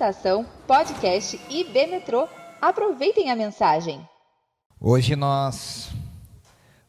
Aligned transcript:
Estação 0.00 0.46
Podcast 0.66 1.38
IB 1.50 1.86
Metrô. 1.88 2.26
Aproveitem 2.58 3.30
a 3.30 3.36
mensagem. 3.36 4.00
Hoje 4.80 5.14
nós 5.14 5.90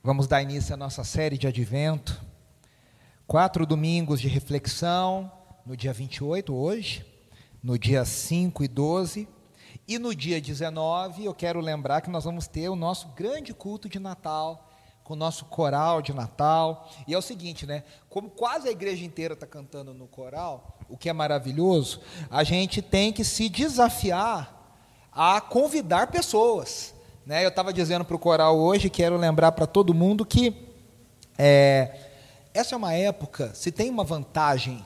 vamos 0.01 0.27
dar 0.27 0.41
início 0.41 0.73
à 0.73 0.77
nossa 0.77 1.03
série 1.03 1.37
de 1.37 1.45
advento. 1.45 2.23
Quatro 3.27 3.65
domingos 3.65 4.21
de 4.21 4.29
reflexão, 4.29 5.29
no 5.65 5.75
dia 5.75 5.91
28, 5.91 6.55
hoje, 6.55 7.05
no 7.61 7.77
dia 7.77 8.05
5 8.05 8.63
e 8.63 8.67
12. 8.69 9.27
E 9.85 9.99
no 9.99 10.15
dia 10.15 10.39
19, 10.39 11.25
eu 11.25 11.33
quero 11.33 11.59
lembrar 11.59 11.99
que 11.99 12.09
nós 12.09 12.23
vamos 12.23 12.47
ter 12.47 12.69
o 12.69 12.77
nosso 12.77 13.09
grande 13.09 13.53
culto 13.53 13.89
de 13.89 13.99
Natal 13.99 14.70
com 15.03 15.13
o 15.13 15.17
nosso 15.17 15.45
coral 15.45 16.01
de 16.01 16.13
Natal. 16.13 16.89
E 17.07 17.13
é 17.13 17.17
o 17.17 17.21
seguinte, 17.21 17.65
né? 17.65 17.83
Como 18.09 18.29
quase 18.29 18.67
a 18.67 18.71
igreja 18.71 19.03
inteira 19.03 19.33
está 19.33 19.47
cantando 19.47 19.93
no 19.93 20.07
coral, 20.07 20.79
o 20.89 20.97
que 20.97 21.09
é 21.09 21.13
maravilhoso, 21.13 22.01
a 22.29 22.43
gente 22.43 22.81
tem 22.81 23.11
que 23.11 23.23
se 23.23 23.49
desafiar 23.49 24.61
a 25.11 25.41
convidar 25.41 26.07
pessoas. 26.07 26.93
Né? 27.25 27.43
Eu 27.43 27.49
estava 27.49 27.73
dizendo 27.73 28.05
para 28.05 28.15
o 28.15 28.19
coral 28.19 28.57
hoje, 28.57 28.89
quero 28.89 29.17
lembrar 29.17 29.51
para 29.51 29.67
todo 29.67 29.93
mundo 29.93 30.25
que 30.25 30.67
é, 31.37 31.95
essa 32.53 32.75
é 32.75 32.77
uma 32.77 32.93
época, 32.93 33.53
se 33.53 33.71
tem 33.71 33.89
uma 33.89 34.03
vantagem 34.03 34.83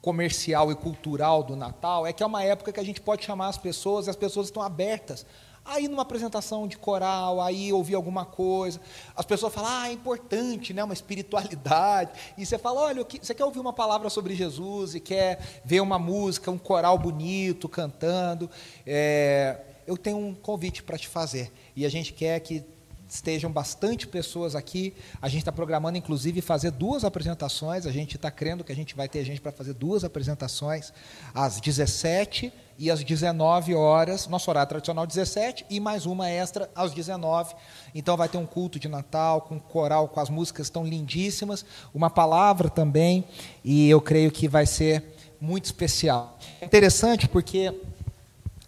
comercial 0.00 0.70
e 0.70 0.74
cultural 0.74 1.42
do 1.42 1.56
Natal, 1.56 2.06
é 2.06 2.12
que 2.12 2.22
é 2.22 2.26
uma 2.26 2.42
época 2.42 2.72
que 2.72 2.80
a 2.80 2.84
gente 2.84 3.00
pode 3.00 3.24
chamar 3.24 3.48
as 3.48 3.56
pessoas, 3.56 4.06
e 4.06 4.10
as 4.10 4.16
pessoas 4.16 4.48
estão 4.48 4.62
abertas 4.62 5.24
Aí 5.64 5.88
numa 5.88 6.02
apresentação 6.02 6.68
de 6.68 6.76
coral, 6.76 7.40
aí 7.40 7.72
ouvir 7.72 7.94
alguma 7.94 8.26
coisa, 8.26 8.78
as 9.16 9.24
pessoas 9.24 9.52
falam, 9.52 9.70
ah, 9.70 9.88
é 9.88 9.92
importante, 9.92 10.74
né, 10.74 10.84
uma 10.84 10.92
espiritualidade. 10.92 12.10
E 12.36 12.44
você 12.44 12.58
fala, 12.58 12.82
olha, 12.82 13.06
você 13.20 13.34
quer 13.34 13.44
ouvir 13.44 13.60
uma 13.60 13.72
palavra 13.72 14.10
sobre 14.10 14.34
Jesus 14.34 14.94
e 14.94 15.00
quer 15.00 15.62
ver 15.64 15.80
uma 15.80 15.98
música, 15.98 16.50
um 16.50 16.58
coral 16.58 16.98
bonito 16.98 17.66
cantando. 17.66 18.50
É, 18.86 19.58
eu 19.86 19.96
tenho 19.96 20.18
um 20.18 20.34
convite 20.34 20.82
para 20.82 20.98
te 20.98 21.08
fazer. 21.08 21.50
E 21.74 21.86
a 21.86 21.88
gente 21.88 22.12
quer 22.12 22.38
que 22.40 22.62
estejam 23.08 23.50
bastante 23.50 24.06
pessoas 24.06 24.54
aqui. 24.54 24.94
A 25.22 25.28
gente 25.28 25.40
está 25.40 25.52
programando, 25.52 25.96
inclusive, 25.96 26.42
fazer 26.42 26.72
duas 26.72 27.04
apresentações. 27.04 27.86
A 27.86 27.92
gente 27.92 28.16
está 28.16 28.30
crendo 28.30 28.64
que 28.64 28.72
a 28.72 28.76
gente 28.76 28.94
vai 28.94 29.08
ter 29.08 29.24
gente 29.24 29.40
para 29.40 29.52
fazer 29.52 29.72
duas 29.72 30.04
apresentações 30.04 30.92
às 31.32 31.60
17 31.60 32.52
e 32.78 32.90
às 32.90 33.02
19 33.02 33.74
horas. 33.74 34.26
Nosso 34.26 34.50
horário 34.50 34.68
tradicional 34.68 35.06
17 35.06 35.66
e 35.68 35.80
mais 35.80 36.06
uma 36.06 36.28
extra 36.28 36.70
às 36.74 36.92
19. 36.92 37.54
Então 37.94 38.16
vai 38.16 38.28
ter 38.28 38.38
um 38.38 38.46
culto 38.46 38.78
de 38.78 38.88
Natal 38.88 39.40
com 39.42 39.58
coral, 39.58 40.08
com 40.08 40.20
as 40.20 40.30
músicas 40.30 40.70
tão 40.70 40.84
lindíssimas, 40.84 41.64
uma 41.94 42.10
palavra 42.10 42.68
também, 42.68 43.24
e 43.64 43.88
eu 43.88 44.00
creio 44.00 44.30
que 44.30 44.48
vai 44.48 44.66
ser 44.66 45.14
muito 45.40 45.66
especial. 45.66 46.38
É 46.60 46.64
interessante 46.64 47.28
porque 47.28 47.74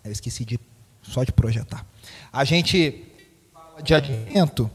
eu 0.04 0.12
esqueci 0.12 0.44
de 0.44 0.58
só 1.02 1.24
de 1.24 1.32
projetar. 1.32 1.84
A 2.32 2.44
gente 2.44 3.04
de 3.82 3.94
advento, 3.94 4.70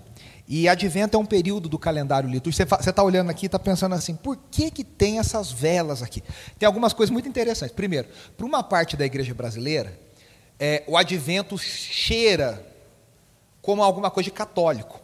e 0.53 0.67
advento 0.67 1.15
é 1.15 1.19
um 1.19 1.25
período 1.25 1.69
do 1.69 1.79
calendário 1.79 2.29
litúrgico. 2.29 2.75
Você 2.75 2.89
está 2.89 3.01
olhando 3.01 3.29
aqui 3.29 3.45
e 3.45 3.47
está 3.47 3.57
pensando 3.57 3.95
assim, 3.95 4.17
por 4.17 4.35
que, 4.51 4.69
que 4.69 4.83
tem 4.83 5.17
essas 5.17 5.49
velas 5.49 6.03
aqui? 6.03 6.21
Tem 6.59 6.67
algumas 6.67 6.91
coisas 6.91 7.09
muito 7.09 7.29
interessantes. 7.29 7.73
Primeiro, 7.73 8.09
para 8.35 8.45
uma 8.45 8.61
parte 8.61 8.97
da 8.97 9.05
igreja 9.05 9.33
brasileira, 9.33 9.97
é, 10.59 10.83
o 10.87 10.97
advento 10.97 11.57
cheira 11.57 12.67
como 13.61 13.81
alguma 13.81 14.11
coisa 14.11 14.25
de 14.25 14.31
católico. 14.31 14.99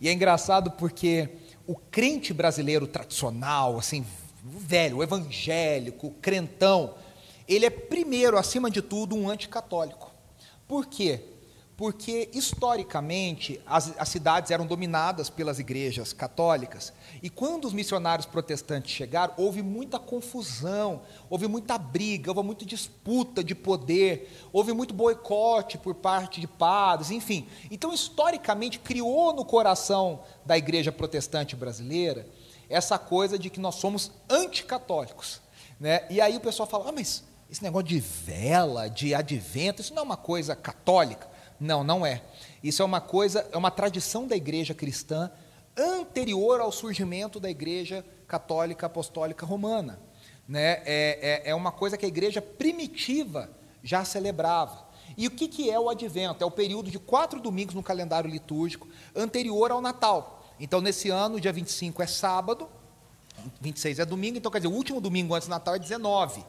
E 0.00 0.08
é 0.08 0.12
engraçado 0.12 0.70
porque 0.70 1.28
o 1.66 1.76
crente 1.76 2.32
brasileiro 2.32 2.86
tradicional, 2.86 3.78
assim, 3.78 4.06
velho, 4.42 5.02
evangélico, 5.02 6.12
crentão, 6.12 6.94
ele 7.46 7.66
é 7.66 7.70
primeiro, 7.70 8.38
acima 8.38 8.70
de 8.70 8.80
tudo, 8.80 9.14
um 9.14 9.28
anticatólico. 9.28 10.10
Por 10.66 10.86
quê? 10.86 11.20
Porque 11.76 12.28
historicamente 12.32 13.60
as, 13.66 13.94
as, 13.98 14.08
cidades 14.08 14.50
eram 14.50 14.66
dominadas 14.66 15.30
pelas 15.30 15.58
igrejas 15.58 16.12
católicas 16.12 16.92
e 17.22 17.30
quando 17.30 17.64
os 17.64 17.72
missionários 17.72 18.26
protestantes 18.26 18.92
chegaram 18.92 19.32
houve 19.36 19.62
muita 19.62 19.98
confusão, 19.98 21.02
houve 21.30 21.48
muita 21.48 21.78
briga, 21.78 22.30
houve 22.30 22.42
muita 22.42 22.66
disputa 22.66 23.42
de 23.42 23.54
poder, 23.54 24.30
houve 24.52 24.72
muito 24.72 24.92
boicote 24.92 25.78
por 25.78 25.94
parte 25.94 26.40
de 26.40 26.46
padres, 26.46 27.10
enfim. 27.10 27.48
Então 27.70 27.92
historicamente 27.92 28.78
criou 28.78 29.32
no 29.32 29.44
coração 29.44 30.20
da 30.44 30.58
igreja 30.58 30.92
protestante 30.92 31.56
brasileira 31.56 32.26
essa 32.68 32.98
coisa 32.98 33.38
de 33.38 33.50
que 33.50 33.60
nós 33.60 33.76
somos 33.76 34.10
anticatólicos, 34.30 35.40
né? 35.78 36.06
E 36.08 36.20
aí 36.20 36.36
o 36.36 36.40
pessoal 36.40 36.68
fala, 36.68 36.88
ah, 36.88 36.92
mas 36.92 37.22
esse 37.50 37.62
negócio 37.62 37.86
de 37.86 38.00
vela, 38.00 38.88
de 38.88 39.14
advento, 39.14 39.82
isso 39.82 39.92
não 39.92 40.00
é 40.00 40.04
uma 40.04 40.16
coisa 40.16 40.56
católica? 40.56 41.31
Não, 41.62 41.84
não 41.84 42.04
é. 42.04 42.22
Isso 42.60 42.82
é 42.82 42.84
uma 42.84 43.00
coisa, 43.00 43.48
é 43.52 43.56
uma 43.56 43.70
tradição 43.70 44.26
da 44.26 44.34
igreja 44.34 44.74
cristã 44.74 45.30
anterior 45.76 46.60
ao 46.60 46.72
surgimento 46.72 47.38
da 47.38 47.48
igreja 47.48 48.04
católica 48.26 48.86
apostólica 48.86 49.46
romana. 49.46 50.00
Né? 50.48 50.82
É, 50.84 51.42
é, 51.44 51.50
é 51.50 51.54
uma 51.54 51.70
coisa 51.70 51.96
que 51.96 52.04
a 52.04 52.08
igreja 52.08 52.42
primitiva 52.42 53.48
já 53.80 54.04
celebrava. 54.04 54.88
E 55.16 55.28
o 55.28 55.30
que, 55.30 55.46
que 55.46 55.70
é 55.70 55.78
o 55.78 55.88
advento? 55.88 56.42
É 56.42 56.46
o 56.46 56.50
período 56.50 56.90
de 56.90 56.98
quatro 56.98 57.40
domingos 57.40 57.76
no 57.76 57.82
calendário 57.82 58.28
litúrgico 58.28 58.88
anterior 59.14 59.70
ao 59.70 59.80
Natal. 59.80 60.44
Então, 60.58 60.80
nesse 60.80 61.10
ano, 61.10 61.40
dia 61.40 61.52
25 61.52 62.02
é 62.02 62.06
sábado, 62.08 62.68
26 63.60 64.00
é 64.00 64.04
domingo, 64.04 64.36
então 64.36 64.50
quer 64.50 64.58
dizer, 64.58 64.72
o 64.72 64.76
último 64.76 65.00
domingo 65.00 65.32
antes 65.32 65.46
do 65.46 65.50
Natal 65.52 65.76
é 65.76 65.78
19. 65.78 66.44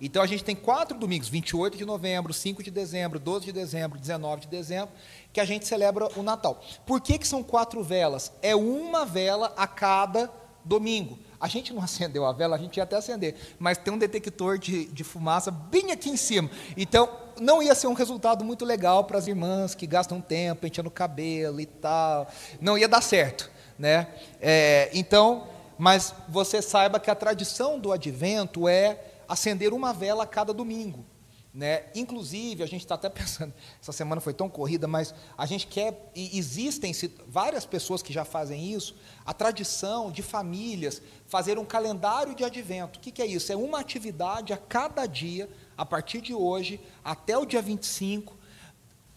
Então 0.00 0.22
a 0.22 0.26
gente 0.26 0.44
tem 0.44 0.54
quatro 0.54 0.96
domingos, 0.96 1.28
28 1.28 1.76
de 1.76 1.84
novembro, 1.84 2.32
5 2.32 2.62
de 2.62 2.70
dezembro, 2.70 3.18
12 3.18 3.46
de 3.46 3.52
dezembro, 3.52 3.98
19 3.98 4.42
de 4.42 4.48
dezembro, 4.48 4.94
que 5.32 5.40
a 5.40 5.44
gente 5.44 5.66
celebra 5.66 6.08
o 6.16 6.22
Natal. 6.22 6.62
Por 6.86 7.00
que, 7.00 7.18
que 7.18 7.26
são 7.26 7.42
quatro 7.42 7.82
velas? 7.82 8.32
É 8.42 8.54
uma 8.54 9.04
vela 9.04 9.52
a 9.56 9.66
cada 9.66 10.30
domingo. 10.64 11.18
A 11.40 11.48
gente 11.48 11.72
não 11.72 11.82
acendeu 11.82 12.26
a 12.26 12.32
vela, 12.32 12.56
a 12.56 12.58
gente 12.58 12.76
ia 12.76 12.82
até 12.82 12.96
acender, 12.96 13.34
mas 13.58 13.78
tem 13.78 13.92
um 13.92 13.98
detector 13.98 14.58
de, 14.58 14.86
de 14.86 15.02
fumaça 15.02 15.50
bem 15.50 15.90
aqui 15.90 16.10
em 16.10 16.16
cima. 16.16 16.50
Então, 16.76 17.08
não 17.40 17.62
ia 17.62 17.74
ser 17.74 17.86
um 17.86 17.94
resultado 17.94 18.44
muito 18.44 18.64
legal 18.64 19.04
para 19.04 19.18
as 19.18 19.26
irmãs 19.26 19.74
que 19.74 19.86
gastam 19.86 20.20
tempo 20.20 20.62
penteando 20.62 20.88
o 20.88 20.92
cabelo 20.92 21.60
e 21.60 21.66
tal. 21.66 22.28
Não 22.60 22.76
ia 22.76 22.88
dar 22.88 23.00
certo. 23.00 23.50
Né? 23.78 24.08
É, 24.40 24.90
então, 24.92 25.46
mas 25.78 26.12
você 26.28 26.60
saiba 26.60 26.98
que 26.98 27.10
a 27.10 27.14
tradição 27.14 27.78
do 27.78 27.92
advento 27.92 28.68
é 28.68 28.98
acender 29.28 29.72
uma 29.72 29.92
vela 29.92 30.24
a 30.24 30.26
cada 30.26 30.52
domingo. 30.54 31.04
Né? 31.52 31.86
Inclusive, 31.94 32.62
a 32.62 32.66
gente 32.66 32.82
está 32.82 32.94
até 32.94 33.08
pensando, 33.10 33.52
essa 33.82 33.90
semana 33.90 34.20
foi 34.20 34.32
tão 34.32 34.48
corrida, 34.48 34.86
mas 34.86 35.14
a 35.36 35.44
gente 35.44 35.66
quer, 35.66 36.10
e 36.14 36.38
existem 36.38 36.92
várias 37.26 37.66
pessoas 37.66 38.02
que 38.02 38.12
já 38.12 38.24
fazem 38.24 38.72
isso, 38.72 38.94
a 39.26 39.34
tradição 39.34 40.10
de 40.10 40.22
famílias 40.22 41.02
fazer 41.26 41.58
um 41.58 41.64
calendário 41.64 42.34
de 42.34 42.44
advento. 42.44 42.98
O 42.98 43.02
que, 43.02 43.10
que 43.10 43.20
é 43.20 43.26
isso? 43.26 43.52
É 43.52 43.56
uma 43.56 43.80
atividade 43.80 44.52
a 44.52 44.56
cada 44.56 45.04
dia, 45.04 45.48
a 45.76 45.84
partir 45.84 46.20
de 46.20 46.32
hoje, 46.32 46.80
até 47.04 47.36
o 47.36 47.44
dia 47.44 47.60
25, 47.60 48.37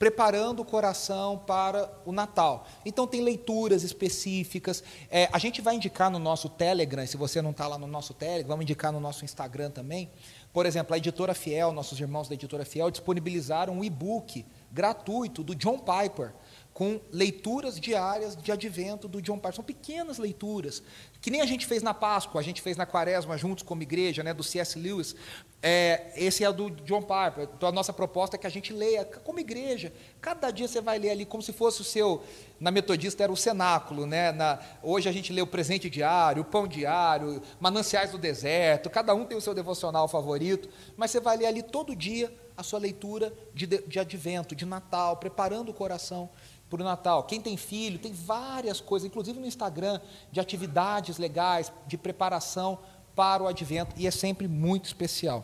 preparando 0.01 0.63
o 0.63 0.65
coração 0.65 1.37
para 1.45 1.87
o 2.07 2.11
Natal. 2.11 2.65
Então, 2.83 3.05
tem 3.05 3.21
leituras 3.21 3.83
específicas. 3.83 4.83
É, 5.11 5.29
a 5.31 5.37
gente 5.37 5.61
vai 5.61 5.75
indicar 5.75 6.09
no 6.09 6.17
nosso 6.17 6.49
Telegram, 6.49 7.05
se 7.05 7.15
você 7.17 7.39
não 7.39 7.51
está 7.51 7.67
lá 7.67 7.77
no 7.77 7.85
nosso 7.85 8.11
Telegram, 8.11 8.47
vamos 8.47 8.63
indicar 8.63 8.91
no 8.91 8.99
nosso 8.99 9.23
Instagram 9.23 9.69
também. 9.69 10.09
Por 10.51 10.65
exemplo, 10.65 10.95
a 10.95 10.97
editora 10.97 11.35
Fiel, 11.35 11.71
nossos 11.71 11.99
irmãos 11.99 12.27
da 12.27 12.33
editora 12.33 12.65
Fiel, 12.65 12.89
disponibilizaram 12.89 13.73
um 13.73 13.83
e-book 13.83 14.43
gratuito 14.71 15.43
do 15.43 15.53
John 15.53 15.77
Piper 15.77 16.33
com 16.73 17.01
leituras 17.11 17.79
diárias 17.79 18.35
de 18.35 18.51
advento 18.51 19.07
do 19.07 19.21
John 19.21 19.35
Piper. 19.35 19.55
São 19.55 19.63
pequenas 19.63 20.17
leituras, 20.17 20.81
que 21.21 21.29
nem 21.29 21.41
a 21.41 21.45
gente 21.45 21.65
fez 21.65 21.83
na 21.83 21.93
Páscoa, 21.93 22.39
a 22.39 22.43
gente 22.43 22.61
fez 22.61 22.77
na 22.77 22.85
Quaresma 22.85 23.37
juntos 23.37 23.63
como 23.63 23.83
igreja, 23.83 24.23
né, 24.23 24.33
do 24.33 24.43
C.S. 24.43 24.79
Lewis. 24.79 25.15
É, 25.61 26.11
esse 26.15 26.43
é 26.43 26.51
do 26.51 26.71
John 26.71 27.01
Piper. 27.01 27.49
Então 27.55 27.69
a 27.69 27.71
nossa 27.71 27.93
proposta 27.93 28.35
é 28.35 28.39
que 28.39 28.47
a 28.47 28.49
gente 28.49 28.73
leia 28.73 29.05
como 29.05 29.39
igreja. 29.39 29.93
Cada 30.19 30.49
dia 30.49 30.67
você 30.67 30.81
vai 30.81 30.97
ler 30.97 31.11
ali 31.11 31.25
como 31.25 31.43
se 31.43 31.53
fosse 31.53 31.81
o 31.81 31.83
seu. 31.83 32.23
Na 32.59 32.71
metodista 32.71 33.23
era 33.23 33.31
o 33.31 33.37
cenáculo, 33.37 34.05
né? 34.05 34.31
Na, 34.31 34.59
hoje 34.81 35.09
a 35.09 35.11
gente 35.11 35.31
lê 35.31 35.41
o 35.41 35.47
presente 35.47 35.89
diário, 35.89 36.41
o 36.41 36.45
pão 36.45 36.67
diário, 36.67 37.41
mananciais 37.59 38.11
do 38.11 38.17
deserto. 38.17 38.89
Cada 38.89 39.13
um 39.13 39.25
tem 39.25 39.37
o 39.37 39.41
seu 39.41 39.53
devocional 39.53 40.07
favorito, 40.07 40.69
mas 40.95 41.11
você 41.11 41.19
vai 41.19 41.37
ler 41.37 41.47
ali 41.47 41.61
todo 41.61 41.95
dia 41.95 42.33
a 42.55 42.63
sua 42.63 42.79
leitura 42.79 43.33
de, 43.53 43.65
de 43.65 43.99
advento, 43.99 44.55
de 44.55 44.65
Natal, 44.65 45.17
preparando 45.17 45.69
o 45.69 45.73
coração 45.73 46.29
para 46.71 46.81
o 46.81 46.85
Natal. 46.85 47.23
Quem 47.23 47.41
tem 47.41 47.57
filho, 47.57 47.99
tem 47.99 48.13
várias 48.13 48.79
coisas, 48.79 49.05
inclusive 49.05 49.37
no 49.39 49.45
Instagram, 49.45 49.99
de 50.31 50.39
atividades 50.39 51.17
legais, 51.17 51.71
de 51.85 51.97
preparação 51.97 52.79
para 53.13 53.43
o 53.43 53.47
advento, 53.47 53.93
e 53.97 54.07
é 54.07 54.11
sempre 54.11 54.47
muito 54.47 54.85
especial. 54.85 55.43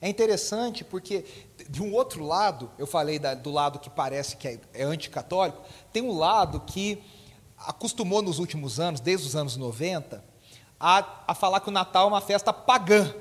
É 0.00 0.08
interessante 0.08 0.84
porque, 0.84 1.24
de 1.70 1.80
um 1.80 1.94
outro 1.94 2.24
lado, 2.24 2.70
eu 2.76 2.86
falei 2.86 3.18
da, 3.18 3.34
do 3.34 3.50
lado 3.50 3.78
que 3.78 3.88
parece 3.88 4.36
que 4.36 4.48
é, 4.48 4.60
é 4.74 4.82
anticatólico, 4.82 5.62
tem 5.92 6.02
um 6.02 6.18
lado 6.18 6.60
que 6.60 7.02
acostumou 7.56 8.20
nos 8.20 8.38
últimos 8.38 8.80
anos, 8.80 9.00
desde 9.00 9.26
os 9.26 9.36
anos 9.36 9.56
90, 9.56 10.22
a, 10.78 11.22
a 11.28 11.34
falar 11.34 11.60
que 11.60 11.68
o 11.68 11.72
Natal 11.72 12.04
é 12.04 12.08
uma 12.08 12.20
festa 12.20 12.52
pagã. 12.52 13.14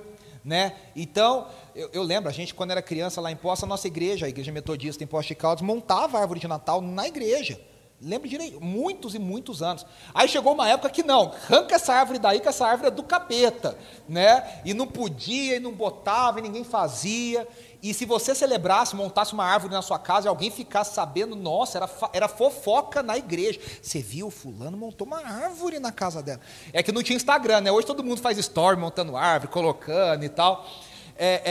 né? 0.43 0.75
Então, 0.95 1.47
eu, 1.75 1.89
eu, 1.91 2.03
lembro, 2.03 2.29
a 2.29 2.33
gente, 2.33 2.53
quando 2.53 2.71
era 2.71 2.81
criança 2.81 3.19
lá 3.19 3.31
em 3.31 3.35
Poça, 3.35 3.65
a 3.65 3.69
nossa 3.69 3.85
igreja, 3.85 4.25
a 4.25 4.29
igreja 4.29 4.51
metodista 4.51 5.03
em 5.03 5.07
Poça 5.07 5.27
de 5.27 5.35
Caldas, 5.35 5.61
montava 5.61 6.17
a 6.17 6.21
árvore 6.21 6.39
de 6.39 6.47
Natal 6.47 6.81
na 6.81 7.07
igreja. 7.07 7.59
Lembro 8.01 8.27
direito, 8.27 8.61
muitos 8.61 9.15
e 9.15 9.19
muitos 9.19 9.61
anos. 9.61 9.85
Aí 10.13 10.27
chegou 10.27 10.53
uma 10.53 10.69
época 10.69 10.89
que 10.89 11.01
não, 11.01 11.33
arranca 11.33 11.75
essa 11.75 11.93
árvore 11.93 12.19
daí, 12.19 12.39
que 12.41 12.47
essa 12.47 12.67
árvore 12.67 12.89
é 12.89 12.91
do 12.91 13.03
capeta, 13.03 13.77
né? 14.07 14.61
E 14.65 14.73
não 14.73 14.85
podia, 14.85 15.55
e 15.55 15.59
não 15.59 15.71
botava, 15.71 16.39
e 16.39 16.41
ninguém 16.41 16.63
fazia. 16.63 17.47
E 17.81 17.93
se 17.93 18.03
você 18.03 18.35
celebrasse, 18.35 18.95
montasse 18.95 19.33
uma 19.33 19.45
árvore 19.45 19.73
na 19.73 19.81
sua 19.81 19.99
casa 19.99 20.27
e 20.27 20.29
alguém 20.29 20.51
ficasse 20.51 20.93
sabendo, 20.93 21.35
nossa, 21.35 21.77
era, 21.77 21.89
era 22.11 22.27
fofoca 22.27 23.01
na 23.01 23.17
igreja. 23.17 23.59
Você 23.81 24.01
viu, 24.01 24.29
fulano 24.29 24.75
montou 24.75 25.05
uma 25.07 25.19
árvore 25.19 25.79
na 25.79 25.91
casa 25.91 26.21
dela. 26.21 26.41
É 26.73 26.81
que 26.83 26.91
não 26.91 27.03
tinha 27.03 27.15
Instagram, 27.15 27.61
né? 27.61 27.71
Hoje 27.71 27.87
todo 27.87 28.03
mundo 28.03 28.21
faz 28.21 28.37
story 28.37 28.75
montando 28.75 29.15
árvore, 29.15 29.51
colocando 29.51 30.23
e 30.23 30.29
tal. 30.29 30.67
É, 31.17 31.41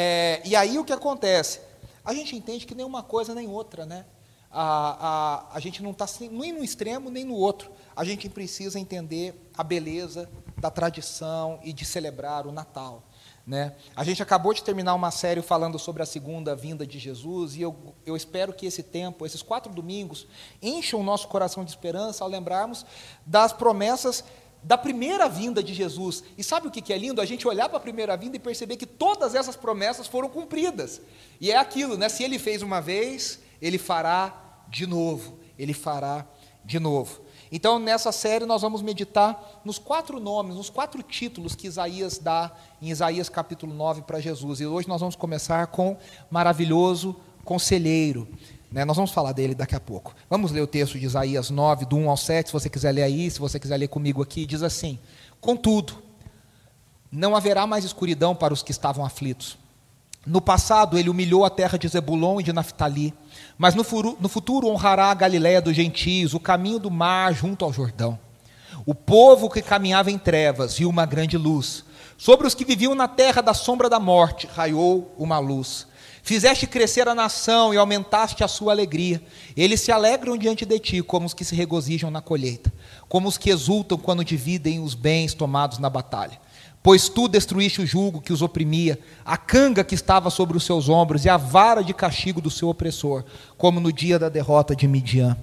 é, 0.45 0.49
e 0.49 0.55
aí 0.55 0.79
o 0.79 0.85
que 0.85 0.93
acontece? 0.93 1.61
A 2.05 2.13
gente 2.13 2.37
entende 2.37 2.67
que 2.67 2.75
nem 2.75 2.85
uma 2.85 3.03
coisa 3.03 3.35
nem 3.35 3.49
outra, 3.49 3.87
né? 3.87 4.05
A, 4.51 5.49
a, 5.53 5.57
a 5.57 5.61
gente 5.61 5.83
não 5.83 5.91
está 5.91 6.07
nem 6.31 6.53
no 6.53 6.63
extremo 6.63 7.11
nem 7.11 7.25
no 7.25 7.35
outro. 7.35 7.73
A 7.97 8.05
gente 8.05 8.29
precisa 8.29 8.79
entender 8.79 9.51
a 9.57 9.65
beleza 9.65 10.31
da 10.57 10.71
tradição 10.71 11.59
e 11.63 11.73
de 11.73 11.85
celebrar 11.85 12.47
o 12.47 12.53
Natal. 12.53 13.03
Né? 13.47 13.75
A 13.95 14.03
gente 14.05 14.23
acabou 14.23 14.55
de 14.55 14.63
terminar 14.63 14.95
uma 14.95 15.11
série 15.11 15.43
falando 15.43 15.79
sobre 15.79 16.03
a 16.03 16.07
segunda 16.07 16.57
vinda 16.57 16.87
de 16.87 16.99
Jesus, 16.99 17.57
e 17.57 17.61
eu, 17.61 17.77
eu 18.07 18.17
espero 18.17 18.55
que 18.55 18.65
esse 18.65 18.83
tempo, 18.83 19.27
esses 19.27 19.43
quatro 19.43 19.71
domingos, 19.71 20.27
encham 20.63 21.01
o 21.01 21.03
nosso 21.03 21.29
coração 21.29 21.63
de 21.63 21.71
esperança 21.71 22.25
ao 22.25 22.31
lembrarmos 22.31 22.87
das 23.27 23.53
promessas 23.53 24.25
da 24.65 24.79
primeira 24.79 25.29
vinda 25.29 25.63
de 25.63 25.75
Jesus. 25.75 26.25
E 26.37 26.43
sabe 26.43 26.67
o 26.67 26.71
que 26.71 26.93
é 26.93 26.99
lindo? 26.99 27.21
A 27.21 27.27
gente 27.27 27.47
olhar 27.47 27.69
para 27.69 27.77
a 27.77 27.81
primeira 27.81 28.17
vinda 28.17 28.37
e 28.37 28.41
perceber 28.41 28.77
que 28.77 28.87
todas 28.87 29.35
essas 29.35 29.55
promessas 29.55 30.07
foram 30.07 30.29
cumpridas. 30.29 31.01
E 31.41 31.51
é 31.51 31.57
aquilo, 31.57 31.97
né? 31.97 32.09
Se 32.09 32.25
ele 32.25 32.39
fez 32.39 32.63
uma 32.63 32.81
vez, 32.81 33.41
ele 33.61 33.79
fará 33.79 34.65
de 34.69 34.87
novo, 34.87 35.39
ele 35.59 35.75
fará 35.75 36.27
de 36.65 36.81
novo. 36.81 37.23
Então, 37.53 37.79
nessa 37.79 38.11
série, 38.11 38.47
nós 38.47 38.63
vamos 38.63 38.83
meditar 38.83 39.61
nos 39.65 39.79
quatro 39.79 40.19
nomes, 40.19 40.57
nos 40.57 40.71
quatro 40.71 41.03
títulos 41.03 41.55
que 41.55 41.67
Isaías 41.67 42.19
dá 42.19 42.51
em 42.81 42.91
Isaías 42.91 43.29
capítulo 43.29 43.73
9 43.73 44.03
para 44.03 44.19
Jesus. 44.19 44.61
E 44.61 44.67
hoje 44.67 44.89
nós 44.89 45.01
vamos 45.01 45.15
começar 45.15 45.67
com 45.69 45.97
maravilhoso 46.31 47.15
conselheiro. 47.45 48.27
Né? 48.75 48.85
Nós 48.85 48.97
vamos 48.97 49.13
falar 49.13 49.31
dele 49.31 49.55
daqui 49.55 49.77
a 49.77 49.81
pouco. 49.81 50.13
Vamos 50.29 50.51
ler 50.51 50.61
o 50.61 50.67
texto 50.67 50.99
de 50.99 51.07
Isaías 51.07 51.49
9, 51.49 51.87
do 51.87 51.97
1 51.97 52.11
ao 52.11 52.17
7, 52.17 52.49
se 52.49 52.53
você 52.53 52.69
quiser 52.69 52.91
ler 52.91 53.05
aí, 53.05 53.31
se 53.31 53.39
você 53.39 53.61
quiser 53.61 53.77
ler 53.77 53.87
comigo 53.87 54.21
aqui, 54.21 54.45
diz 54.45 54.65
assim: 54.65 54.99
Contudo, 55.41 56.03
não 57.11 57.37
haverá 57.37 57.69
mais 57.69 57.85
escuridão 57.85 58.35
para 58.35 58.53
os 58.53 58.65
que 58.65 58.73
estavam 58.73 59.05
aflitos. 59.05 59.57
No 60.27 60.41
passado, 60.41 60.99
ele 60.99 61.09
humilhou 61.09 61.45
a 61.45 61.51
terra 61.51 61.79
de 61.79 61.87
Zebulon 61.87 62.41
e 62.41 62.43
de 62.43 62.53
Naphtali 62.53 63.15
mas 63.57 63.75
no, 63.75 63.85
furu, 63.85 64.17
no 64.21 64.29
futuro 64.29 64.69
honrará 64.69 65.11
a 65.11 65.15
Galiléia 65.15 65.61
dos 65.61 65.77
gentios, 65.77 66.35
o 66.35 66.41
caminho 66.41 66.81
do 66.81 66.91
mar 66.91 67.33
junto 67.33 67.65
ao 67.65 67.73
Jordão. 67.73 68.19
O 68.85 68.95
povo 68.95 69.49
que 69.49 69.63
caminhava 69.63 70.11
em 70.11 70.19
trevas 70.19 70.77
viu 70.77 70.89
uma 70.89 71.07
grande 71.07 71.37
luz. 71.37 71.85
Sobre 72.19 72.47
os 72.47 72.55
que 72.55 72.65
viviam 72.65 72.95
na 72.95 73.07
terra 73.07 73.41
da 73.41 73.55
sombra 73.55 73.89
da 73.89 74.01
morte, 74.01 74.49
raiou 74.53 75.15
uma 75.17 75.39
luz. 75.39 75.87
Fizeste 76.25 76.67
crescer 76.67 77.07
a 77.07 77.15
nação 77.15 77.75
e 77.75 77.77
aumentaste 77.77 78.43
a 78.43 78.49
sua 78.49 78.73
alegria. 78.73 79.23
Eles 79.55 79.83
se 79.83 79.93
alegram 79.93 80.39
diante 80.39 80.65
de 80.65 80.79
ti, 80.79 81.03
como 81.03 81.27
os 81.27 81.35
que 81.35 81.45
se 81.45 81.55
regozijam 81.55 82.11
na 82.11 82.23
colheita, 82.23 82.73
como 83.11 83.29
os 83.29 83.37
que 83.37 83.51
exultam 83.51 83.99
quando 83.99 84.25
dividem 84.25 84.81
os 84.81 84.95
bens 84.95 85.35
tomados 85.35 85.79
na 85.79 85.91
batalha. 85.91 86.41
Pois 86.83 87.11
tu 87.11 87.29
destruíste 87.29 87.83
o 87.83 87.87
jugo 87.87 88.23
que 88.23 88.33
os 88.33 88.41
oprimia, 88.41 88.99
a 89.23 89.37
canga 89.37 89.85
que 89.85 89.95
estava 89.95 90.31
sobre 90.31 90.57
os 90.57 90.65
seus 90.65 90.89
ombros 90.89 91.27
e 91.27 91.29
a 91.29 91.37
vara 91.37 91.85
de 91.85 91.93
castigo 91.93 92.41
do 92.41 92.51
seu 92.51 92.71
opressor, 92.71 93.23
como 93.59 93.79
no 93.79 93.93
dia 93.93 94.19
da 94.19 94.31
derrota 94.31 94.75
de 94.75 94.89
Midian. 94.89 95.37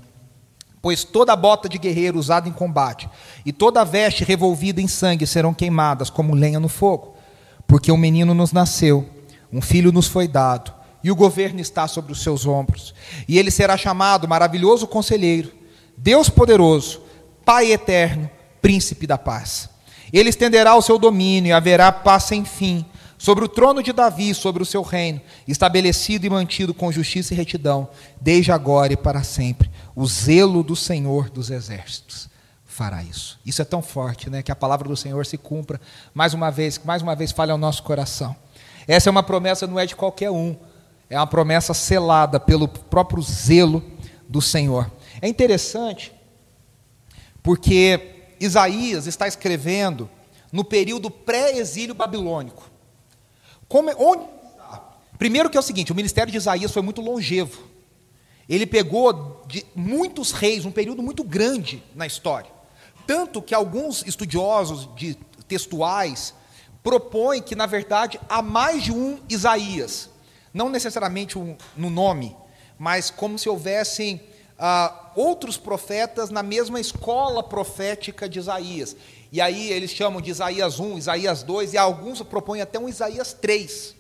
Pois 0.82 1.04
toda 1.04 1.36
bota 1.36 1.70
de 1.70 1.78
guerreiro 1.78 2.18
usada 2.18 2.50
em 2.50 2.52
combate 2.52 3.08
e 3.46 3.54
toda 3.54 3.86
veste 3.86 4.24
revolvida 4.24 4.82
em 4.82 4.88
sangue 4.88 5.28
serão 5.28 5.54
queimadas 5.54 6.10
como 6.10 6.34
lenha 6.34 6.60
no 6.60 6.68
fogo. 6.68 7.14
Porque 7.68 7.92
um 7.92 7.98
menino 7.98 8.34
nos 8.34 8.52
nasceu, 8.52 9.08
um 9.52 9.62
filho 9.62 9.92
nos 9.92 10.08
foi 10.08 10.28
dado, 10.28 10.74
e 11.04 11.12
o 11.12 11.16
governo 11.16 11.60
está 11.60 11.88
sobre 11.88 12.12
os 12.12 12.22
seus 12.22 12.46
ombros. 12.46 12.94
E 13.28 13.38
ele 13.38 13.52
será 13.52 13.76
chamado 13.76 14.28
Maravilhoso 14.28 14.88
Conselheiro, 14.88 15.52
Deus 15.98 16.30
Poderoso, 16.30 17.02
Pai 17.44 17.72
Eterno, 17.72 18.30
Príncipe 18.62 19.08
da 19.08 19.18
Paz. 19.18 19.70
Ele 20.14 20.30
estenderá 20.30 20.76
o 20.76 20.82
seu 20.82 21.00
domínio 21.00 21.50
e 21.50 21.54
haverá 21.54 21.92
paz 21.92 22.24
sem 22.24 22.46
fim 22.46 22.86
sobre 23.18 23.46
o 23.46 23.48
trono 23.48 23.84
de 23.84 23.94
Davi, 23.94 24.34
sobre 24.34 24.64
o 24.64 24.66
seu 24.66 24.82
reino, 24.82 25.22
estabelecido 25.48 26.26
e 26.26 26.30
mantido 26.30 26.74
com 26.74 26.92
justiça 26.92 27.34
e 27.34 27.38
retidão, 27.38 27.88
desde 28.20 28.52
agora 28.52 28.94
e 28.94 28.98
para 28.98 29.24
sempre. 29.24 29.70
O 29.96 30.08
zelo 30.08 30.64
do 30.64 30.76
Senhor 30.76 31.30
dos 31.30 31.52
exércitos 31.52 32.30
fará 32.66 33.04
isso. 33.04 33.40
Isso 33.46 33.62
é 33.62 33.66
tão 33.66 33.82
forte, 33.82 34.28
né, 34.28 34.42
que 34.42 34.52
a 34.52 34.56
palavra 34.56 34.88
do 34.88 34.98
Senhor 34.98 35.24
se 35.26 35.38
cumpra 35.38 35.80
mais 36.14 36.34
uma 36.34 36.50
vez, 36.50 36.82
mais 36.84 37.04
uma 37.04 37.16
vez 37.16 37.32
fale 37.32 37.52
ao 37.52 37.58
nosso 37.60 37.84
coração. 37.84 38.36
Essa 38.92 39.10
é 39.10 39.12
uma 39.12 39.24
promessa 39.24 39.66
não 39.66 39.80
é 39.80 39.86
de 39.86 39.96
qualquer 39.96 40.30
um, 40.30 40.54
é 41.10 41.18
uma 41.18 41.26
promessa 41.26 41.74
selada 41.74 42.42
pelo 42.42 42.68
próprio 42.68 43.24
zelo 43.24 43.82
do 44.28 44.42
Senhor. 44.42 44.92
É 45.22 45.30
interessante 45.30 46.12
porque 47.42 48.26
Isaías 48.38 49.08
está 49.08 49.30
escrevendo 49.30 50.10
no 50.52 50.66
período 50.66 51.10
pré-exílio 51.10 51.96
babilônico. 51.96 52.70
Como, 53.70 53.90
onde 53.98 54.26
Primeiro 55.18 55.50
que 55.50 55.56
é 55.56 55.60
o 55.62 55.64
seguinte, 55.64 55.94
o 55.94 55.96
ministério 55.96 56.30
de 56.30 56.38
Isaías 56.38 56.74
foi 56.74 56.82
muito 56.82 57.00
longevo. 57.00 57.62
Ele 58.50 58.66
pegou 58.68 59.42
de 59.48 59.66
muitos 59.74 60.34
reis, 60.34 60.66
um 60.66 60.72
período 60.72 61.02
muito 61.02 61.24
grande 61.24 61.82
na 61.96 62.06
história. 62.06 62.52
Tanto 63.08 63.42
que 63.42 63.56
alguns 63.56 64.06
estudiosos 64.06 64.90
de 64.98 65.16
textuais 65.48 66.34
propõem 66.84 67.42
que, 67.42 67.56
na 67.56 67.66
verdade, 67.66 68.20
há 68.28 68.42
mais 68.42 68.84
de 68.84 68.92
um 68.92 69.20
Isaías. 69.30 70.10
Não 70.54 70.70
necessariamente 70.70 71.38
um, 71.38 71.56
no 71.76 71.90
nome, 71.90 72.36
mas 72.78 73.10
como 73.10 73.38
se 73.38 73.48
houvessem 73.48 74.22
ah, 74.58 75.12
outros 75.16 75.58
profetas 75.58 76.30
na 76.30 76.44
mesma 76.44 76.80
escola 76.80 77.42
profética 77.42 78.30
de 78.30 78.40
Isaías. 78.40 78.96
E 79.32 79.40
aí 79.40 79.72
eles 79.72 79.92
chamam 79.92 80.22
de 80.22 80.30
Isaías 80.30 80.80
1, 80.80 80.98
Isaías 80.98 81.42
2, 81.42 81.74
e 81.74 81.78
alguns 81.78 82.22
propõem 82.22 82.62
até 82.62 82.78
um 82.78 82.90
Isaías 82.90 83.34
3, 83.34 83.96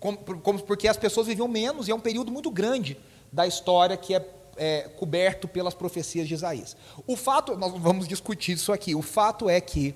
como, 0.00 0.18
como, 0.18 0.60
porque 0.62 0.88
as 0.88 0.96
pessoas 0.96 1.28
viviam 1.28 1.48
menos, 1.48 1.88
e 1.88 1.92
é 1.92 1.94
um 1.94 2.00
período 2.00 2.32
muito 2.32 2.50
grande 2.50 2.98
da 3.32 3.46
história 3.46 3.96
que 3.96 4.14
é, 4.14 4.26
é 4.56 4.80
coberto 4.98 5.46
pelas 5.46 5.72
profecias 5.72 6.28
de 6.28 6.34
Isaías. 6.34 6.76
O 7.06 7.16
fato, 7.16 7.56
nós 7.56 7.72
vamos 7.78 8.08
discutir 8.08 8.52
isso 8.52 8.72
aqui, 8.72 8.94
o 8.94 9.02
fato 9.02 9.48
é 9.48 9.60
que 9.60 9.94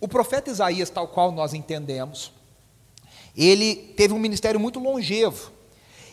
o 0.00 0.08
profeta 0.08 0.50
Isaías, 0.50 0.90
tal 0.90 1.08
qual 1.08 1.32
nós 1.32 1.54
entendemos, 1.54 2.32
ele 3.36 3.76
teve 3.96 4.14
um 4.14 4.18
ministério 4.18 4.58
muito 4.58 4.78
longevo, 4.78 5.52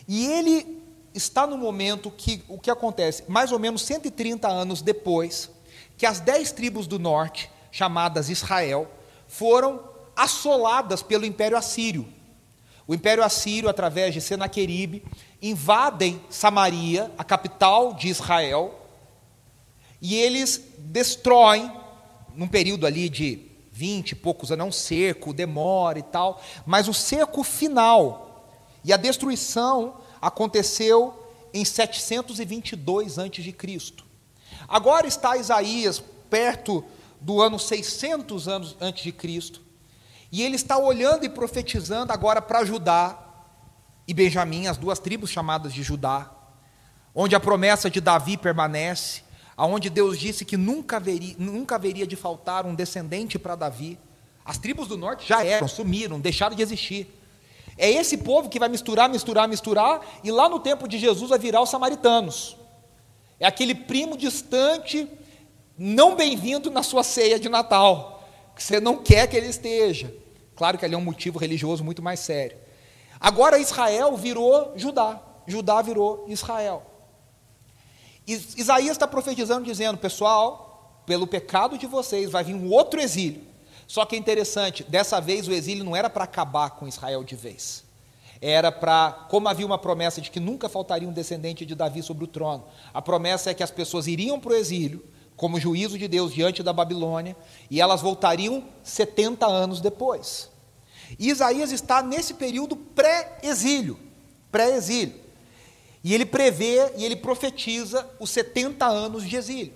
e 0.06 0.26
ele 0.26 0.82
está 1.14 1.46
no 1.46 1.56
momento 1.56 2.10
que 2.10 2.42
o 2.48 2.58
que 2.58 2.70
acontece, 2.70 3.24
mais 3.28 3.52
ou 3.52 3.58
menos 3.58 3.82
130 3.82 4.48
anos 4.48 4.82
depois, 4.82 5.50
que 5.96 6.06
as 6.06 6.20
dez 6.20 6.50
tribos 6.50 6.86
do 6.86 6.98
norte, 6.98 7.50
chamadas 7.70 8.28
Israel, 8.28 8.90
foram 9.28 9.80
assoladas 10.16 11.02
pelo 11.02 11.24
Império 11.24 11.56
Assírio. 11.56 12.06
O 12.86 12.94
Império 12.94 13.24
Assírio, 13.24 13.68
através 13.68 14.12
de 14.12 14.20
Senaqueribe, 14.20 15.04
invadem 15.40 16.20
Samaria, 16.28 17.10
a 17.16 17.24
capital 17.24 17.94
de 17.94 18.08
Israel, 18.08 18.80
e 20.02 20.14
eles 20.16 20.62
destroem, 20.78 21.72
num 22.34 22.48
período 22.48 22.86
ali 22.86 23.08
de 23.08 23.43
20 23.74 24.12
e 24.12 24.14
poucos 24.14 24.52
anos, 24.52 24.64
é 24.64 24.68
um 24.68 24.72
cerco, 24.72 25.34
demora 25.34 25.98
e 25.98 26.02
tal, 26.02 26.40
mas 26.64 26.86
o 26.86 26.94
cerco 26.94 27.42
final 27.42 28.46
e 28.84 28.92
a 28.92 28.96
destruição 28.96 29.96
aconteceu 30.22 31.28
em 31.52 31.64
722 31.64 33.18
a.C. 33.18 33.54
Agora 34.68 35.08
está 35.08 35.36
Isaías 35.36 36.02
perto 36.30 36.84
do 37.20 37.42
ano 37.42 37.58
600 37.58 38.46
anos 38.46 38.76
antes 38.80 39.02
de 39.02 39.10
Cristo, 39.10 39.60
e 40.30 40.42
ele 40.42 40.54
está 40.54 40.78
olhando 40.78 41.24
e 41.24 41.28
profetizando 41.28 42.12
agora 42.12 42.40
para 42.40 42.64
Judá 42.64 43.18
e 44.06 44.14
Benjamim, 44.14 44.68
as 44.68 44.76
duas 44.76 45.00
tribos 45.00 45.30
chamadas 45.30 45.72
de 45.72 45.82
Judá, 45.82 46.30
onde 47.12 47.34
a 47.34 47.40
promessa 47.40 47.90
de 47.90 48.00
Davi 48.00 48.36
permanece, 48.36 49.23
aonde 49.56 49.88
Deus 49.88 50.18
disse 50.18 50.44
que 50.44 50.56
nunca 50.56 50.96
haveria, 50.96 51.34
nunca 51.38 51.76
haveria 51.76 52.06
de 52.06 52.16
faltar 52.16 52.66
um 52.66 52.74
descendente 52.74 53.38
para 53.38 53.54
Davi. 53.54 53.98
As 54.44 54.58
tribos 54.58 54.88
do 54.88 54.96
norte 54.96 55.26
já 55.26 55.44
eram, 55.44 55.66
sumiram, 55.68 56.20
deixaram 56.20 56.54
de 56.54 56.62
existir. 56.62 57.08
É 57.76 57.90
esse 57.90 58.18
povo 58.18 58.48
que 58.48 58.58
vai 58.58 58.68
misturar, 58.68 59.08
misturar, 59.08 59.48
misturar, 59.48 60.00
e 60.22 60.30
lá 60.30 60.48
no 60.48 60.60
tempo 60.60 60.86
de 60.86 60.98
Jesus 60.98 61.30
vai 61.30 61.38
virar 61.38 61.62
os 61.62 61.70
samaritanos. 61.70 62.56
É 63.40 63.46
aquele 63.46 63.74
primo 63.74 64.16
distante, 64.16 65.08
não 65.76 66.14
bem-vindo 66.14 66.70
na 66.70 66.82
sua 66.82 67.02
ceia 67.02 67.38
de 67.38 67.48
Natal, 67.48 68.24
que 68.54 68.62
você 68.62 68.78
não 68.78 68.98
quer 68.98 69.26
que 69.26 69.36
ele 69.36 69.48
esteja. 69.48 70.14
Claro 70.54 70.78
que 70.78 70.84
ali 70.84 70.94
é 70.94 70.98
um 70.98 71.04
motivo 71.04 71.38
religioso 71.38 71.82
muito 71.82 72.00
mais 72.00 72.20
sério. 72.20 72.56
Agora 73.18 73.58
Israel 73.58 74.16
virou 74.16 74.72
Judá, 74.76 75.20
Judá 75.46 75.82
virou 75.82 76.24
Israel. 76.28 76.93
Isaías 78.26 78.92
está 78.92 79.06
profetizando, 79.06 79.64
dizendo: 79.64 79.98
pessoal, 79.98 81.02
pelo 81.06 81.26
pecado 81.26 81.76
de 81.76 81.86
vocês 81.86 82.30
vai 82.30 82.44
vir 82.44 82.54
um 82.54 82.70
outro 82.70 83.00
exílio. 83.00 83.42
Só 83.86 84.04
que 84.06 84.16
é 84.16 84.18
interessante, 84.18 84.82
dessa 84.84 85.20
vez 85.20 85.46
o 85.46 85.52
exílio 85.52 85.84
não 85.84 85.94
era 85.94 86.08
para 86.08 86.24
acabar 86.24 86.70
com 86.70 86.88
Israel 86.88 87.22
de 87.22 87.36
vez. 87.36 87.84
Era 88.40 88.72
para, 88.72 89.26
como 89.28 89.48
havia 89.48 89.66
uma 89.66 89.78
promessa 89.78 90.20
de 90.20 90.30
que 90.30 90.40
nunca 90.40 90.68
faltaria 90.68 91.08
um 91.08 91.12
descendente 91.12 91.64
de 91.64 91.74
Davi 91.74 92.02
sobre 92.02 92.24
o 92.24 92.26
trono, 92.26 92.64
a 92.92 93.00
promessa 93.00 93.50
é 93.50 93.54
que 93.54 93.62
as 93.62 93.70
pessoas 93.70 94.06
iriam 94.06 94.40
para 94.40 94.52
o 94.52 94.54
exílio, 94.54 95.04
como 95.36 95.60
juízo 95.60 95.98
de 95.98 96.08
Deus 96.08 96.32
diante 96.32 96.62
da 96.62 96.72
Babilônia, 96.72 97.36
e 97.70 97.80
elas 97.80 98.00
voltariam 98.00 98.64
70 98.82 99.46
anos 99.46 99.80
depois. 99.80 100.50
E 101.18 101.28
Isaías 101.28 101.72
está 101.72 102.02
nesse 102.02 102.34
período 102.34 102.76
pré-exílio, 102.76 103.98
pré-exílio. 104.50 105.23
E 106.04 106.12
ele 106.12 106.26
prevê 106.26 106.92
e 106.96 107.04
ele 107.04 107.16
profetiza 107.16 108.06
os 108.20 108.28
70 108.28 108.86
anos 108.86 109.26
de 109.26 109.34
exílio. 109.36 109.72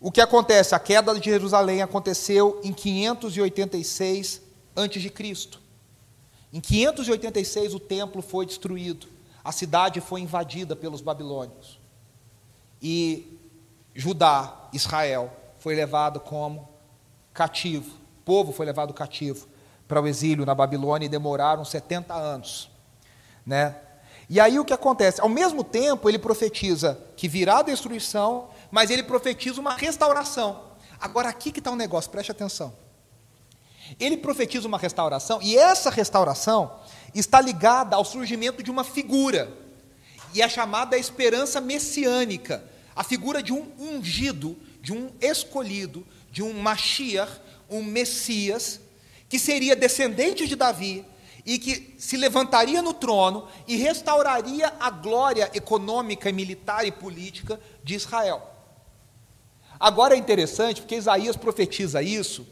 O 0.00 0.10
que 0.10 0.22
acontece? 0.22 0.74
A 0.74 0.78
queda 0.78 1.14
de 1.14 1.30
Jerusalém 1.30 1.82
aconteceu 1.82 2.60
em 2.64 2.72
586 2.72 4.40
a.C. 4.74 5.48
Em 6.52 6.60
586 6.60 7.74
o 7.74 7.80
templo 7.80 8.22
foi 8.22 8.46
destruído, 8.46 9.06
a 9.42 9.52
cidade 9.52 10.00
foi 10.00 10.20
invadida 10.20 10.74
pelos 10.74 11.00
babilônios. 11.00 11.78
E 12.80 13.38
Judá, 13.94 14.68
Israel, 14.72 15.30
foi 15.58 15.74
levado 15.74 16.20
como 16.20 16.68
cativo, 17.32 17.90
o 18.20 18.24
povo 18.24 18.52
foi 18.52 18.66
levado 18.66 18.94
cativo 18.94 19.46
para 19.86 20.00
o 20.00 20.06
exílio 20.06 20.46
na 20.46 20.54
Babilônia 20.54 21.06
e 21.06 21.08
demoraram 21.08 21.64
70 21.64 22.14
anos, 22.14 22.70
né? 23.44 23.76
E 24.28 24.40
aí 24.40 24.58
o 24.58 24.64
que 24.64 24.72
acontece? 24.72 25.20
Ao 25.20 25.28
mesmo 25.28 25.62
tempo, 25.62 26.08
ele 26.08 26.18
profetiza 26.18 26.98
que 27.16 27.28
virá 27.28 27.58
a 27.58 27.62
destruição, 27.62 28.48
mas 28.70 28.90
ele 28.90 29.02
profetiza 29.02 29.60
uma 29.60 29.74
restauração. 29.74 30.62
Agora, 31.00 31.28
aqui 31.28 31.52
que 31.52 31.58
está 31.58 31.70
o 31.70 31.74
um 31.74 31.76
negócio, 31.76 32.10
preste 32.10 32.32
atenção. 32.32 32.74
Ele 34.00 34.16
profetiza 34.16 34.66
uma 34.66 34.78
restauração, 34.78 35.40
e 35.42 35.56
essa 35.56 35.90
restauração 35.90 36.80
está 37.14 37.40
ligada 37.40 37.96
ao 37.96 38.04
surgimento 38.04 38.62
de 38.62 38.70
uma 38.70 38.82
figura, 38.82 39.52
e 40.32 40.40
é 40.40 40.48
chamada 40.48 40.96
a 40.96 40.98
esperança 40.98 41.60
messiânica 41.60 42.64
a 42.96 43.02
figura 43.02 43.42
de 43.42 43.52
um 43.52 43.66
ungido, 43.78 44.56
de 44.80 44.92
um 44.92 45.10
escolhido, 45.20 46.06
de 46.30 46.42
um 46.42 46.52
Mashiach, 46.54 47.40
um 47.68 47.82
Messias, 47.82 48.80
que 49.28 49.38
seria 49.38 49.74
descendente 49.74 50.46
de 50.46 50.54
Davi, 50.54 51.04
e 51.44 51.58
que 51.58 51.94
se 51.98 52.16
levantaria 52.16 52.80
no 52.80 52.94
trono 52.94 53.46
e 53.66 53.76
restauraria 53.76 54.72
a 54.80 54.90
glória 54.90 55.50
econômica, 55.54 56.32
militar 56.32 56.86
e 56.86 56.92
política 56.92 57.60
de 57.82 57.94
Israel. 57.94 58.50
Agora 59.78 60.14
é 60.14 60.18
interessante 60.18 60.80
porque 60.80 60.96
Isaías 60.96 61.36
profetiza 61.36 62.02
isso, 62.02 62.46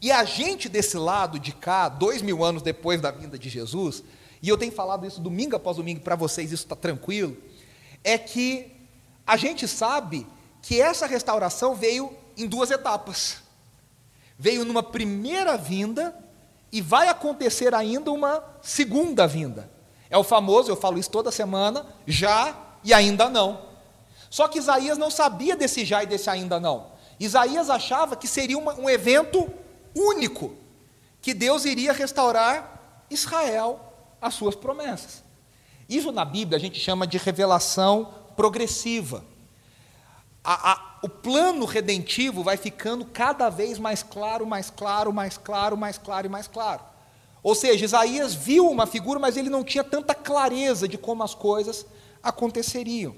e 0.00 0.12
a 0.12 0.24
gente 0.24 0.68
desse 0.68 0.96
lado 0.96 1.38
de 1.38 1.52
cá, 1.52 1.88
dois 1.88 2.22
mil 2.22 2.44
anos 2.44 2.62
depois 2.62 3.00
da 3.00 3.10
vinda 3.10 3.38
de 3.38 3.48
Jesus, 3.48 4.02
e 4.42 4.48
eu 4.48 4.56
tenho 4.56 4.72
falado 4.72 5.06
isso 5.06 5.20
domingo 5.20 5.56
após 5.56 5.76
domingo 5.76 6.00
para 6.00 6.16
vocês, 6.16 6.52
isso 6.52 6.64
está 6.64 6.76
tranquilo, 6.76 7.36
é 8.04 8.16
que 8.16 8.72
a 9.26 9.36
gente 9.36 9.66
sabe 9.66 10.26
que 10.62 10.80
essa 10.80 11.06
restauração 11.06 11.74
veio 11.74 12.14
em 12.36 12.46
duas 12.46 12.70
etapas. 12.70 13.38
Veio 14.38 14.64
numa 14.64 14.82
primeira 14.82 15.56
vinda 15.56 16.16
e 16.72 16.80
vai 16.80 17.08
acontecer 17.08 17.74
ainda 17.74 18.12
uma 18.12 18.42
segunda 18.62 19.26
vinda. 19.26 19.70
É 20.08 20.16
o 20.16 20.24
famoso, 20.24 20.70
eu 20.70 20.76
falo 20.76 20.98
isso 20.98 21.10
toda 21.10 21.30
semana, 21.30 21.86
já 22.06 22.56
e 22.84 22.92
ainda 22.92 23.28
não. 23.28 23.62
Só 24.28 24.46
que 24.48 24.58
Isaías 24.58 24.96
não 24.96 25.10
sabia 25.10 25.56
desse 25.56 25.84
já 25.84 26.02
e 26.02 26.06
desse 26.06 26.30
ainda 26.30 26.60
não. 26.60 26.92
Isaías 27.18 27.68
achava 27.68 28.16
que 28.16 28.26
seria 28.26 28.56
uma, 28.56 28.74
um 28.74 28.88
evento 28.88 29.48
único, 29.94 30.54
que 31.20 31.34
Deus 31.34 31.64
iria 31.64 31.92
restaurar 31.92 33.04
Israel 33.10 33.80
as 34.20 34.34
suas 34.34 34.54
promessas. 34.54 35.22
Isso 35.88 36.12
na 36.12 36.24
Bíblia 36.24 36.56
a 36.56 36.60
gente 36.60 36.78
chama 36.78 37.06
de 37.06 37.18
revelação 37.18 38.14
progressiva. 38.36 39.24
A, 40.42 40.72
a, 40.72 40.89
o 41.02 41.08
plano 41.08 41.64
redentivo 41.64 42.42
vai 42.42 42.56
ficando 42.56 43.04
cada 43.04 43.48
vez 43.48 43.78
mais 43.78 44.02
claro, 44.02 44.46
mais 44.46 44.70
claro, 44.70 45.12
mais 45.12 45.38
claro, 45.38 45.76
mais 45.76 45.98
claro 45.98 46.26
e 46.26 46.30
mais 46.30 46.46
claro. 46.46 46.82
Ou 47.42 47.54
seja, 47.54 47.84
Isaías 47.84 48.34
viu 48.34 48.68
uma 48.68 48.86
figura, 48.86 49.18
mas 49.18 49.36
ele 49.36 49.48
não 49.48 49.64
tinha 49.64 49.82
tanta 49.82 50.14
clareza 50.14 50.86
de 50.86 50.98
como 50.98 51.22
as 51.22 51.34
coisas 51.34 51.86
aconteceriam. 52.22 53.14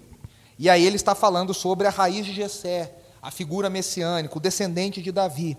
E 0.59 0.71
aí 0.71 0.87
ele 0.87 0.97
está 0.97 1.15
falando 1.15 1.53
sobre 1.53 1.89
a 1.89 1.91
raiz 1.91 2.25
de 2.25 2.33
Jessé, 2.33 2.95
a 3.21 3.31
figura 3.31 3.69
messiânica, 3.69 4.37
o 4.37 4.41
descendente 4.41 5.03
de 5.03 5.11
Davi. 5.11 5.57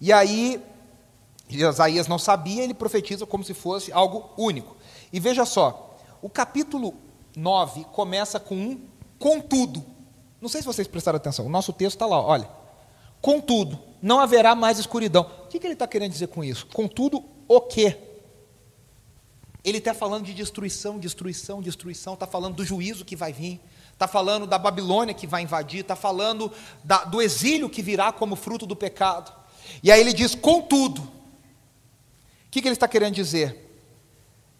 E 0.00 0.12
aí 0.12 0.62
Isaías 1.48 2.06
não 2.06 2.18
sabia, 2.18 2.62
ele 2.62 2.74
profetiza 2.74 3.26
como 3.26 3.42
se 3.42 3.54
fosse 3.54 3.92
algo 3.92 4.30
único. 4.36 4.76
E 5.12 5.18
veja 5.18 5.44
só, 5.44 5.98
o 6.22 6.30
capítulo 6.30 6.94
9 7.34 7.86
começa 7.92 8.38
com 8.38 8.54
um 8.54 8.80
contudo. 9.18 9.84
Não 10.40 10.48
sei 10.48 10.62
se 10.62 10.66
vocês 10.66 10.88
prestaram 10.88 11.16
atenção, 11.16 11.46
o 11.46 11.50
nosso 11.50 11.72
texto 11.72 11.96
está 11.96 12.06
lá, 12.06 12.20
olha. 12.20 12.48
Contudo, 13.20 13.78
não 14.00 14.18
haverá 14.18 14.54
mais 14.54 14.78
escuridão. 14.78 15.30
O 15.44 15.48
que, 15.48 15.58
que 15.58 15.66
ele 15.66 15.74
está 15.74 15.86
querendo 15.86 16.12
dizer 16.12 16.28
com 16.28 16.42
isso? 16.42 16.66
Contudo, 16.68 17.22
o 17.46 17.60
quê? 17.60 17.98
Ele 19.62 19.76
está 19.76 19.92
falando 19.92 20.24
de 20.24 20.32
destruição, 20.32 20.98
destruição, 20.98 21.60
destruição, 21.60 22.14
está 22.14 22.26
falando 22.26 22.54
do 22.54 22.64
juízo 22.64 23.04
que 23.04 23.14
vai 23.14 23.30
vir, 23.30 23.60
está 23.92 24.08
falando 24.08 24.46
da 24.46 24.58
Babilônia 24.58 25.12
que 25.12 25.26
vai 25.26 25.42
invadir, 25.42 25.80
está 25.80 25.94
falando 25.94 26.50
da, 26.82 27.04
do 27.04 27.20
exílio 27.20 27.68
que 27.68 27.82
virá 27.82 28.10
como 28.10 28.36
fruto 28.36 28.66
do 28.66 28.74
pecado. 28.74 29.30
E 29.82 29.92
aí 29.92 30.00
ele 30.00 30.14
diz, 30.14 30.34
contudo. 30.34 31.02
O 31.02 32.50
que, 32.50 32.62
que 32.62 32.68
ele 32.68 32.74
está 32.74 32.88
querendo 32.88 33.14
dizer? 33.14 33.68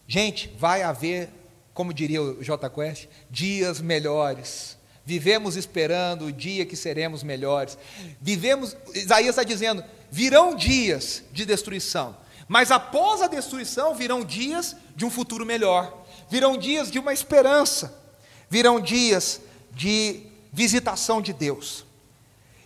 Gente, 0.07 0.55
vai 0.59 0.83
haver, 0.83 1.31
como 1.73 1.95
diria 1.95 2.21
o 2.21 2.45
J 2.45 2.69
Quest, 2.69 3.09
dias 3.31 3.81
melhores 3.81 4.79
Vivemos 5.11 5.57
esperando 5.57 6.27
o 6.27 6.33
dia 6.33 6.65
que 6.65 6.77
seremos 6.77 7.25
melhores. 7.25 7.77
Vivemos, 8.21 8.77
Isaías 8.95 9.31
está 9.31 9.43
dizendo, 9.43 9.83
virão 10.09 10.55
dias 10.55 11.25
de 11.33 11.45
destruição, 11.45 12.17
mas 12.47 12.71
após 12.71 13.21
a 13.21 13.27
destruição 13.27 13.93
virão 13.93 14.23
dias 14.23 14.77
de 14.95 15.05
um 15.05 15.11
futuro 15.11 15.45
melhor. 15.45 16.05
Virão 16.29 16.57
dias 16.57 16.93
de 16.93 17.01
uma 17.01 17.13
esperança. 17.13 17.93
Virão 18.49 18.79
dias 18.81 19.41
de 19.73 20.29
visitação 20.53 21.21
de 21.21 21.33
Deus. 21.33 21.85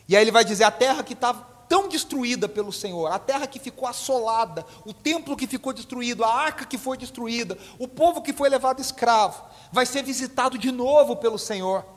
E 0.07 0.15
aí 0.15 0.23
ele 0.23 0.31
vai 0.31 0.45
dizer: 0.45 0.65
a 0.65 0.71
terra 0.71 1.03
que 1.03 1.15
estava 1.15 1.49
tão 1.67 1.89
destruída 1.89 2.47
pelo 2.47 2.75
Senhor, 2.75 3.11
a 3.11 3.19
terra 3.19 3.47
que 3.47 3.59
ficou 3.59 3.89
assolada, 3.89 4.67
o 4.85 4.93
templo 4.93 5.35
que 5.35 5.47
ficou 5.47 5.73
destruído, 5.73 6.23
a 6.23 6.35
arca 6.35 6.67
que 6.67 6.77
foi 6.77 6.99
destruída, 6.99 7.57
o 7.79 7.89
povo 7.89 8.21
que 8.21 8.35
foi 8.35 8.51
levado 8.51 8.83
escravo, 8.83 9.43
vai 9.73 9.87
ser 9.87 10.03
visitado 10.03 10.59
de 10.59 10.71
novo 10.71 11.17
pelo 11.17 11.39
Senhor 11.39 11.95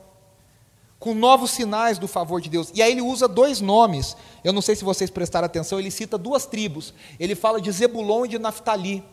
com 0.99 1.13
novos 1.13 1.51
sinais 1.51 1.99
do 1.99 2.07
favor 2.07 2.41
de 2.41 2.49
Deus. 2.49 2.71
E 2.73 2.81
aí 2.81 2.91
ele 2.91 3.01
usa 3.01 3.27
dois 3.27 3.61
nomes. 3.61 4.15
Eu 4.43 4.51
não 4.51 4.61
sei 4.61 4.75
se 4.75 4.83
vocês 4.83 5.09
prestaram 5.09 5.45
atenção, 5.45 5.79
ele 5.79 5.91
cita 5.91 6.17
duas 6.17 6.45
tribos. 6.45 6.93
Ele 7.19 7.35
fala 7.35 7.61
de 7.61 7.71
Zebulon 7.71 8.25
e 8.25 8.29
de 8.29 8.39
Naftali. 8.39 9.03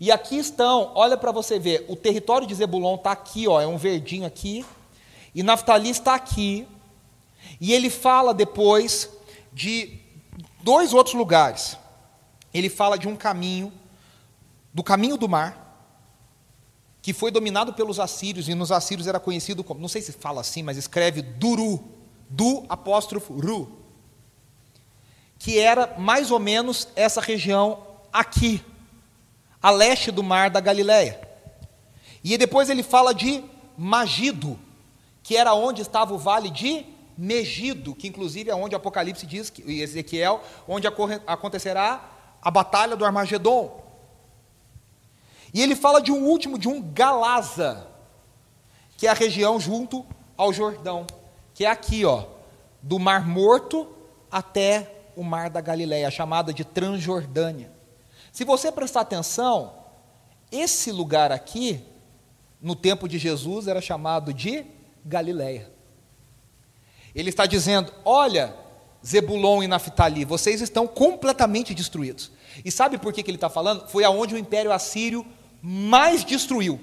E 0.00 0.12
aqui 0.12 0.38
estão, 0.38 0.92
olha 0.94 1.16
para 1.16 1.32
você 1.32 1.58
ver, 1.58 1.84
o 1.88 1.96
território 1.96 2.46
de 2.46 2.54
Zebulon 2.54 2.94
está 2.94 3.10
aqui, 3.10 3.48
ó, 3.48 3.60
é 3.60 3.66
um 3.66 3.76
verdinho 3.76 4.24
aqui, 4.26 4.64
e 5.34 5.42
Naftali 5.42 5.90
está 5.90 6.14
aqui. 6.14 6.68
E 7.60 7.72
ele 7.72 7.90
fala 7.90 8.32
depois 8.32 9.10
de 9.52 9.98
dois 10.62 10.92
outros 10.94 11.16
lugares. 11.16 11.76
Ele 12.54 12.68
fala 12.68 12.96
de 12.96 13.08
um 13.08 13.16
caminho, 13.16 13.72
do 14.72 14.84
caminho 14.84 15.16
do 15.16 15.28
mar, 15.28 15.67
que 17.00 17.12
foi 17.12 17.30
dominado 17.30 17.72
pelos 17.72 18.00
assírios, 18.00 18.48
e 18.48 18.54
nos 18.54 18.72
assírios 18.72 19.06
era 19.06 19.20
conhecido 19.20 19.62
como, 19.62 19.80
não 19.80 19.88
sei 19.88 20.02
se 20.02 20.12
fala 20.12 20.40
assim, 20.40 20.62
mas 20.62 20.76
escreve 20.76 21.22
Duru, 21.22 21.82
do 22.28 22.64
apóstrofo 22.68 23.38
Ru, 23.38 23.72
que 25.38 25.58
era 25.58 25.94
mais 25.98 26.30
ou 26.30 26.38
menos 26.38 26.88
essa 26.94 27.20
região 27.20 27.82
aqui, 28.12 28.62
a 29.62 29.70
leste 29.70 30.10
do 30.10 30.22
mar 30.22 30.50
da 30.50 30.60
Galileia. 30.60 31.20
E 32.22 32.36
depois 32.36 32.68
ele 32.68 32.82
fala 32.82 33.14
de 33.14 33.42
Magido, 33.76 34.58
que 35.22 35.36
era 35.36 35.54
onde 35.54 35.82
estava 35.82 36.12
o 36.12 36.18
vale 36.18 36.50
de 36.50 36.84
Megido, 37.16 37.94
que 37.94 38.06
inclusive 38.06 38.50
é 38.50 38.54
onde 38.54 38.76
Apocalipse 38.76 39.26
diz, 39.26 39.52
e 39.64 39.80
Ezequiel, 39.80 40.40
onde 40.68 40.86
acontecerá 41.26 42.10
a 42.40 42.50
batalha 42.50 42.94
do 42.94 43.04
Armagedon. 43.04 43.87
E 45.52 45.62
ele 45.62 45.74
fala 45.74 46.00
de 46.00 46.12
um 46.12 46.24
último, 46.26 46.58
de 46.58 46.68
um 46.68 46.82
Galaza, 46.82 47.86
que 48.96 49.06
é 49.06 49.10
a 49.10 49.14
região 49.14 49.58
junto 49.58 50.04
ao 50.36 50.52
Jordão, 50.52 51.06
que 51.54 51.64
é 51.64 51.70
aqui, 51.70 52.04
ó, 52.04 52.26
do 52.82 52.98
Mar 52.98 53.26
Morto 53.26 53.88
até 54.30 55.10
o 55.16 55.22
Mar 55.22 55.50
da 55.50 55.60
Galileia, 55.60 56.10
chamada 56.10 56.52
de 56.52 56.64
Transjordânia. 56.64 57.72
Se 58.32 58.44
você 58.44 58.70
prestar 58.70 59.00
atenção, 59.00 59.74
esse 60.52 60.92
lugar 60.92 61.32
aqui, 61.32 61.82
no 62.60 62.76
tempo 62.76 63.08
de 63.08 63.18
Jesus, 63.18 63.66
era 63.66 63.80
chamado 63.80 64.32
de 64.32 64.64
Galileia. 65.04 65.70
Ele 67.14 67.30
está 67.30 67.46
dizendo: 67.46 67.92
olha, 68.04 68.54
Zebulon 69.04 69.62
e 69.62 69.68
Naphtali, 69.68 70.24
vocês 70.24 70.60
estão 70.60 70.86
completamente 70.86 71.74
destruídos. 71.74 72.30
E 72.64 72.70
sabe 72.70 72.98
por 72.98 73.12
que, 73.12 73.22
que 73.22 73.30
ele 73.30 73.36
está 73.36 73.48
falando? 73.48 73.88
Foi 73.88 74.04
aonde 74.04 74.34
o 74.34 74.38
Império 74.38 74.72
Assírio 74.72 75.26
mais 75.62 76.24
destruiu. 76.24 76.80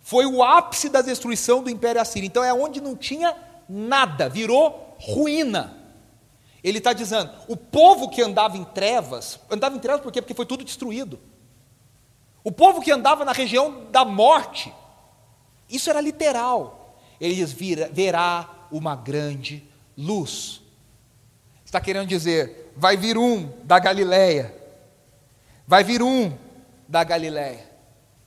Foi 0.00 0.26
o 0.26 0.42
ápice 0.42 0.88
da 0.88 1.02
destruição 1.02 1.62
do 1.62 1.70
Império 1.70 2.00
Assírio. 2.00 2.26
Então 2.26 2.42
é 2.42 2.52
onde 2.52 2.80
não 2.80 2.96
tinha 2.96 3.36
nada, 3.68 4.28
virou 4.28 4.96
ruína. 4.98 5.76
Ele 6.62 6.78
está 6.78 6.92
dizendo: 6.92 7.30
o 7.48 7.56
povo 7.56 8.08
que 8.08 8.22
andava 8.22 8.56
em 8.56 8.64
trevas, 8.64 9.38
andava 9.50 9.76
em 9.76 9.78
trevas 9.78 10.02
por 10.02 10.12
quê? 10.12 10.20
Porque 10.20 10.34
foi 10.34 10.46
tudo 10.46 10.64
destruído. 10.64 11.20
O 12.42 12.50
povo 12.50 12.80
que 12.80 12.90
andava 12.90 13.24
na 13.24 13.32
região 13.32 13.86
da 13.90 14.04
morte, 14.04 14.72
isso 15.68 15.90
era 15.90 16.00
literal. 16.00 16.96
Ele 17.20 17.34
diz: 17.34 17.52
verá 17.52 18.48
uma 18.70 18.96
grande 18.96 19.62
luz. 19.96 20.60
Está 21.64 21.80
querendo 21.80 22.08
dizer, 22.08 22.72
vai 22.76 22.96
vir 22.96 23.16
um 23.16 23.48
da 23.62 23.78
Galileia, 23.78 24.52
vai 25.68 25.84
vir 25.84 26.02
um 26.02 26.36
da 26.90 27.04
Galileia, 27.04 27.70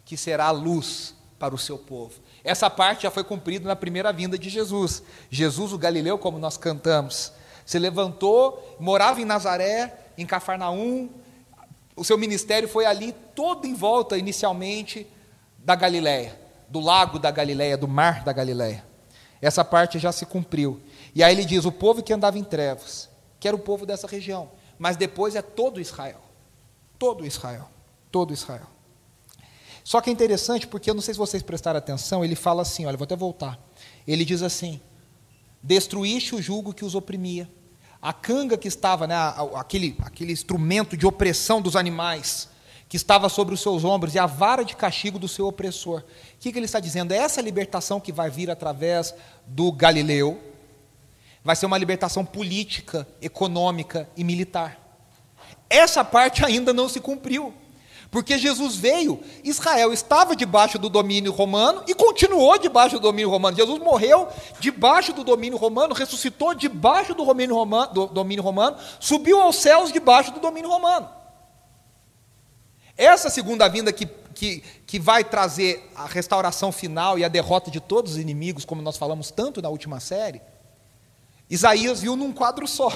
que 0.05 0.15
será 0.15 0.45
a 0.45 0.51
luz 0.51 1.13
para 1.37 1.53
o 1.53 1.57
seu 1.57 1.77
povo. 1.77 2.13
Essa 2.45 2.69
parte 2.69 3.03
já 3.03 3.11
foi 3.11 3.21
cumprida 3.21 3.67
na 3.67 3.75
primeira 3.75 4.13
vinda 4.13 4.37
de 4.37 4.49
Jesus. 4.49 5.03
Jesus, 5.29 5.73
o 5.73 5.77
Galileu, 5.77 6.17
como 6.17 6.39
nós 6.39 6.55
cantamos, 6.55 7.33
se 7.65 7.77
levantou, 7.77 8.77
morava 8.79 9.19
em 9.19 9.25
Nazaré, 9.25 9.93
em 10.17 10.25
Cafarnaum, 10.25 11.09
o 11.93 12.05
seu 12.05 12.17
ministério 12.17 12.69
foi 12.69 12.85
ali 12.85 13.11
todo 13.35 13.67
em 13.67 13.73
volta, 13.73 14.17
inicialmente, 14.17 15.05
da 15.57 15.75
Galileia, 15.75 16.39
do 16.69 16.79
lago 16.79 17.19
da 17.19 17.31
Galileia, 17.31 17.75
do 17.75 17.87
mar 17.87 18.23
da 18.23 18.31
Galileia. 18.31 18.85
Essa 19.41 19.65
parte 19.65 19.99
já 19.99 20.13
se 20.13 20.25
cumpriu. 20.25 20.81
E 21.13 21.21
aí 21.21 21.35
ele 21.35 21.43
diz: 21.43 21.65
o 21.65 21.71
povo 21.71 22.01
que 22.01 22.13
andava 22.13 22.39
em 22.39 22.45
trevas, 22.45 23.09
que 23.41 23.47
era 23.47 23.57
o 23.57 23.59
povo 23.59 23.85
dessa 23.85 24.07
região, 24.07 24.49
mas 24.79 24.95
depois 24.95 25.35
é 25.35 25.41
todo 25.41 25.81
Israel. 25.81 26.21
Todo 26.97 27.25
Israel. 27.25 27.73
Todo 28.13 28.31
Israel. 28.31 28.67
Só 29.83 29.99
que 29.99 30.11
é 30.11 30.13
interessante 30.13 30.67
porque 30.67 30.87
eu 30.87 30.93
não 30.93 31.01
sei 31.01 31.15
se 31.15 31.17
vocês 31.17 31.41
prestaram 31.41 31.79
atenção, 31.79 32.23
ele 32.23 32.35
fala 32.35 32.61
assim, 32.61 32.85
olha, 32.85 32.95
vou 32.95 33.05
até 33.05 33.15
voltar. 33.15 33.59
Ele 34.07 34.23
diz 34.23 34.43
assim: 34.43 34.79
Destruíste 35.63 36.35
o 36.35 36.41
jugo 36.41 36.75
que 36.75 36.85
os 36.85 36.93
oprimia. 36.93 37.49
A 37.99 38.13
canga 38.13 38.55
que 38.55 38.67
estava, 38.67 39.07
né, 39.07 39.15
aquele, 39.55 39.97
aquele 40.03 40.31
instrumento 40.31 40.95
de 40.95 41.07
opressão 41.07 41.59
dos 41.59 41.75
animais, 41.75 42.49
que 42.87 42.95
estava 42.95 43.29
sobre 43.29 43.55
os 43.55 43.61
seus 43.61 43.83
ombros, 43.83 44.13
e 44.13 44.19
a 44.19 44.27
vara 44.27 44.63
de 44.63 44.75
castigo 44.75 45.17
do 45.17 45.27
seu 45.27 45.47
opressor. 45.47 46.01
O 46.01 46.03
que, 46.39 46.51
que 46.51 46.59
ele 46.59 46.67
está 46.67 46.79
dizendo? 46.79 47.13
É 47.13 47.17
essa 47.17 47.41
libertação 47.41 47.99
que 47.99 48.11
vai 48.11 48.29
vir 48.29 48.51
através 48.51 49.15
do 49.47 49.71
Galileu, 49.71 50.39
vai 51.43 51.55
ser 51.55 51.65
uma 51.65 51.79
libertação 51.79 52.23
política, 52.23 53.07
econômica 53.19 54.07
e 54.15 54.23
militar. 54.23 54.77
Essa 55.67 56.05
parte 56.05 56.45
ainda 56.45 56.71
não 56.71 56.87
se 56.87 56.99
cumpriu. 56.99 57.53
Porque 58.13 58.37
Jesus 58.37 58.75
veio, 58.75 59.19
Israel 59.43 59.91
estava 59.91 60.35
debaixo 60.35 60.77
do 60.77 60.87
domínio 60.87 61.31
romano 61.31 61.83
e 61.87 61.95
continuou 61.95 62.59
debaixo 62.59 62.99
do 62.99 63.01
domínio 63.01 63.27
romano. 63.27 63.57
Jesus 63.57 63.79
morreu 63.79 64.27
debaixo 64.59 65.13
do 65.13 65.23
domínio 65.23 65.57
romano, 65.57 65.95
ressuscitou 65.95 66.53
debaixo 66.53 67.15
do 67.15 67.25
domínio 67.25 67.55
romano, 67.55 67.91
do 67.91 68.05
domínio 68.05 68.43
romano 68.43 68.77
subiu 68.99 69.41
aos 69.41 69.55
céus 69.55 69.91
debaixo 69.91 70.31
do 70.31 70.39
domínio 70.39 70.69
romano. 70.69 71.09
Essa 72.95 73.31
segunda 73.31 73.67
vinda 73.67 73.91
que, 73.91 74.05
que, 74.05 74.63
que 74.85 74.99
vai 74.99 75.23
trazer 75.23 75.89
a 75.95 76.05
restauração 76.05 76.71
final 76.71 77.17
e 77.17 77.25
a 77.25 77.27
derrota 77.27 77.71
de 77.71 77.79
todos 77.79 78.11
os 78.11 78.17
inimigos, 78.19 78.63
como 78.63 78.83
nós 78.83 78.95
falamos 78.95 79.31
tanto 79.31 79.59
na 79.59 79.69
última 79.69 79.99
série, 79.99 80.39
Isaías 81.49 82.01
viu 82.01 82.15
num 82.15 82.31
quadro 82.31 82.67
só. 82.67 82.91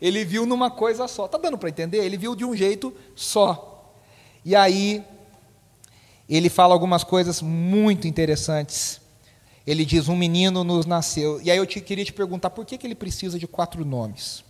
Ele 0.00 0.24
viu 0.24 0.46
numa 0.46 0.70
coisa 0.70 1.08
só. 1.08 1.26
Está 1.26 1.36
dando 1.36 1.58
para 1.58 1.68
entender? 1.68 2.04
Ele 2.04 2.16
viu 2.16 2.36
de 2.36 2.44
um 2.44 2.54
jeito 2.54 2.94
só. 3.16 3.73
E 4.44 4.54
aí, 4.54 5.02
ele 6.28 6.48
fala 6.48 6.74
algumas 6.74 7.04
coisas 7.04 7.40
muito 7.40 8.06
interessantes. 8.06 9.00
Ele 9.66 9.84
diz: 9.84 10.08
Um 10.08 10.16
menino 10.16 10.64
nos 10.64 10.86
nasceu. 10.86 11.40
E 11.42 11.50
aí 11.50 11.56
eu 11.56 11.66
te, 11.66 11.80
queria 11.80 12.04
te 12.04 12.12
perguntar 12.12 12.50
por 12.50 12.64
que, 12.64 12.76
que 12.76 12.86
ele 12.86 12.94
precisa 12.94 13.38
de 13.38 13.46
quatro 13.46 13.84
nomes. 13.84 14.44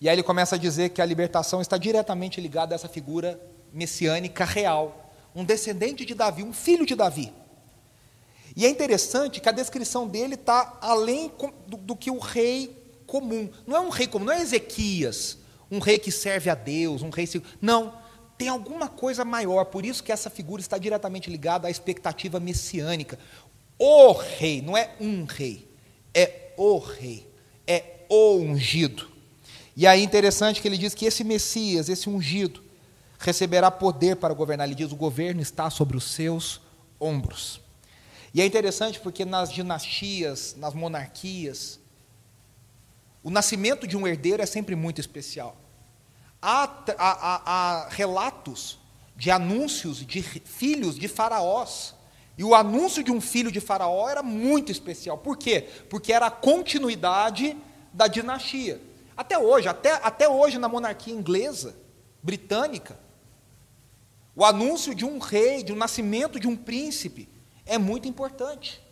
E 0.00 0.08
aí 0.08 0.14
ele 0.16 0.22
começa 0.22 0.56
a 0.56 0.58
dizer 0.58 0.90
que 0.90 1.00
a 1.00 1.06
libertação 1.06 1.60
está 1.60 1.76
diretamente 1.76 2.40
ligada 2.40 2.74
a 2.74 2.76
essa 2.76 2.88
figura 2.88 3.40
messiânica 3.72 4.44
real. 4.44 5.12
Um 5.34 5.44
descendente 5.44 6.04
de 6.04 6.14
Davi, 6.14 6.42
um 6.42 6.52
filho 6.52 6.84
de 6.84 6.94
Davi. 6.94 7.32
E 8.54 8.66
é 8.66 8.68
interessante 8.68 9.40
que 9.40 9.48
a 9.48 9.52
descrição 9.52 10.06
dele 10.06 10.34
está 10.34 10.78
além 10.80 11.30
do, 11.66 11.76
do, 11.76 11.96
que 11.96 12.10
o 12.10 12.18
rei 12.18 12.76
comum. 13.06 13.48
Não 13.66 13.76
é 13.76 13.80
um 13.80 13.88
rei 13.88 14.06
comum, 14.06 14.26
não 14.26 14.32
é 14.32 14.42
Ezequias, 14.42 15.38
um 15.70 15.78
rei 15.78 15.98
que 15.98 16.10
serve 16.10 16.50
a 16.50 16.54
Deus, 16.54 17.00
um 17.00 17.08
rei. 17.08 17.26
Não, 17.60 17.94
tem 18.42 18.48
alguma 18.48 18.88
coisa 18.88 19.24
maior, 19.24 19.66
por 19.66 19.86
isso 19.86 20.02
que 20.02 20.10
essa 20.10 20.28
figura 20.28 20.60
está 20.60 20.76
diretamente 20.76 21.30
ligada 21.30 21.68
à 21.68 21.70
expectativa 21.70 22.40
messiânica. 22.40 23.16
O 23.78 24.10
rei, 24.10 24.60
não 24.60 24.76
é 24.76 24.96
um 25.00 25.24
rei, 25.24 25.70
é 26.12 26.50
o 26.56 26.76
rei, 26.78 27.24
é 27.64 28.00
o 28.08 28.38
ungido. 28.38 29.08
E 29.76 29.86
aí 29.86 30.00
é 30.00 30.02
interessante 30.02 30.60
que 30.60 30.66
ele 30.66 30.76
diz 30.76 30.92
que 30.92 31.06
esse 31.06 31.22
Messias, 31.22 31.88
esse 31.88 32.10
ungido, 32.10 32.64
receberá 33.16 33.70
poder 33.70 34.16
para 34.16 34.34
governar. 34.34 34.66
Ele 34.66 34.74
diz: 34.74 34.90
o 34.90 34.96
governo 34.96 35.40
está 35.40 35.70
sobre 35.70 35.96
os 35.96 36.10
seus 36.10 36.60
ombros. 36.98 37.60
E 38.34 38.42
é 38.42 38.44
interessante 38.44 38.98
porque 38.98 39.24
nas 39.24 39.52
dinastias, 39.52 40.56
nas 40.58 40.74
monarquias, 40.74 41.78
o 43.22 43.30
nascimento 43.30 43.86
de 43.86 43.96
um 43.96 44.04
herdeiro 44.04 44.42
é 44.42 44.46
sempre 44.46 44.74
muito 44.74 45.00
especial. 45.00 45.56
Há, 46.42 46.68
há, 46.98 47.42
há 47.46 47.88
relatos 47.88 48.78
de 49.16 49.30
anúncios 49.30 50.04
de 50.04 50.20
filhos 50.20 50.98
de 50.98 51.06
faraós. 51.06 51.94
E 52.36 52.42
o 52.42 52.54
anúncio 52.54 53.04
de 53.04 53.12
um 53.12 53.20
filho 53.20 53.52
de 53.52 53.60
faraó 53.60 54.08
era 54.08 54.22
muito 54.22 54.72
especial. 54.72 55.18
Por 55.18 55.36
quê? 55.36 55.68
Porque 55.88 56.12
era 56.12 56.26
a 56.26 56.30
continuidade 56.30 57.56
da 57.92 58.08
dinastia. 58.08 58.80
Até 59.16 59.38
hoje, 59.38 59.68
até, 59.68 59.92
até 59.92 60.28
hoje 60.28 60.58
na 60.58 60.68
monarquia 60.68 61.14
inglesa, 61.14 61.76
britânica, 62.22 62.98
o 64.34 64.44
anúncio 64.44 64.94
de 64.94 65.04
um 65.04 65.18
rei, 65.18 65.62
de 65.62 65.72
um 65.72 65.76
nascimento 65.76 66.40
de 66.40 66.48
um 66.48 66.56
príncipe, 66.56 67.28
é 67.66 67.76
muito 67.78 68.08
importante, 68.08 68.82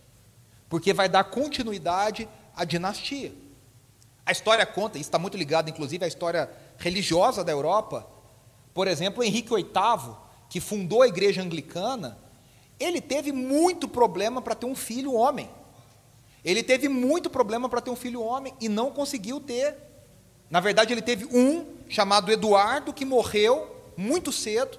porque 0.68 0.92
vai 0.92 1.08
dar 1.08 1.24
continuidade 1.24 2.28
à 2.54 2.64
dinastia. 2.64 3.32
A 4.24 4.32
história 4.32 4.64
conta, 4.66 4.98
isso 4.98 5.08
está 5.08 5.18
muito 5.18 5.36
ligado, 5.36 5.70
inclusive, 5.70 6.04
à 6.04 6.08
história 6.08 6.50
religiosa 6.80 7.44
da 7.44 7.52
Europa. 7.52 8.04
Por 8.74 8.88
exemplo, 8.88 9.22
Henrique 9.22 9.54
VIII, 9.54 10.16
que 10.48 10.58
fundou 10.60 11.02
a 11.02 11.06
igreja 11.06 11.42
anglicana, 11.42 12.18
ele 12.80 13.00
teve 13.00 13.30
muito 13.30 13.86
problema 13.86 14.42
para 14.42 14.56
ter 14.56 14.66
um 14.66 14.74
filho 14.74 15.14
homem. 15.14 15.48
Ele 16.44 16.62
teve 16.62 16.88
muito 16.88 17.30
problema 17.30 17.68
para 17.68 17.80
ter 17.80 17.90
um 17.90 17.96
filho 17.96 18.22
homem 18.22 18.54
e 18.60 18.68
não 18.68 18.90
conseguiu 18.90 19.38
ter. 19.38 19.76
Na 20.48 20.58
verdade, 20.58 20.92
ele 20.92 21.02
teve 21.02 21.26
um 21.26 21.66
chamado 21.88 22.32
Eduardo, 22.32 22.92
que 22.92 23.04
morreu 23.04 23.76
muito 23.96 24.32
cedo, 24.32 24.78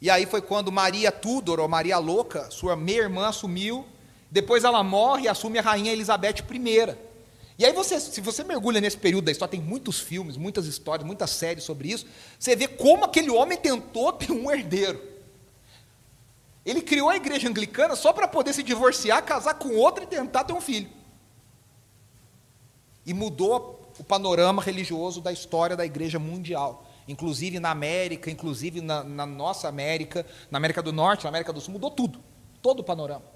e 0.00 0.10
aí 0.10 0.26
foi 0.26 0.42
quando 0.42 0.70
Maria 0.70 1.10
Tudor, 1.10 1.58
ou 1.58 1.68
Maria 1.68 1.96
Louca, 1.98 2.50
sua 2.50 2.76
meia-irmã, 2.76 3.28
assumiu. 3.28 3.86
Depois 4.30 4.64
ela 4.64 4.84
morre 4.84 5.24
e 5.24 5.28
assume 5.28 5.58
a 5.58 5.62
rainha 5.62 5.92
Elizabeth 5.92 6.44
I. 6.50 6.96
E 7.58 7.64
aí 7.64 7.72
você, 7.72 7.98
se 7.98 8.20
você 8.20 8.44
mergulha 8.44 8.80
nesse 8.80 8.98
período 8.98 9.24
da 9.24 9.32
história, 9.32 9.52
tem 9.52 9.60
muitos 9.60 9.98
filmes, 9.98 10.36
muitas 10.36 10.66
histórias, 10.66 11.06
muitas 11.06 11.30
séries 11.30 11.64
sobre 11.64 11.88
isso. 11.88 12.06
Você 12.38 12.54
vê 12.54 12.68
como 12.68 13.04
aquele 13.04 13.30
homem 13.30 13.56
tentou 13.56 14.12
ter 14.12 14.30
um 14.30 14.50
herdeiro. 14.50 15.02
Ele 16.64 16.82
criou 16.82 17.08
a 17.08 17.16
igreja 17.16 17.48
anglicana 17.48 17.96
só 17.96 18.12
para 18.12 18.28
poder 18.28 18.52
se 18.52 18.62
divorciar, 18.62 19.24
casar 19.24 19.54
com 19.54 19.74
outra 19.74 20.04
e 20.04 20.06
tentar 20.06 20.44
ter 20.44 20.52
um 20.52 20.60
filho. 20.60 20.90
E 23.06 23.14
mudou 23.14 23.90
o 23.98 24.04
panorama 24.04 24.62
religioso 24.62 25.22
da 25.22 25.32
história 25.32 25.76
da 25.76 25.84
igreja 25.84 26.18
mundial 26.18 26.84
inclusive 27.08 27.60
na 27.60 27.70
América, 27.70 28.28
inclusive 28.32 28.80
na, 28.80 29.04
na, 29.04 29.24
nossa 29.24 29.68
América, 29.68 30.26
na 30.50 30.58
América 30.58 30.82
do 30.82 30.92
Norte, 30.92 31.22
na 31.22 31.28
América 31.28 31.52
do 31.52 31.60
Sul, 31.60 31.74
mudou 31.74 31.88
tudo, 31.88 32.18
todo 32.60 32.80
o 32.80 32.82
panorama 32.82 33.35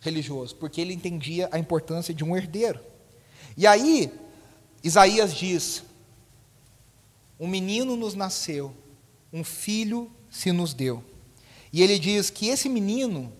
religioso, 0.00 0.54
porque 0.56 0.80
ele 0.80 0.94
entendia 0.94 1.48
a 1.52 1.58
importância 1.58 2.14
de 2.14 2.24
um 2.24 2.36
herdeiro. 2.36 2.80
E 3.56 3.66
aí, 3.66 4.12
Isaías 4.82 5.34
diz: 5.34 5.82
Um 7.38 7.48
menino 7.48 7.96
nos 7.96 8.14
nasceu, 8.14 8.74
um 9.32 9.42
filho 9.42 10.10
se 10.30 10.52
nos 10.52 10.72
deu. 10.72 11.04
E 11.72 11.82
ele 11.82 11.98
diz 11.98 12.30
que 12.30 12.48
esse 12.48 12.68
menino 12.68 13.32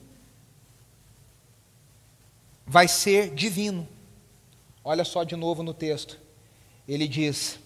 vai 2.67 2.87
ser 2.87 3.35
divino. 3.35 3.89
Olha 4.85 5.05
só 5.05 5.25
de 5.25 5.37
novo 5.37 5.63
no 5.63 5.73
texto. 5.73 6.19
Ele 6.87 7.07
diz: 7.07 7.59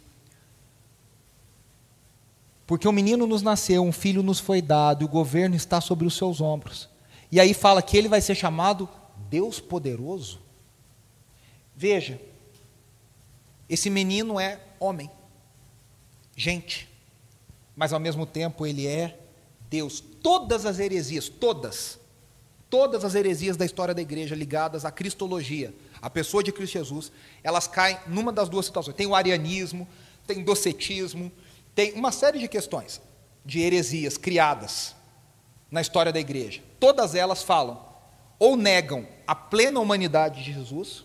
Porque 2.67 2.87
um 2.87 2.93
menino 2.93 3.27
nos 3.27 3.43
nasceu, 3.43 3.83
um 3.83 3.93
filho 3.93 4.23
nos 4.23 4.39
foi 4.39 4.61
dado, 4.61 5.03
e 5.03 5.05
o 5.05 5.09
governo 5.09 5.57
está 5.57 5.81
sobre 5.81 6.07
os 6.07 6.15
seus 6.15 6.41
ombros. 6.41 6.92
E 7.33 7.41
aí 7.41 7.55
fala 7.55 7.81
que 7.81 7.97
ele 7.97 8.09
vai 8.09 8.21
ser 8.21 8.35
chamado 8.35 8.87
Deus 9.31 9.59
poderoso. 9.59 10.39
Veja, 11.75 12.21
esse 13.67 13.89
menino 13.89 14.39
é 14.39 14.61
homem, 14.79 15.11
gente, 16.37 16.87
mas 17.75 17.95
ao 17.95 17.99
mesmo 17.99 18.27
tempo 18.27 18.67
ele 18.67 18.87
é 18.87 19.19
Deus. 19.71 20.05
Todas 20.23 20.67
as 20.67 20.79
heresias, 20.79 21.31
todas, 21.31 21.99
todas 22.69 23.03
as 23.03 23.15
heresias 23.15 23.57
da 23.57 23.65
história 23.65 23.95
da 23.95 24.03
igreja 24.03 24.35
ligadas 24.35 24.85
à 24.85 24.91
cristologia, 24.91 25.75
à 26.03 26.11
pessoa 26.11 26.43
de 26.43 26.53
Cristo 26.53 26.75
Jesus, 26.75 27.11
elas 27.43 27.67
caem 27.67 27.99
numa 28.07 28.31
das 28.31 28.51
duas 28.51 28.67
situações. 28.67 28.95
Tem 28.95 29.07
o 29.07 29.15
arianismo, 29.15 29.89
tem 30.27 30.45
docetismo, 30.45 31.33
tem 31.75 31.95
uma 31.95 32.13
série 32.13 32.39
de 32.39 32.47
questões 32.47 33.01
de 33.43 33.61
heresias 33.61 34.19
criadas 34.19 34.95
na 35.73 35.81
história 35.81 36.13
da 36.13 36.21
igreja. 36.21 36.63
Todas 36.79 37.15
elas 37.15 37.43
falam 37.43 37.81
ou 38.39 38.57
negam 38.57 39.09
a 39.27 39.35
plena 39.35 39.81
humanidade 39.81 40.45
de 40.45 40.53
Jesus. 40.53 41.05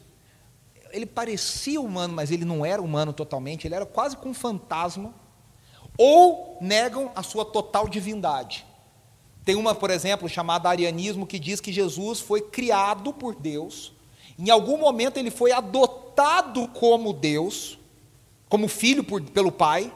Ele 0.91 1.05
parecia 1.05 1.79
humano, 1.79 2.13
mas 2.13 2.31
ele 2.31 2.43
não 2.43 2.65
era 2.65 2.81
humano 2.81 3.13
totalmente, 3.13 3.65
ele 3.65 3.75
era 3.75 3.85
quase 3.85 4.17
com 4.17 4.29
um 4.29 4.33
fantasma. 4.33 5.13
Ou 5.97 6.57
negam 6.59 7.11
a 7.15 7.23
sua 7.23 7.45
total 7.45 7.87
divindade. 7.87 8.65
Tem 9.45 9.55
uma, 9.55 9.73
por 9.73 9.89
exemplo, 9.89 10.27
chamada 10.27 10.67
arianismo, 10.67 11.25
que 11.25 11.39
diz 11.39 11.61
que 11.61 11.71
Jesus 11.71 12.19
foi 12.19 12.41
criado 12.41 13.13
por 13.13 13.33
Deus. 13.33 13.93
Em 14.37 14.49
algum 14.49 14.77
momento 14.77 15.17
ele 15.17 15.31
foi 15.31 15.51
adotado 15.51 16.67
como 16.67 17.13
Deus, 17.13 17.79
como 18.49 18.67
filho 18.67 19.03
por, 19.03 19.21
pelo 19.21 19.51
Pai, 19.51 19.93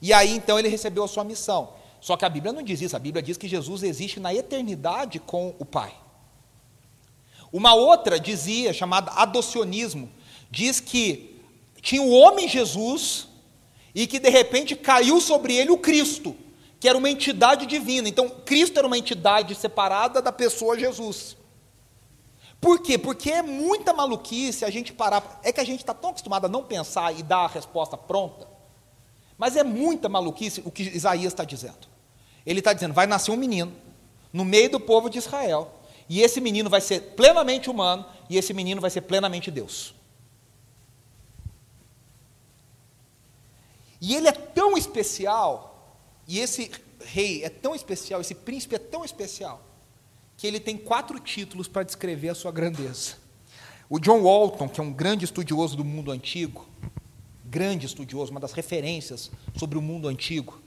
e 0.00 0.12
aí 0.12 0.36
então 0.36 0.58
ele 0.58 0.68
recebeu 0.68 1.02
a 1.02 1.08
sua 1.08 1.24
missão. 1.24 1.74
Só 2.02 2.16
que 2.16 2.24
a 2.24 2.28
Bíblia 2.28 2.52
não 2.52 2.64
diz 2.64 2.80
isso, 2.82 2.96
a 2.96 2.98
Bíblia 2.98 3.22
diz 3.22 3.36
que 3.36 3.46
Jesus 3.46 3.84
existe 3.84 4.18
na 4.18 4.34
eternidade 4.34 5.20
com 5.20 5.54
o 5.60 5.64
Pai. 5.64 5.94
Uma 7.52 7.74
outra 7.74 8.18
dizia, 8.18 8.72
chamada 8.72 9.12
adocionismo, 9.12 10.10
diz 10.50 10.80
que 10.80 11.40
tinha 11.80 12.02
o 12.02 12.10
homem 12.10 12.48
Jesus 12.48 13.28
e 13.94 14.08
que 14.08 14.18
de 14.18 14.28
repente 14.30 14.74
caiu 14.74 15.20
sobre 15.20 15.54
ele 15.54 15.70
o 15.70 15.78
Cristo, 15.78 16.34
que 16.80 16.88
era 16.88 16.98
uma 16.98 17.08
entidade 17.08 17.66
divina. 17.66 18.08
Então, 18.08 18.28
Cristo 18.44 18.78
era 18.78 18.86
uma 18.88 18.98
entidade 18.98 19.54
separada 19.54 20.20
da 20.20 20.32
pessoa 20.32 20.76
Jesus. 20.76 21.36
Por 22.60 22.80
quê? 22.80 22.98
Porque 22.98 23.30
é 23.30 23.42
muita 23.42 23.92
maluquice 23.92 24.64
a 24.64 24.70
gente 24.70 24.92
parar. 24.92 25.40
É 25.44 25.52
que 25.52 25.60
a 25.60 25.64
gente 25.64 25.80
está 25.80 25.94
tão 25.94 26.10
acostumado 26.10 26.46
a 26.46 26.48
não 26.48 26.64
pensar 26.64 27.16
e 27.16 27.22
dar 27.22 27.44
a 27.44 27.48
resposta 27.48 27.96
pronta. 27.96 28.48
Mas 29.38 29.56
é 29.56 29.62
muita 29.62 30.08
maluquice 30.08 30.62
o 30.64 30.70
que 30.70 30.82
Isaías 30.82 31.32
está 31.32 31.44
dizendo. 31.44 31.91
Ele 32.44 32.58
está 32.58 32.72
dizendo: 32.72 32.94
vai 32.94 33.06
nascer 33.06 33.30
um 33.30 33.36
menino 33.36 33.72
no 34.32 34.44
meio 34.44 34.70
do 34.70 34.80
povo 34.80 35.08
de 35.10 35.18
Israel 35.18 35.82
e 36.08 36.20
esse 36.20 36.40
menino 36.42 36.68
vai 36.68 36.80
ser 36.80 37.00
plenamente 37.16 37.70
humano, 37.70 38.04
e 38.28 38.36
esse 38.36 38.52
menino 38.52 38.80
vai 38.80 38.90
ser 38.90 39.00
plenamente 39.00 39.50
Deus. 39.50 39.94
E 44.00 44.14
ele 44.14 44.28
é 44.28 44.32
tão 44.32 44.76
especial, 44.76 45.96
e 46.26 46.38
esse 46.38 46.70
rei 47.04 47.44
é 47.44 47.48
tão 47.48 47.74
especial, 47.74 48.20
esse 48.20 48.34
príncipe 48.34 48.74
é 48.74 48.78
tão 48.78 49.04
especial, 49.04 49.64
que 50.36 50.46
ele 50.46 50.60
tem 50.60 50.76
quatro 50.76 51.18
títulos 51.20 51.68
para 51.68 51.82
descrever 51.82 52.28
a 52.28 52.34
sua 52.34 52.52
grandeza. 52.52 53.16
O 53.88 53.98
John 53.98 54.22
Walton, 54.22 54.68
que 54.68 54.80
é 54.80 54.82
um 54.82 54.92
grande 54.92 55.24
estudioso 55.24 55.76
do 55.76 55.84
mundo 55.84 56.10
antigo, 56.10 56.66
grande 57.44 57.86
estudioso, 57.86 58.30
uma 58.30 58.40
das 58.40 58.52
referências 58.52 59.30
sobre 59.56 59.78
o 59.78 59.82
mundo 59.82 60.08
antigo, 60.08 60.61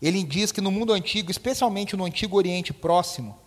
ele 0.00 0.22
diz 0.22 0.52
que 0.52 0.60
no 0.60 0.70
mundo 0.70 0.92
antigo, 0.92 1.30
especialmente 1.30 1.96
no 1.96 2.04
Antigo 2.04 2.36
Oriente 2.36 2.72
Próximo, 2.72 3.38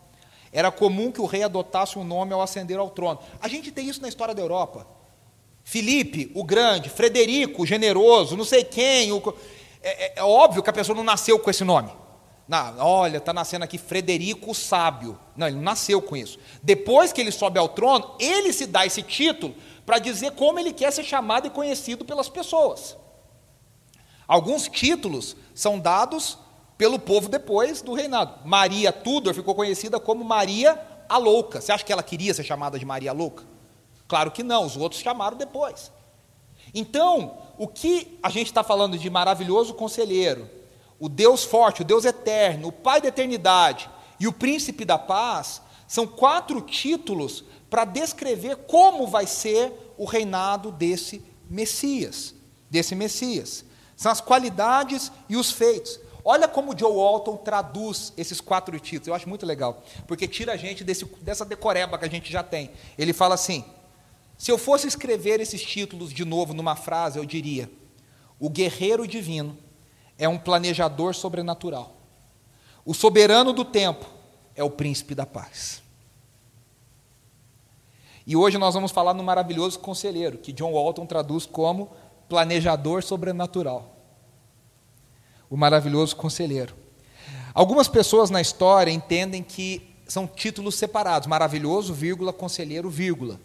era 0.52 0.72
comum 0.72 1.12
que 1.12 1.22
o 1.22 1.26
rei 1.26 1.44
adotasse 1.44 2.00
um 2.00 2.04
nome 2.04 2.34
ao 2.34 2.42
ascender 2.42 2.78
ao 2.78 2.90
trono. 2.90 3.20
A 3.42 3.48
gente 3.48 3.72
tem 3.72 3.88
isso 3.88 4.02
na 4.02 4.08
história 4.08 4.34
da 4.34 4.42
Europa. 4.42 4.88
Filipe, 5.64 6.32
o 6.34 6.44
grande, 6.44 6.90
Frederico, 6.90 7.64
o 7.64 7.66
generoso, 7.66 8.38
não 8.38 8.46
sei 8.46 8.64
quem. 8.64 9.12
O... 9.12 9.22
É, 9.84 10.06
é, 10.06 10.14
é, 10.16 10.24
óbvio 10.24 10.64
que 10.64 10.70
a 10.70 10.74
pessoa 10.74 10.96
não 10.96 11.04
nasceu 11.04 11.38
com 11.38 11.50
esse 11.50 11.64
nome. 11.64 11.92
Não, 12.48 12.78
olha, 12.80 13.18
está 13.18 13.34
nascendo 13.34 13.66
aqui 13.66 13.78
Frederico 13.78 14.52
o 14.52 14.56
Sábio. 14.56 15.20
Não, 15.36 15.48
ele 15.48 15.58
não 15.58 15.64
nasceu 15.64 16.02
com 16.02 16.16
isso. 16.16 16.40
Depois 16.64 17.12
que 17.12 17.20
ele 17.20 17.32
sobe 17.32 17.60
ao 17.60 17.68
trono, 17.68 18.16
ele 18.18 18.54
se 18.54 18.66
dá 18.66 18.86
esse 18.86 19.04
título 19.04 19.54
para 19.86 20.00
dizer 20.00 20.32
como 20.32 20.58
ele 20.58 20.72
quer 20.72 20.92
ser 20.92 21.04
chamado 21.04 21.48
e 21.48 21.50
conhecido 21.50 22.06
pelas 22.06 22.30
pessoas. 22.30 22.96
Alguns 24.28 24.68
títulos 24.68 25.36
são 25.56 25.80
dados 25.80 26.38
pelo 26.78 27.00
povo 27.00 27.30
depois 27.30 27.82
do 27.82 27.94
reinado. 27.94 28.46
Maria 28.46 28.92
Tudor 28.92 29.34
ficou 29.34 29.56
conhecida 29.56 30.00
como 30.00 30.24
Maria 30.24 30.80
a 31.08 31.18
Louca. 31.18 31.62
Você 31.62 31.72
acha 31.72 31.84
que 31.84 31.92
ela 31.92 32.04
queria 32.04 32.34
ser 32.34 32.44
chamada 32.44 32.78
de 32.78 32.86
Maria 32.86 33.14
Louca? 33.14 33.44
Claro 34.08 34.32
que 34.32 34.44
não, 34.44 34.66
os 34.66 34.78
outros 34.78 35.02
chamaram 35.02 35.38
depois. 35.38 35.92
Então, 36.74 37.38
o 37.58 37.68
que 37.68 38.20
a 38.22 38.30
gente 38.30 38.48
está 38.48 38.64
falando 38.64 38.98
de 38.98 39.10
maravilhoso 39.10 39.74
conselheiro, 39.74 40.50
o 41.00 41.08
Deus 41.08 41.44
forte, 41.44 41.82
o 41.82 41.86
Deus 41.86 42.06
eterno, 42.06 42.70
o 42.70 42.72
Pai 42.72 43.02
da 43.02 43.08
eternidade 43.08 43.90
e 44.20 44.28
o 44.28 44.34
Príncipe 44.34 44.84
da 44.84 44.98
paz, 44.98 45.62
são 45.88 46.06
quatro 46.06 46.62
títulos 46.62 47.44
para 47.70 47.86
descrever 47.86 48.58
como 48.68 49.08
vai 49.08 49.26
ser 49.26 49.94
o 49.98 50.06
reinado 50.06 50.72
desse 50.72 51.24
Messias, 51.50 52.36
desse 52.70 52.94
Messias. 52.94 53.66
São 53.98 54.12
as 54.12 54.22
qualidades 54.22 55.12
e 55.28 55.36
os 55.36 55.52
feitos. 55.52 56.00
Olha 56.24 56.48
como 56.48 56.78
Joe 56.78 56.92
Walton 56.92 57.36
traduz 57.38 58.14
esses 58.16 58.40
quatro 58.40 58.80
títulos. 58.80 59.08
Eu 59.08 59.16
acho 59.16 59.28
muito 59.28 59.46
legal, 59.46 59.84
porque 60.06 60.28
tira 60.28 60.54
a 60.54 60.58
gente 60.58 60.84
desse, 60.84 61.04
dessa 61.22 61.44
decoreba 61.44 61.98
que 61.98 62.06
a 62.06 62.10
gente 62.10 62.32
já 62.32 62.44
tem. 62.44 62.70
Ele 62.98 63.12
fala 63.12 63.34
assim: 63.34 63.66
se 64.38 64.52
eu 64.52 64.58
fosse 64.58 64.88
escrever 64.88 65.40
esses 65.40 65.62
títulos 65.62 66.14
de 66.14 66.24
novo 66.24 66.54
numa 66.54 66.76
frase, 66.76 67.18
eu 67.18 67.26
diria: 67.26 67.72
o 68.40 68.50
guerreiro 68.50 69.08
divino 69.08 69.58
é 70.18 70.30
um 70.30 70.38
planejador 70.38 71.16
sobrenatural. 71.16 71.96
O 72.86 72.94
soberano 72.94 73.52
do 73.52 73.66
tempo 73.66 74.06
é 74.56 74.64
o 74.64 74.70
príncipe 74.70 75.16
da 75.16 75.26
paz. 75.26 75.82
E 78.28 78.36
hoje 78.36 78.58
nós 78.58 78.74
vamos 78.74 78.92
falar 78.92 79.14
no 79.14 79.24
maravilhoso 79.24 79.80
conselheiro, 79.80 80.38
que 80.38 80.52
John 80.52 80.74
Walton 80.74 81.06
traduz 81.06 81.46
como 81.46 81.92
planejador 82.28 83.04
sobrenatural 83.04 83.98
o 85.50 85.58
maravilhoso 85.58 86.16
conselheiro. 86.16 86.76
Algumas 87.54 87.88
pessoas 87.88 88.30
na 88.30 88.42
história 88.42 88.92
entendem 88.92 89.42
que 89.42 89.96
são 90.08 90.28
títulos 90.28 90.76
separados, 90.76 91.28
maravilhoso, 91.28 91.94
vírgula, 91.94 92.32
conselheiro, 92.32 92.90
vírgula. 92.90 93.40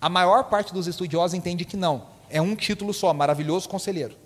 A 0.00 0.08
maior 0.08 0.44
parte 0.44 0.72
dos 0.72 0.86
estudiosos 0.86 1.34
entende 1.34 1.64
que 1.64 1.76
não, 1.76 2.06
é 2.28 2.40
um 2.40 2.54
título 2.54 2.92
só, 2.92 3.12
maravilhoso 3.14 3.68
conselheiro. 3.68 4.16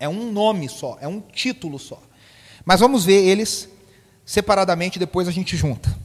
É 0.00 0.08
um 0.08 0.32
nome 0.32 0.68
só, 0.68 0.96
é 1.00 1.08
um 1.08 1.20
título 1.20 1.78
só. 1.78 2.00
Mas 2.64 2.80
vamos 2.80 3.04
ver 3.04 3.24
eles 3.24 3.68
separadamente, 4.24 4.98
depois 4.98 5.28
a 5.28 5.32
gente 5.32 5.56
junta. 5.56 5.96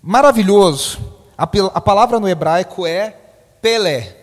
Maravilhoso, 0.00 1.00
a, 1.36 1.44
a 1.44 1.80
palavra 1.80 2.20
no 2.20 2.28
hebraico 2.28 2.86
é 2.86 3.10
Pelé, 3.60 4.16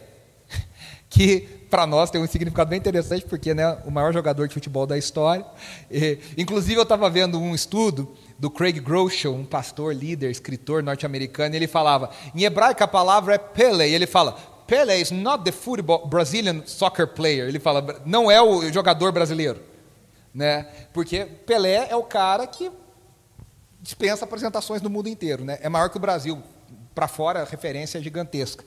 que 1.09 1.54
para 1.69 1.85
nós 1.85 2.09
tem 2.09 2.21
um 2.21 2.27
significado 2.27 2.69
bem 2.69 2.79
interessante, 2.79 3.25
porque 3.25 3.53
né, 3.53 3.77
o 3.85 3.91
maior 3.91 4.13
jogador 4.13 4.47
de 4.47 4.53
futebol 4.53 4.85
da 4.85 4.97
história. 4.97 5.45
E, 5.89 6.19
inclusive, 6.37 6.75
eu 6.75 6.83
estava 6.83 7.09
vendo 7.09 7.39
um 7.39 7.53
estudo 7.53 8.15
do 8.37 8.49
Craig 8.49 8.79
Groeschel, 8.79 9.33
um 9.33 9.45
pastor, 9.45 9.93
líder, 9.95 10.29
escritor 10.29 10.83
norte-americano, 10.83 11.55
e 11.55 11.57
ele 11.57 11.67
falava, 11.67 12.09
em 12.33 12.43
hebraico 12.43 12.83
a 12.83 12.87
palavra 12.87 13.35
é 13.35 13.37
Pele, 13.37 13.87
e 13.87 13.93
ele 13.93 14.07
fala, 14.07 14.37
Pele 14.67 14.93
is 14.99 15.11
not 15.11 15.43
the 15.43 15.51
football, 15.51 16.07
Brazilian 16.07 16.63
soccer 16.65 17.07
player. 17.07 17.47
Ele 17.47 17.59
fala, 17.59 18.01
não 18.05 18.29
é 18.29 18.41
o 18.41 18.71
jogador 18.71 19.11
brasileiro. 19.11 19.61
Né? 20.33 20.67
Porque 20.91 21.25
Pelé 21.25 21.87
é 21.89 21.95
o 21.95 22.03
cara 22.03 22.45
que 22.45 22.69
dispensa 23.81 24.25
apresentações 24.25 24.81
no 24.81 24.89
mundo 24.89 25.07
inteiro. 25.07 25.45
Né? 25.45 25.57
É 25.61 25.69
maior 25.69 25.89
que 25.89 25.97
o 25.97 25.99
Brasil. 25.99 26.43
Para 26.93 27.09
fora, 27.09 27.41
a 27.41 27.45
referência 27.45 27.97
é 27.97 28.01
gigantesca. 28.01 28.63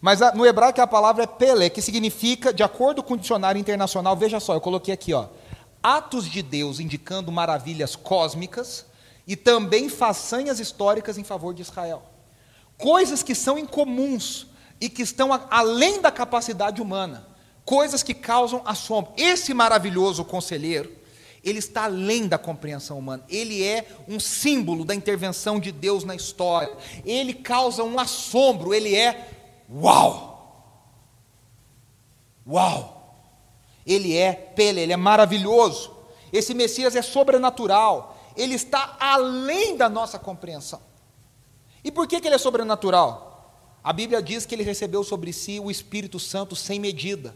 Mas 0.00 0.20
no 0.34 0.46
hebraico 0.46 0.80
a 0.80 0.86
palavra 0.86 1.24
é 1.24 1.26
pele, 1.26 1.70
que 1.70 1.82
significa, 1.82 2.52
de 2.52 2.62
acordo 2.62 3.02
com 3.02 3.14
o 3.14 3.18
dicionário 3.18 3.58
internacional, 3.58 4.16
veja 4.16 4.40
só, 4.40 4.54
eu 4.54 4.60
coloquei 4.60 4.94
aqui, 4.94 5.12
ó, 5.12 5.26
atos 5.82 6.26
de 6.26 6.42
Deus 6.42 6.80
indicando 6.80 7.32
maravilhas 7.32 7.96
cósmicas 7.96 8.86
e 9.26 9.36
também 9.36 9.88
façanhas 9.88 10.60
históricas 10.60 11.18
em 11.18 11.24
favor 11.24 11.54
de 11.54 11.62
Israel. 11.62 12.02
Coisas 12.76 13.22
que 13.22 13.34
são 13.34 13.58
incomuns 13.58 14.46
e 14.80 14.88
que 14.88 15.02
estão 15.02 15.30
além 15.50 16.00
da 16.00 16.10
capacidade 16.10 16.80
humana, 16.80 17.26
coisas 17.64 18.02
que 18.02 18.14
causam 18.14 18.62
assombro. 18.64 19.12
Esse 19.16 19.52
maravilhoso 19.52 20.24
conselheiro, 20.24 20.90
ele 21.44 21.58
está 21.58 21.84
além 21.84 22.26
da 22.26 22.38
compreensão 22.38 22.98
humana. 22.98 23.24
Ele 23.28 23.62
é 23.62 23.86
um 24.08 24.18
símbolo 24.18 24.84
da 24.84 24.94
intervenção 24.94 25.60
de 25.60 25.70
Deus 25.70 26.04
na 26.04 26.14
história. 26.14 26.72
Ele 27.04 27.34
causa 27.34 27.82
um 27.82 27.98
assombro, 27.98 28.74
ele 28.74 28.94
é 28.94 29.39
Uau! 29.72 30.30
Uau! 32.46 33.00
Ele 33.86 34.16
é 34.16 34.32
Pele, 34.32 34.80
ele 34.80 34.92
é 34.92 34.96
maravilhoso. 34.96 35.92
Esse 36.32 36.54
Messias 36.54 36.94
é 36.96 37.02
sobrenatural, 37.02 38.16
ele 38.36 38.54
está 38.54 38.96
além 39.00 39.76
da 39.76 39.88
nossa 39.88 40.18
compreensão. 40.18 40.80
E 41.82 41.90
por 41.90 42.06
que, 42.06 42.20
que 42.20 42.28
ele 42.28 42.34
é 42.34 42.38
sobrenatural? 42.38 43.30
A 43.82 43.92
Bíblia 43.92 44.22
diz 44.22 44.44
que 44.44 44.54
ele 44.54 44.62
recebeu 44.62 45.02
sobre 45.02 45.32
si 45.32 45.58
o 45.58 45.70
Espírito 45.70 46.18
Santo 46.18 46.54
sem 46.54 46.78
medida. 46.78 47.34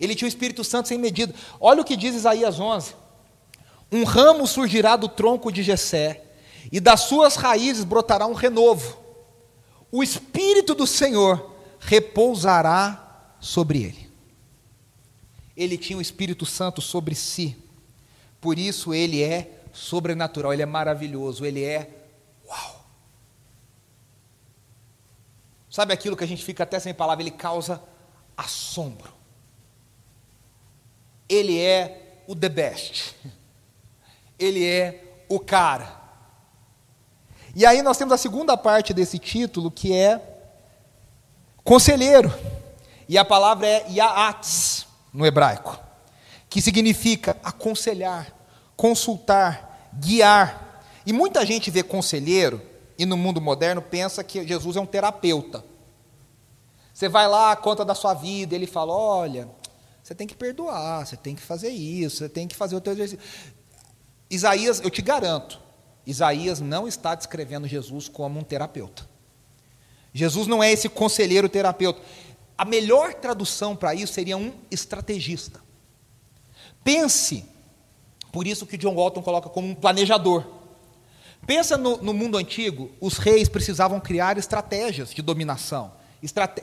Ele 0.00 0.14
tinha 0.14 0.26
o 0.26 0.28
Espírito 0.28 0.64
Santo 0.64 0.88
sem 0.88 0.98
medida. 0.98 1.34
Olha 1.60 1.82
o 1.82 1.84
que 1.84 1.96
diz 1.96 2.14
Isaías 2.14 2.58
11: 2.58 2.94
Um 3.90 4.04
ramo 4.04 4.46
surgirá 4.46 4.96
do 4.96 5.08
tronco 5.08 5.52
de 5.52 5.62
Jessé, 5.62 6.24
e 6.70 6.80
das 6.80 7.02
suas 7.02 7.36
raízes 7.36 7.84
brotará 7.84 8.26
um 8.26 8.32
renovo. 8.32 9.01
O 9.92 10.02
Espírito 10.02 10.74
do 10.74 10.86
Senhor 10.86 11.54
repousará 11.78 13.34
sobre 13.38 13.82
ele. 13.82 14.10
Ele 15.54 15.76
tinha 15.76 15.98
o 15.98 16.02
Espírito 16.02 16.46
Santo 16.46 16.80
sobre 16.80 17.14
si. 17.14 17.56
Por 18.40 18.58
isso 18.58 18.94
ele 18.94 19.22
é 19.22 19.60
sobrenatural, 19.70 20.52
ele 20.52 20.62
é 20.62 20.66
maravilhoso, 20.66 21.44
ele 21.44 21.62
é 21.62 22.08
uau. 22.48 22.86
Sabe 25.70 25.92
aquilo 25.92 26.16
que 26.16 26.24
a 26.24 26.26
gente 26.26 26.42
fica 26.42 26.62
até 26.62 26.80
sem 26.80 26.94
palavra, 26.94 27.22
ele 27.22 27.30
causa 27.30 27.82
assombro. 28.34 29.12
Ele 31.28 31.58
é 31.58 32.22
o 32.26 32.34
the 32.34 32.48
best. 32.48 33.14
Ele 34.38 34.64
é 34.64 35.24
o 35.28 35.38
cara. 35.38 36.01
E 37.54 37.66
aí 37.66 37.82
nós 37.82 37.98
temos 37.98 38.14
a 38.14 38.18
segunda 38.18 38.56
parte 38.56 38.94
desse 38.94 39.18
título, 39.18 39.70
que 39.70 39.92
é 39.92 40.20
conselheiro. 41.62 42.32
E 43.08 43.18
a 43.18 43.24
palavra 43.24 43.66
é 43.66 43.86
yaats 43.90 44.86
no 45.12 45.26
hebraico, 45.26 45.78
que 46.48 46.62
significa 46.62 47.36
aconselhar, 47.42 48.32
consultar, 48.76 49.90
guiar. 49.94 50.82
E 51.04 51.12
muita 51.12 51.44
gente 51.44 51.70
vê 51.70 51.82
conselheiro 51.82 52.62
e 52.98 53.04
no 53.04 53.16
mundo 53.16 53.40
moderno 53.40 53.82
pensa 53.82 54.24
que 54.24 54.46
Jesus 54.46 54.76
é 54.76 54.80
um 54.80 54.86
terapeuta. 54.86 55.64
Você 56.94 57.08
vai 57.08 57.26
lá, 57.26 57.54
conta 57.56 57.84
da 57.84 57.94
sua 57.94 58.14
vida, 58.14 58.54
ele 58.54 58.66
fala: 58.66 58.92
olha, 58.92 59.48
você 60.02 60.14
tem 60.14 60.26
que 60.26 60.34
perdoar, 60.34 61.06
você 61.06 61.16
tem 61.16 61.34
que 61.34 61.42
fazer 61.42 61.70
isso, 61.70 62.18
você 62.18 62.28
tem 62.28 62.48
que 62.48 62.56
fazer 62.56 62.76
o 62.76 62.80
teu 62.80 62.92
exercício. 62.92 63.24
Isaías, 64.30 64.80
eu 64.80 64.90
te 64.90 65.02
garanto, 65.02 65.60
Isaías 66.06 66.60
não 66.60 66.88
está 66.88 67.14
descrevendo 67.14 67.68
Jesus 67.68 68.08
como 68.08 68.40
um 68.40 68.44
terapeuta. 68.44 69.08
Jesus 70.12 70.46
não 70.46 70.62
é 70.62 70.70
esse 70.70 70.88
conselheiro 70.88 71.48
terapeuta. 71.48 72.00
A 72.56 72.64
melhor 72.64 73.14
tradução 73.14 73.74
para 73.74 73.94
isso 73.94 74.12
seria 74.12 74.36
um 74.36 74.52
estrategista. 74.70 75.60
Pense, 76.84 77.44
por 78.30 78.46
isso 78.46 78.66
que 78.66 78.76
John 78.76 78.94
Walton 78.94 79.22
coloca 79.22 79.48
como 79.48 79.68
um 79.68 79.74
planejador. 79.74 80.44
Pensa 81.46 81.76
no, 81.76 81.96
no 81.98 82.12
mundo 82.12 82.36
antigo, 82.36 82.90
os 83.00 83.18
reis 83.18 83.48
precisavam 83.48 83.98
criar 84.00 84.38
estratégias 84.38 85.12
de 85.12 85.22
dominação. 85.22 85.92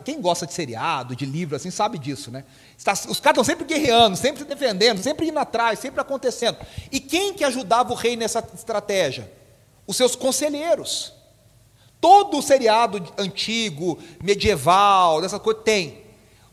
Quem 0.06 0.22
gosta 0.22 0.48
de 0.48 0.54
seriado, 0.54 1.16
de 1.16 1.26
livro, 1.26 1.56
assim, 1.56 1.70
sabe 1.70 1.98
disso, 1.98 2.32
né? 2.32 2.46
Os 2.78 3.20
caras 3.20 3.38
estão 3.38 3.44
sempre 3.44 3.66
guerreando, 3.66 4.16
sempre 4.16 4.44
se 4.44 4.48
defendendo, 4.48 5.04
sempre 5.04 5.28
indo 5.28 5.38
atrás, 5.38 5.80
sempre 5.80 6.00
acontecendo. 6.00 6.58
E 6.90 7.00
quem 7.00 7.34
que 7.34 7.44
ajudava 7.44 7.92
o 7.92 7.96
rei 7.96 8.16
nessa 8.16 8.40
estratégia? 8.56 9.30
Os 9.86 9.98
seus 9.98 10.16
conselheiros. 10.16 11.12
Todo 12.00 12.38
o 12.38 12.42
seriado 12.42 13.06
antigo, 13.18 14.00
medieval, 14.24 15.20
dessa 15.20 15.38
coisa, 15.38 15.60
tem. 15.60 16.04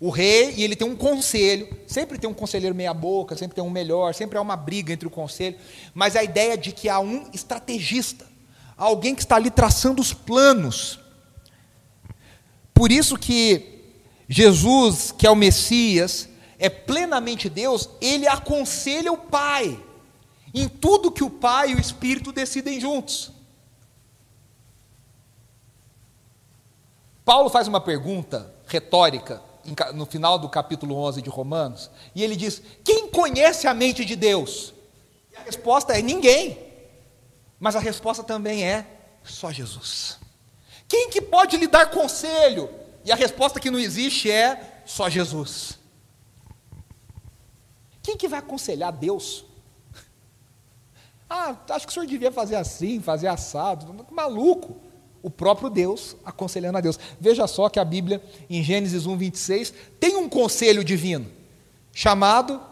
O 0.00 0.10
rei, 0.10 0.52
e 0.56 0.64
ele 0.64 0.74
tem 0.74 0.86
um 0.86 0.96
conselho, 0.96 1.68
sempre 1.86 2.18
tem 2.18 2.28
um 2.28 2.34
conselheiro 2.34 2.74
meia-boca, 2.74 3.36
sempre 3.36 3.54
tem 3.54 3.64
um 3.64 3.70
melhor, 3.70 4.14
sempre 4.14 4.36
há 4.36 4.42
uma 4.42 4.56
briga 4.56 4.92
entre 4.92 5.06
o 5.06 5.10
conselho, 5.10 5.56
mas 5.94 6.16
a 6.16 6.24
ideia 6.24 6.58
de 6.58 6.72
que 6.72 6.88
há 6.88 6.98
um 6.98 7.30
estrategista, 7.32 8.26
alguém 8.76 9.14
que 9.14 9.22
está 9.22 9.36
ali 9.36 9.50
traçando 9.50 10.02
os 10.02 10.12
planos. 10.12 10.98
Por 12.76 12.92
isso 12.92 13.16
que 13.16 13.80
Jesus, 14.28 15.10
que 15.10 15.26
é 15.26 15.30
o 15.30 15.34
Messias, 15.34 16.28
é 16.58 16.68
plenamente 16.68 17.48
Deus, 17.48 17.88
ele 18.02 18.28
aconselha 18.28 19.10
o 19.10 19.16
Pai 19.16 19.82
em 20.52 20.68
tudo 20.68 21.10
que 21.10 21.24
o 21.24 21.30
Pai 21.30 21.70
e 21.70 21.74
o 21.74 21.80
Espírito 21.80 22.32
decidem 22.32 22.78
juntos. 22.78 23.32
Paulo 27.24 27.48
faz 27.48 27.66
uma 27.66 27.80
pergunta 27.80 28.54
retórica 28.66 29.42
no 29.94 30.04
final 30.04 30.38
do 30.38 30.48
capítulo 30.50 30.96
11 30.96 31.22
de 31.22 31.30
Romanos, 31.30 31.90
e 32.14 32.22
ele 32.22 32.36
diz: 32.36 32.60
Quem 32.84 33.08
conhece 33.08 33.66
a 33.66 33.72
mente 33.72 34.04
de 34.04 34.14
Deus? 34.14 34.74
E 35.32 35.36
a 35.36 35.40
resposta 35.40 35.98
é: 35.98 36.02
Ninguém. 36.02 36.58
Mas 37.58 37.74
a 37.74 37.80
resposta 37.80 38.22
também 38.22 38.64
é: 38.64 38.86
Só 39.24 39.50
Jesus. 39.50 40.25
Quem 40.88 41.10
que 41.10 41.20
pode 41.20 41.56
lhe 41.56 41.66
dar 41.66 41.90
conselho? 41.90 42.70
E 43.04 43.12
a 43.12 43.16
resposta 43.16 43.60
que 43.60 43.70
não 43.70 43.78
existe 43.78 44.30
é: 44.30 44.82
Só 44.84 45.08
Jesus. 45.08 45.78
Quem 48.02 48.16
que 48.16 48.28
vai 48.28 48.38
aconselhar 48.38 48.92
Deus? 48.92 49.44
Ah, 51.28 51.56
acho 51.70 51.86
que 51.86 51.90
o 51.90 51.94
senhor 51.94 52.06
devia 52.06 52.30
fazer 52.30 52.54
assim, 52.54 53.00
fazer 53.00 53.26
assado. 53.26 54.06
Maluco 54.12 54.80
o 55.26 55.30
próprio 55.30 55.68
Deus 55.68 56.16
aconselhando 56.24 56.78
a 56.78 56.80
Deus. 56.80 57.00
Veja 57.18 57.48
só 57.48 57.68
que 57.68 57.80
a 57.80 57.84
Bíblia, 57.84 58.22
em 58.48 58.62
Gênesis 58.62 59.06
1, 59.06 59.16
26, 59.16 59.74
tem 59.98 60.14
um 60.14 60.28
conselho 60.28 60.84
divino, 60.84 61.28
chamado 61.92 62.62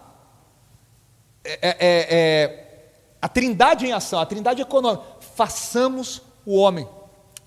é, 1.44 1.52
é, 1.52 1.68
é, 1.68 2.06
é, 2.10 3.00
a 3.20 3.28
trindade 3.28 3.86
em 3.86 3.92
ação, 3.92 4.20
a 4.20 4.26
trindade 4.26 4.62
econômica. 4.62 5.04
Façamos 5.34 6.22
o 6.46 6.54
homem. 6.56 6.88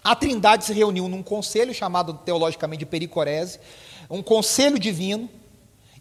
A 0.08 0.15
trindade 0.15 0.63
se 0.63 0.72
reuniu 0.72 1.10
num 1.10 1.22
conselho 1.22 1.74
chamado 1.74 2.13
teologicamente 2.13 2.80
de 2.80 2.86
pericorese, 2.86 3.60
um 4.10 4.24
conselho 4.24 4.80
divino, 4.80 5.30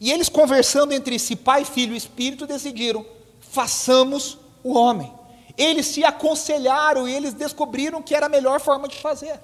e 0.00 0.12
eles 0.12 0.28
conversando 0.28 0.92
entre 0.92 1.18
si, 1.18 1.34
Pai, 1.34 1.64
Filho 1.64 1.92
e 1.92 1.96
Espírito, 1.96 2.46
decidiram: 2.46 3.04
façamos 3.40 4.38
o 4.62 4.78
homem. 4.78 5.12
Eles 5.58 5.86
se 5.86 6.04
aconselharam 6.04 7.08
e 7.08 7.14
eles 7.16 7.34
descobriram 7.34 8.00
que 8.00 8.14
era 8.14 8.26
a 8.26 8.28
melhor 8.28 8.60
forma 8.60 8.86
de 8.86 8.94
fazer. 8.94 9.40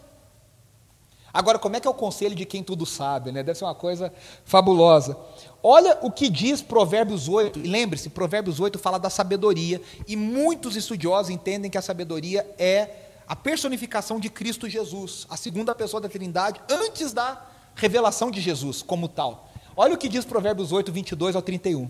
Agora, 1.35 1.59
como 1.59 1.75
é 1.75 1.81
que 1.81 1.88
é 1.88 1.90
o 1.90 1.94
conselho 1.94 2.37
de 2.37 2.44
quem 2.44 2.62
tudo 2.62 2.87
sabe, 2.87 3.33
né? 3.33 3.42
Deve 3.42 3.59
ser 3.59 3.64
uma 3.64 3.75
coisa 3.75 4.12
fabulosa. 4.44 5.18
Olha 5.61 5.98
o 6.03 6.11
que 6.12 6.29
diz 6.29 6.62
Provérbios 6.62 7.27
8, 7.27 7.59
e 7.59 7.62
lembre-se, 7.66 8.11
Provérbios 8.11 8.61
8 8.61 8.79
fala 8.79 9.01
da 9.01 9.11
sabedoria, 9.11 9.83
e 10.07 10.14
muitos 10.14 10.77
estudiosos 10.77 11.31
entendem 11.31 11.68
que 11.68 11.79
a 11.79 11.83
sabedoria 11.83 12.48
é 12.57 13.09
a 13.33 13.37
personificação 13.37 14.21
de 14.21 14.29
Cristo 14.29 14.68
Jesus, 14.68 15.27
a 15.31 15.38
segunda 15.38 15.75
pessoa 15.75 16.03
da 16.03 16.07
Trindade, 16.07 16.61
antes 16.68 17.14
da 17.14 17.42
revelação 17.75 18.31
de 18.31 18.42
Jesus 18.42 18.83
como 18.83 19.09
tal. 19.09 19.51
Olha 19.75 19.95
o 19.95 19.97
que 19.97 20.07
diz 20.07 20.23
Provérbios 20.27 20.71
8, 20.71 20.92
22 20.92 21.35
ao 21.35 21.40
31. 21.40 21.88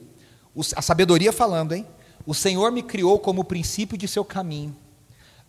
A 0.76 0.80
sabedoria 0.80 1.32
falando, 1.32 1.74
hein? 1.74 1.84
O 2.24 2.32
Senhor 2.32 2.70
me 2.70 2.80
criou 2.80 3.18
como 3.18 3.40
o 3.40 3.44
princípio 3.44 3.98
de 3.98 4.06
seu 4.06 4.24
caminho. 4.24 4.76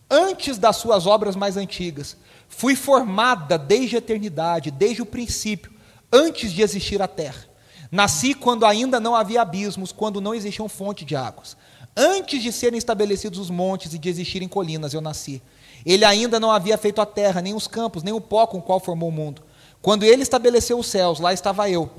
Antes 0.09 0.57
das 0.57 0.77
suas 0.77 1.05
obras 1.05 1.35
mais 1.35 1.57
antigas, 1.57 2.17
fui 2.49 2.75
formada 2.75 3.55
desde 3.55 3.95
a 3.95 3.99
eternidade, 3.99 4.71
desde 4.71 5.03
o 5.03 5.05
princípio, 5.05 5.71
antes 6.11 6.51
de 6.51 6.63
existir 6.63 7.03
a 7.03 7.07
terra. 7.07 7.45
Nasci 7.91 8.33
quando 8.33 8.65
ainda 8.65 8.99
não 8.99 9.15
havia 9.15 9.43
abismos, 9.43 9.91
quando 9.91 10.19
não 10.19 10.33
existiam 10.33 10.67
fonte 10.67 11.05
de 11.05 11.15
águas. 11.15 11.55
Antes 11.95 12.41
de 12.41 12.51
serem 12.51 12.79
estabelecidos 12.79 13.37
os 13.37 13.51
montes 13.51 13.93
e 13.93 13.99
de 13.99 14.09
existirem 14.09 14.47
colinas, 14.47 14.95
eu 14.95 15.01
nasci. 15.01 15.39
Ele 15.85 16.05
ainda 16.05 16.39
não 16.39 16.51
havia 16.51 16.77
feito 16.77 17.01
a 17.01 17.05
terra, 17.05 17.41
nem 17.41 17.53
os 17.53 17.67
campos, 17.67 18.03
nem 18.03 18.13
o 18.13 18.21
pó 18.21 18.47
com 18.47 18.57
o 18.57 18.61
qual 18.61 18.79
formou 18.79 19.09
o 19.09 19.11
mundo. 19.11 19.41
Quando 19.81 20.03
ele 20.03 20.23
estabeleceu 20.23 20.79
os 20.79 20.87
céus, 20.87 21.19
lá 21.19 21.33
estava 21.33 21.69
eu. 21.69 21.89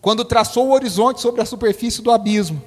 Quando 0.00 0.24
traçou 0.24 0.68
o 0.68 0.72
horizonte 0.72 1.20
sobre 1.20 1.40
a 1.40 1.46
superfície 1.46 2.02
do 2.02 2.10
abismo, 2.10 2.62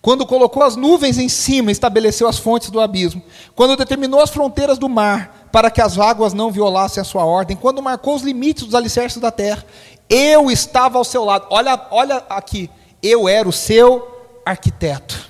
quando 0.00 0.26
colocou 0.26 0.62
as 0.62 0.76
nuvens 0.76 1.18
em 1.18 1.28
cima, 1.28 1.72
estabeleceu 1.72 2.28
as 2.28 2.38
fontes 2.38 2.70
do 2.70 2.80
abismo. 2.80 3.22
Quando 3.54 3.76
determinou 3.76 4.20
as 4.20 4.30
fronteiras 4.30 4.78
do 4.78 4.88
mar, 4.88 5.48
para 5.50 5.70
que 5.70 5.80
as 5.80 5.98
águas 5.98 6.32
não 6.32 6.50
violassem 6.50 7.00
a 7.00 7.04
sua 7.04 7.24
ordem. 7.24 7.56
Quando 7.56 7.82
marcou 7.82 8.14
os 8.14 8.22
limites 8.22 8.64
dos 8.64 8.74
alicerces 8.74 9.20
da 9.20 9.30
terra. 9.30 9.64
Eu 10.08 10.50
estava 10.50 10.98
ao 10.98 11.04
seu 11.04 11.24
lado. 11.24 11.46
Olha, 11.50 11.86
olha 11.90 12.24
aqui. 12.28 12.70
Eu 13.02 13.28
era 13.28 13.48
o 13.48 13.52
seu 13.52 14.40
arquiteto. 14.46 15.27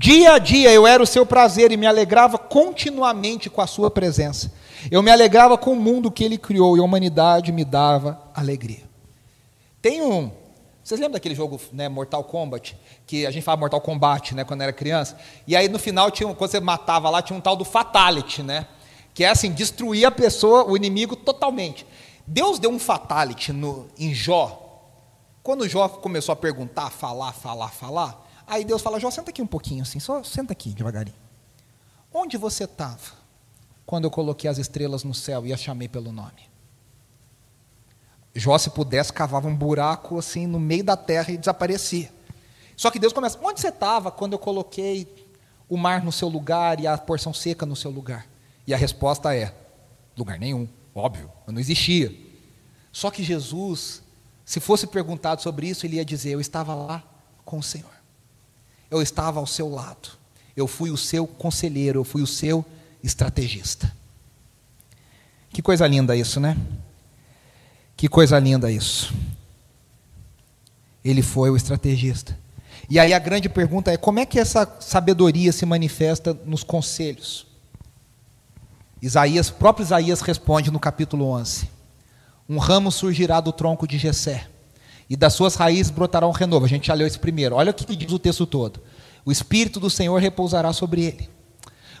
Dia 0.00 0.34
a 0.34 0.38
dia 0.38 0.72
eu 0.72 0.86
era 0.86 1.02
o 1.02 1.06
seu 1.06 1.26
prazer 1.26 1.72
e 1.72 1.76
me 1.76 1.84
alegrava 1.84 2.38
continuamente 2.38 3.50
com 3.50 3.60
a 3.60 3.66
sua 3.66 3.90
presença. 3.90 4.52
Eu 4.92 5.02
me 5.02 5.10
alegrava 5.10 5.58
com 5.58 5.72
o 5.72 5.76
mundo 5.76 6.08
que 6.08 6.22
ele 6.22 6.38
criou 6.38 6.76
e 6.76 6.80
a 6.80 6.84
humanidade 6.84 7.50
me 7.50 7.64
dava 7.64 8.22
alegria. 8.32 8.84
Tem 9.82 10.00
um. 10.00 10.30
Vocês 10.84 11.00
lembram 11.00 11.14
daquele 11.14 11.34
jogo 11.34 11.60
né, 11.72 11.88
Mortal 11.88 12.22
Kombat? 12.22 12.78
que 13.08 13.26
a 13.26 13.32
gente 13.32 13.42
fala 13.42 13.56
Mortal 13.56 13.80
Kombat, 13.80 14.36
né, 14.36 14.44
quando 14.44 14.62
era 14.62 14.72
criança. 14.72 15.18
E 15.48 15.56
aí 15.56 15.66
no 15.66 15.80
final 15.80 16.12
tinha, 16.12 16.32
quando 16.32 16.48
você 16.48 16.60
matava 16.60 17.10
lá, 17.10 17.20
tinha 17.20 17.36
um 17.36 17.40
tal 17.40 17.56
do 17.56 17.64
fatality, 17.64 18.44
né? 18.44 18.68
Que 19.12 19.24
é 19.24 19.30
assim, 19.30 19.50
destruir 19.50 20.04
a 20.04 20.12
pessoa, 20.12 20.64
o 20.64 20.76
inimigo 20.76 21.16
totalmente. 21.16 21.84
Deus 22.24 22.60
deu 22.60 22.70
um 22.70 22.78
fatality 22.78 23.52
no, 23.52 23.88
em 23.98 24.14
Jó. 24.14 24.64
Quando 25.42 25.68
Jó 25.68 25.88
começou 25.88 26.34
a 26.34 26.36
perguntar, 26.36 26.88
falar, 26.90 27.32
falar, 27.32 27.70
falar, 27.72 28.27
Aí 28.48 28.64
Deus 28.64 28.82
fala: 28.82 28.98
Jó, 28.98 29.10
senta 29.10 29.30
aqui 29.30 29.42
um 29.42 29.46
pouquinho, 29.46 29.82
assim, 29.82 30.00
só 30.00 30.22
senta 30.24 30.52
aqui 30.52 30.70
devagarinho. 30.70 31.16
Onde 32.12 32.36
você 32.36 32.64
estava 32.64 33.12
quando 33.84 34.04
eu 34.04 34.10
coloquei 34.10 34.48
as 34.48 34.58
estrelas 34.58 35.04
no 35.04 35.14
céu 35.14 35.46
e 35.46 35.52
as 35.52 35.60
chamei 35.60 35.88
pelo 35.88 36.10
nome? 36.10 36.48
Jó, 38.34 38.56
se 38.56 38.70
pudesse, 38.70 39.12
cavava 39.12 39.48
um 39.48 39.54
buraco 39.54 40.18
assim 40.18 40.46
no 40.46 40.58
meio 40.58 40.84
da 40.84 40.96
terra 40.96 41.32
e 41.32 41.36
desaparecia. 41.36 42.10
Só 42.76 42.90
que 42.90 42.98
Deus 42.98 43.12
começa: 43.12 43.38
onde 43.42 43.60
você 43.60 43.68
estava 43.68 44.10
quando 44.10 44.32
eu 44.32 44.38
coloquei 44.38 45.28
o 45.68 45.76
mar 45.76 46.02
no 46.02 46.12
seu 46.12 46.28
lugar 46.28 46.80
e 46.80 46.86
a 46.86 46.96
porção 46.96 47.34
seca 47.34 47.66
no 47.66 47.76
seu 47.76 47.90
lugar? 47.90 48.26
E 48.66 48.72
a 48.72 48.76
resposta 48.76 49.34
é: 49.34 49.54
lugar 50.16 50.38
nenhum, 50.38 50.68
óbvio, 50.94 51.30
não 51.46 51.60
existia. 51.60 52.14
Só 52.92 53.10
que 53.10 53.22
Jesus, 53.22 54.02
se 54.44 54.60
fosse 54.60 54.86
perguntado 54.86 55.42
sobre 55.42 55.68
isso, 55.68 55.84
ele 55.84 55.96
ia 55.96 56.04
dizer: 56.04 56.30
Eu 56.30 56.40
estava 56.40 56.74
lá 56.74 57.02
com 57.44 57.58
o 57.58 57.62
Senhor, 57.62 57.90
eu 58.90 59.02
estava 59.02 59.40
ao 59.40 59.46
seu 59.46 59.68
lado, 59.68 60.10
eu 60.56 60.66
fui 60.66 60.90
o 60.90 60.96
seu 60.96 61.26
conselheiro, 61.26 62.00
eu 62.00 62.04
fui 62.04 62.22
o 62.22 62.26
seu 62.26 62.64
estrategista. 63.02 63.92
Que 65.50 65.62
coisa 65.62 65.86
linda 65.86 66.16
isso, 66.16 66.40
né? 66.40 66.56
Que 67.96 68.08
coisa 68.08 68.38
linda 68.38 68.70
isso. 68.70 69.12
Ele 71.04 71.22
foi 71.22 71.50
o 71.50 71.56
estrategista. 71.56 72.38
E 72.88 72.98
aí 72.98 73.12
a 73.12 73.18
grande 73.18 73.48
pergunta 73.48 73.90
é: 73.90 73.96
como 73.96 74.18
é 74.18 74.26
que 74.26 74.38
essa 74.38 74.76
sabedoria 74.80 75.52
se 75.52 75.66
manifesta 75.66 76.36
nos 76.44 76.62
conselhos? 76.62 77.46
Isaías, 79.00 79.48
próprio 79.48 79.84
Isaías 79.84 80.20
responde 80.20 80.70
no 80.70 80.80
capítulo 80.80 81.26
11: 81.26 81.68
Um 82.48 82.58
ramo 82.58 82.90
surgirá 82.90 83.40
do 83.40 83.52
tronco 83.52 83.86
de 83.86 83.98
Jessé, 83.98 84.48
e 85.08 85.16
das 85.16 85.32
suas 85.32 85.54
raízes 85.54 85.90
brotará 85.90 86.26
um 86.26 86.32
renovo. 86.32 86.66
A 86.66 86.68
gente 86.68 86.88
já 86.88 86.94
leu 86.94 87.06
esse 87.06 87.18
primeiro. 87.18 87.56
Olha 87.56 87.70
o 87.70 87.74
que 87.74 87.96
diz 87.96 88.12
o 88.12 88.18
texto 88.18 88.46
todo. 88.46 88.80
O 89.24 89.32
espírito 89.32 89.80
do 89.80 89.88
Senhor 89.88 90.20
repousará 90.20 90.72
sobre 90.72 91.04
ele. 91.04 91.28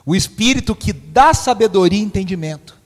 O 0.04 0.14
espírito 0.14 0.74
que 0.74 0.92
dá 0.92 1.32
sabedoria 1.32 1.98
e 1.98 2.02
entendimento. 2.02 2.76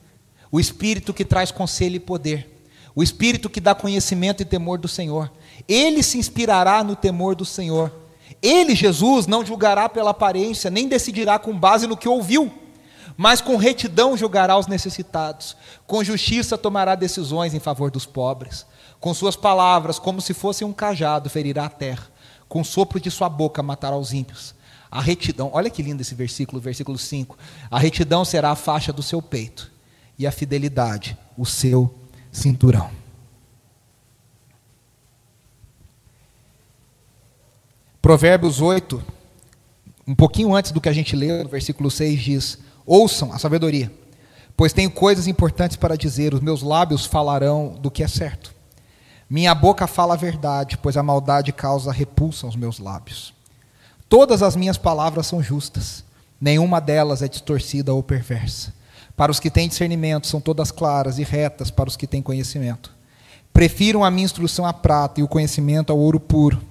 O 0.51 0.59
espírito 0.59 1.13
que 1.13 1.25
traz 1.25 1.51
conselho 1.51 1.95
e 1.95 1.99
poder. 1.99 2.49
O 2.95 3.03
espírito 3.03 3.49
que 3.49 3.59
dá 3.59 3.73
conhecimento 3.73 4.41
e 4.41 4.45
temor 4.45 4.77
do 4.77 4.87
Senhor. 4.87 5.31
Ele 5.67 6.03
se 6.03 6.17
inspirará 6.17 6.83
no 6.83 6.95
temor 6.95 7.35
do 7.35 7.45
Senhor. 7.45 7.91
Ele, 8.41 8.75
Jesus, 8.75 9.27
não 9.27 9.45
julgará 9.45 9.89
pela 9.89 10.11
aparência, 10.11 10.69
nem 10.69 10.87
decidirá 10.87 11.39
com 11.39 11.57
base 11.57 11.87
no 11.87 11.97
que 11.97 12.07
ouviu 12.07 12.51
mas 13.15 13.41
com 13.41 13.57
retidão 13.57 14.17
julgará 14.17 14.57
os 14.57 14.67
necessitados, 14.67 15.55
com 15.85 16.03
justiça 16.03 16.57
tomará 16.57 16.95
decisões 16.95 17.53
em 17.53 17.59
favor 17.59 17.91
dos 17.91 18.05
pobres. 18.05 18.65
Com 19.03 19.13
suas 19.13 19.35
palavras, 19.35 19.99
como 19.99 20.21
se 20.21 20.33
fosse 20.33 20.63
um 20.63 20.71
cajado, 20.71 21.29
ferirá 21.29 21.65
a 21.65 21.69
terra. 21.69 22.07
Com 22.47 22.61
o 22.61 22.63
sopro 22.63 23.01
de 23.01 23.11
sua 23.11 23.27
boca 23.27 23.61
matará 23.61 23.97
os 23.97 24.13
ímpios. 24.13 24.55
A 24.89 25.01
retidão, 25.01 25.49
olha 25.51 25.69
que 25.69 25.83
lindo 25.83 26.01
esse 26.01 26.15
versículo, 26.15 26.61
versículo 26.61 26.97
5. 26.97 27.37
A 27.69 27.77
retidão 27.77 28.23
será 28.23 28.51
a 28.51 28.55
faixa 28.55 28.93
do 28.93 29.03
seu 29.03 29.21
peito, 29.21 29.69
e 30.17 30.25
a 30.25 30.31
fidelidade 30.31 31.17
o 31.37 31.45
seu 31.45 31.93
cinturão. 32.31 32.89
Provérbios 38.01 38.61
8, 38.61 39.03
um 40.07 40.15
pouquinho 40.15 40.55
antes 40.55 40.71
do 40.71 40.79
que 40.79 40.87
a 40.87 40.93
gente 40.93 41.13
leu, 41.13 41.43
no 41.43 41.49
versículo 41.49 41.91
6 41.91 42.21
diz: 42.21 42.57
Ouçam 42.85 43.33
a 43.33 43.37
sabedoria, 43.37 43.91
pois 44.55 44.71
tenho 44.71 44.89
coisas 44.89 45.27
importantes 45.27 45.75
para 45.75 45.97
dizer, 45.97 46.33
os 46.33 46.39
meus 46.39 46.61
lábios 46.61 47.05
falarão 47.05 47.75
do 47.81 47.91
que 47.91 48.01
é 48.01 48.07
certo. 48.07 48.62
Minha 49.33 49.55
boca 49.55 49.87
fala 49.87 50.13
a 50.13 50.15
verdade, 50.15 50.77
pois 50.77 50.95
a 50.95 51.01
maldade 51.01 51.51
causa 51.51 51.91
repulsa 51.91 52.45
aos 52.45 52.55
meus 52.55 52.77
lábios. 52.77 53.33
Todas 54.07 54.43
as 54.43 54.55
minhas 54.55 54.77
palavras 54.77 55.25
são 55.25 55.41
justas, 55.41 56.03
nenhuma 56.39 56.79
delas 56.79 57.23
é 57.23 57.27
distorcida 57.27 57.91
ou 57.91 58.03
perversa. 58.03 58.71
Para 59.17 59.31
os 59.31 59.39
que 59.39 59.49
têm 59.49 59.67
discernimento, 59.67 60.27
são 60.27 60.39
todas 60.39 60.69
claras 60.69 61.17
e 61.17 61.23
retas 61.23 61.71
para 61.71 61.89
os 61.89 61.97
que 61.97 62.05
têm 62.05 62.21
conhecimento. 62.21 62.91
Prefiram 63.51 64.03
a 64.03 64.11
minha 64.11 64.25
instrução 64.25 64.67
à 64.67 64.71
prata 64.71 65.19
e 65.19 65.23
o 65.23 65.27
conhecimento 65.27 65.91
ao 65.91 65.97
ouro 65.97 66.19
puro 66.19 66.61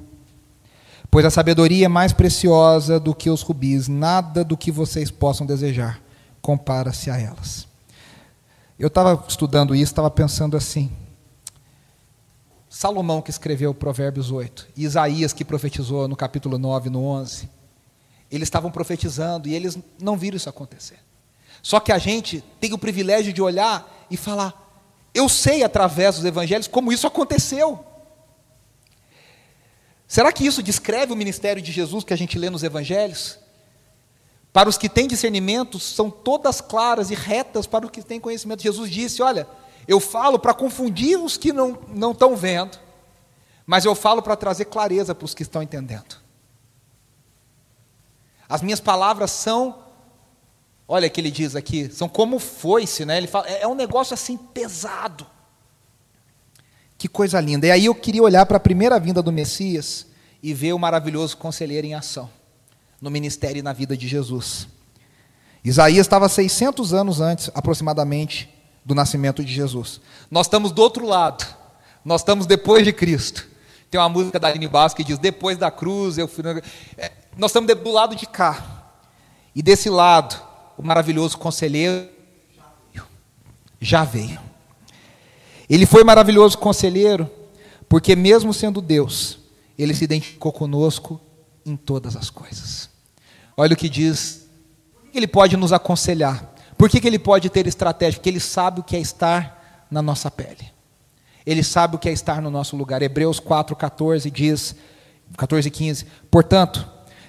Pois 1.11 1.27
a 1.27 1.31
sabedoria 1.31 1.87
é 1.87 1.89
mais 1.89 2.13
preciosa 2.13 3.01
do 3.01 3.13
que 3.13 3.29
os 3.29 3.43
rubis, 3.43 3.89
nada 3.89 4.45
do 4.45 4.57
que 4.57 4.71
vocês 4.71 5.11
possam 5.11 5.45
desejar 5.45 6.01
compara-se 6.41 7.11
a 7.11 7.19
elas. 7.19 7.67
Eu 8.79 8.87
estava 8.87 9.21
estudando 9.27 9.75
isso, 9.75 9.91
estava 9.91 10.13
pensando 10.13 10.57
assim. 10.57 10.93
Salomão 12.73 13.21
que 13.21 13.29
escreveu 13.29 13.75
Provérbios 13.75 14.31
8, 14.31 14.69
e 14.75 14.85
Isaías 14.85 15.35
que 15.35 15.45
profetizou 15.45 16.09
no 16.09 16.17
capítulo 16.17 16.57
9, 16.57 16.89
no 16.89 17.05
11, 17.05 17.47
eles 18.31 18.47
estavam 18.47 18.71
profetizando 18.71 19.47
e 19.47 19.55
eles 19.55 19.77
não 20.01 20.17
viram 20.17 20.39
isso 20.39 20.49
acontecer. 20.49 20.99
Só 21.61 21.79
que 21.79 21.93
a 21.93 21.99
gente 21.99 22.43
tem 22.59 22.73
o 22.73 22.79
privilégio 22.79 23.31
de 23.31 23.43
olhar 23.43 24.07
e 24.11 24.17
falar: 24.17 24.83
eu 25.13 25.29
sei 25.29 25.63
através 25.63 26.17
dos 26.17 26.25
evangelhos 26.25 26.67
como 26.67 26.91
isso 26.91 27.07
aconteceu. 27.07 27.85
Será 30.09 30.33
que 30.33 30.47
isso 30.47 30.63
descreve 30.63 31.13
o 31.13 31.17
ministério 31.17 31.61
de 31.61 31.71
Jesus 31.71 32.05
que 32.05 32.15
a 32.15 32.17
gente 32.17 32.39
lê 32.39 32.49
nos 32.49 32.63
evangelhos? 32.63 33.39
Para 34.51 34.71
os 34.71 34.79
que 34.79 34.89
têm 34.89 35.07
discernimento, 35.07 35.79
são 35.79 36.11
todas 36.11 36.63
claras 36.63 37.11
e 37.11 37.15
retas 37.15 37.67
para 37.67 37.85
os 37.85 37.91
que 37.91 38.01
têm 38.01 38.19
conhecimento. 38.19 38.63
Jesus 38.63 38.91
disse: 38.91 39.21
Olha, 39.21 39.47
eu 39.87 39.99
falo 40.01 40.39
para 40.39 40.55
confundir 40.55 41.19
os 41.19 41.37
que 41.37 41.53
não, 41.53 41.79
não 41.89 42.13
estão 42.13 42.37
vendo, 42.37 42.79
mas 43.67 43.85
eu 43.85 43.95
falo 43.95 44.23
para 44.23 44.37
trazer 44.37 44.67
clareza 44.67 45.15
para 45.15 45.25
os 45.25 45.35
que 45.35 45.43
estão 45.43 45.63
entendendo. 45.63 46.21
As 48.49 48.61
minhas 48.61 48.81
palavras 48.81 49.31
são, 49.31 49.83
olha 50.87 51.09
o 51.09 51.11
que 51.11 51.21
ele 51.21 51.31
diz 51.31 51.57
aqui, 51.57 51.91
são 51.91 52.09
como 52.09 52.39
foice, 52.39 53.05
né? 53.05 53.17
Ele 53.17 53.27
fala, 53.27 53.49
é, 53.49 53.63
é 53.63 53.67
um 53.67 53.75
negócio 53.75 54.15
assim 54.15 54.37
pesado. 54.37 55.27
Que 56.99 57.09
coisa 57.09 57.41
linda. 57.41 57.67
E 57.67 57.71
aí 57.71 57.87
eu 57.87 57.95
queria 57.95 58.23
olhar 58.23 58.45
para 58.47 58.59
a 58.59 58.61
primeira 58.61 59.01
vinda 59.01 59.23
do 59.23 59.33
Messias 59.33 60.07
e 60.43 60.53
ver 60.53 60.73
o 60.73 60.79
maravilhoso 60.79 61.37
conselheiro 61.37 61.87
em 61.87 61.95
ação, 61.95 62.29
no 63.01 63.11
ministério 63.11 63.61
e 63.61 63.63
na 63.63 63.73
vida 63.73 63.97
de 63.97 64.07
Jesus. 64.07 64.69
Isaías 65.65 66.07
estava 66.07 66.29
600 66.29 66.93
anos 66.93 67.21
antes, 67.21 67.51
aproximadamente, 67.55 68.52
do 68.85 68.95
nascimento 68.95 69.45
de 69.45 69.53
Jesus. 69.53 70.01
Nós 70.31 70.47
estamos 70.47 70.73
do 70.73 70.83
outro 70.83 71.07
lado. 71.07 71.45
Nós 72.05 72.21
estamos 72.21 72.47
depois 72.47 72.85
de 72.85 72.93
Cristo. 72.93 73.49
Tem 73.91 74.01
uma 74.01 74.09
música 74.09 74.41
da 74.41 74.49
Aline 74.49 74.69
Basco 74.69 74.97
que 74.97 75.05
diz: 75.05 75.19
Depois 75.19 75.57
da 75.59 75.71
cruz, 75.71 76.19
eu 76.19 76.27
fui. 76.27 76.43
É, 76.97 77.13
nós 77.37 77.51
estamos 77.51 77.73
do 77.75 77.93
lado 77.93 78.17
de 78.17 78.27
cá. 78.27 78.91
E 79.55 79.63
desse 79.63 79.91
lado, 79.91 80.41
o 80.79 80.83
maravilhoso 80.83 81.37
conselheiro 81.39 82.09
já 83.83 84.05
veio. 84.05 84.41
Ele 85.69 85.85
foi 85.85 86.05
maravilhoso 86.05 86.57
conselheiro, 86.57 87.29
porque 87.89 88.15
mesmo 88.15 88.55
sendo 88.55 88.81
Deus, 88.81 89.39
ele 89.77 89.95
se 89.95 90.05
identificou 90.05 90.53
conosco 90.53 91.21
em 91.67 91.77
todas 91.77 92.17
as 92.17 92.31
coisas. 92.31 92.89
Olha 93.57 93.75
o 93.75 93.77
que 93.77 93.89
diz. 93.89 94.47
Ele 95.13 95.27
pode 95.27 95.57
nos 95.57 95.73
aconselhar? 95.73 96.52
Por 96.83 96.91
que, 96.91 97.07
ele 97.07 97.17
pode 97.17 97.49
ter 97.49 97.65
estratégia? 97.69 98.19
Porque 98.19 98.29
ele 98.29 98.41
sabe 98.41 98.81
o 98.81 98.83
que 98.83 98.97
é 98.97 98.99
estar 98.99 99.87
na 99.89 100.03
nossa 100.03 100.29
pele. 100.29 100.73
Ele 101.47 101.63
sabe 101.63 101.95
o 101.95 101.99
que 101.99 102.09
é 102.09 102.13
estar 102.13 102.43
no 102.43 102.51
nosso 102.51 102.77
lugar. 102.77 103.03
Hebreus 103.03 103.39
4,14 103.39 104.29
diz, 104.29 104.75
14 105.37 105.69
e 105.69 105.71
15, 105.71 106.07
portanto, 106.29 106.85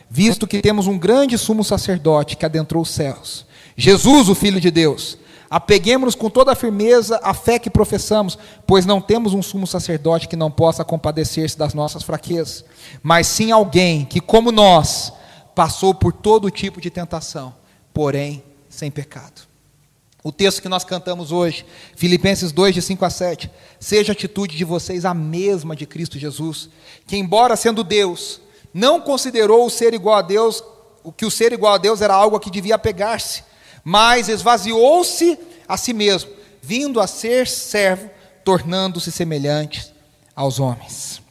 visto 0.09 0.47
que 0.47 0.59
temos 0.59 0.87
um 0.87 0.97
grande 0.97 1.37
sumo 1.37 1.63
sacerdote 1.63 2.35
que 2.35 2.47
adentrou 2.47 2.81
os 2.81 2.89
céus, 2.89 3.45
Jesus, 3.77 4.27
o 4.27 4.33
Filho 4.33 4.59
de 4.59 4.71
Deus, 4.71 5.19
Apeguemos-nos 5.51 6.15
com 6.15 6.31
toda 6.31 6.53
a 6.53 6.55
firmeza 6.55 7.19
à 7.21 7.31
fé 7.31 7.59
que 7.59 7.69
professamos, 7.69 8.39
pois 8.65 8.87
não 8.87 8.99
temos 8.99 9.35
um 9.35 9.43
sumo 9.43 9.67
sacerdote 9.67 10.27
que 10.27 10.35
não 10.35 10.49
possa 10.49 10.83
compadecer-se 10.83 11.55
das 11.55 11.75
nossas 11.75 12.01
fraquezas, 12.01 12.65
mas 13.03 13.28
sim 13.28 13.51
alguém 13.51 14.03
que, 14.03 14.19
como 14.19 14.51
nós, 14.51 15.13
passou 15.53 15.93
por 15.93 16.11
todo 16.11 16.49
tipo 16.49 16.82
de 16.82 16.89
tentação, 16.89 17.53
porém 17.93 18.41
sem 18.74 18.91
pecado. 18.91 19.47
O 20.24 20.32
texto 20.32 20.61
que 20.61 20.69
nós 20.69 20.84
cantamos 20.84 21.32
hoje, 21.32 21.65
Filipenses 21.95 22.51
2, 22.51 22.76
de 22.76 22.82
5 22.82 23.03
a 23.03 23.09
7, 23.09 23.51
seja 23.80 24.11
a 24.11 24.13
atitude 24.13 24.55
de 24.55 24.63
vocês 24.63 25.03
a 25.03 25.13
mesma 25.13 25.76
de 25.76 25.86
Cristo 25.86 26.17
Jesus, 26.17 26.69
que, 27.05 27.17
embora 27.17 27.55
sendo 27.55 27.84
Deus, 27.84 28.39
não 28.74 29.01
considerou 29.01 29.65
o 29.65 29.69
ser 29.69 29.93
igual 29.93 30.15
a 30.15 30.21
Deus, 30.21 30.63
o 31.03 31.11
que 31.11 31.26
o 31.26 31.32
ser 31.32 31.51
igual 31.51 31.74
a 31.74 31.78
Deus 31.78 32.01
era 32.01 32.13
algo 32.13 32.38
a 32.38 32.39
que 32.39 32.49
devia 32.49 32.76
apegar-se 32.76 33.43
mas 33.84 34.30
esvaziou-se 34.30 35.38
a 35.67 35.76
si 35.76 35.93
mesmo, 35.93 36.32
vindo 36.61 37.01
a 37.01 37.07
ser 37.07 37.47
servo, 37.47 38.09
tornando-se 38.43 39.11
semelhante 39.11 39.93
aos 40.36 40.59
homens. 40.59 41.21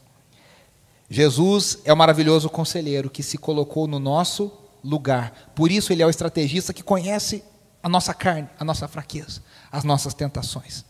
Jesus 1.08 1.78
é 1.84 1.92
o 1.92 1.96
maravilhoso 1.96 2.48
conselheiro 2.48 3.10
que 3.10 3.22
se 3.22 3.38
colocou 3.38 3.86
no 3.86 3.98
nosso 3.98 4.52
lugar. 4.84 5.52
Por 5.54 5.70
isso 5.70 5.92
ele 5.92 6.02
é 6.02 6.06
o 6.06 6.10
estrategista 6.10 6.72
que 6.72 6.82
conhece 6.82 7.42
a 7.82 7.88
nossa 7.88 8.14
carne, 8.14 8.48
a 8.58 8.64
nossa 8.64 8.86
fraqueza, 8.86 9.42
as 9.70 9.84
nossas 9.84 10.14
tentações. 10.14 10.84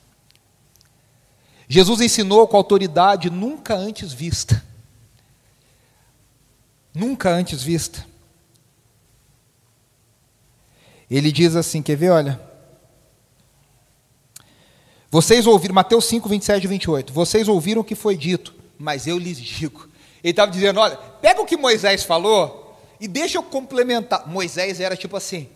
Jesus 1.69 2.01
ensinou 2.01 2.47
com 2.47 2.57
autoridade 2.57 3.31
nunca 3.31 3.75
antes 3.75 4.13
vista. 4.13 4.63
nunca 6.95 7.31
antes 7.31 7.63
vista. 7.63 8.07
Ele 11.11 11.33
diz 11.33 11.57
assim: 11.57 11.83
quer 11.83 11.97
ver? 11.97 12.11
Olha. 12.11 12.41
Vocês 15.11 15.47
ouviram, 15.47 15.75
Mateus 15.75 16.07
5, 16.07 16.29
27 16.29 16.65
e 16.65 16.67
28. 16.67 17.13
Vocês 17.13 17.49
ouviram 17.49 17.81
o 17.81 17.85
que 17.85 17.95
foi 17.95 18.17
dito, 18.17 18.55
mas 18.79 19.07
eu 19.07 19.19
lhes 19.19 19.39
digo. 19.39 19.89
Ele 20.23 20.31
estava 20.31 20.51
dizendo: 20.51 20.79
olha, 20.81 20.97
pega 20.97 21.41
o 21.41 21.47
que 21.47 21.57
Moisés 21.57 22.05
falou 22.05 22.62
e 23.03 23.09
deixa 23.09 23.37
eu 23.37 23.43
complementar. 23.43 24.29
Moisés 24.29 24.79
era 24.79 24.97
tipo 24.97 25.17
assim. 25.17 25.49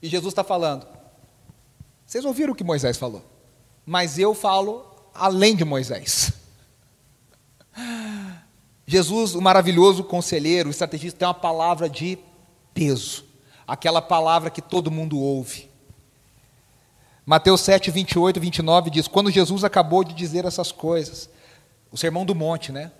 E 0.00 0.08
Jesus 0.08 0.32
está 0.32 0.42
falando: 0.42 0.86
vocês 2.06 2.24
ouviram 2.24 2.54
o 2.54 2.56
que 2.56 2.64
Moisés 2.64 2.96
falou, 2.96 3.22
mas 3.84 4.18
eu 4.18 4.32
falo 4.32 4.82
além 5.14 5.54
de 5.54 5.62
Moisés. 5.62 6.32
Jesus, 8.86 9.34
o 9.34 9.42
maravilhoso 9.42 10.02
conselheiro, 10.02 10.70
o 10.70 10.72
estrategista, 10.72 11.18
tem 11.18 11.28
uma 11.28 11.34
palavra 11.34 11.90
de 11.90 12.18
peso, 12.72 13.26
aquela 13.66 14.00
palavra 14.00 14.48
que 14.48 14.62
todo 14.62 14.90
mundo 14.90 15.20
ouve. 15.20 15.68
Mateus 17.26 17.60
7, 17.60 17.90
28 17.90 18.38
e 18.38 18.40
29 18.40 18.88
diz: 18.88 19.06
Quando 19.06 19.30
Jesus 19.30 19.64
acabou 19.64 20.02
de 20.02 20.14
dizer 20.14 20.46
essas 20.46 20.72
coisas, 20.72 21.28
o 21.92 21.96
sermão 21.98 22.24
do 22.24 22.34
monte, 22.34 22.72
né? 22.72 22.90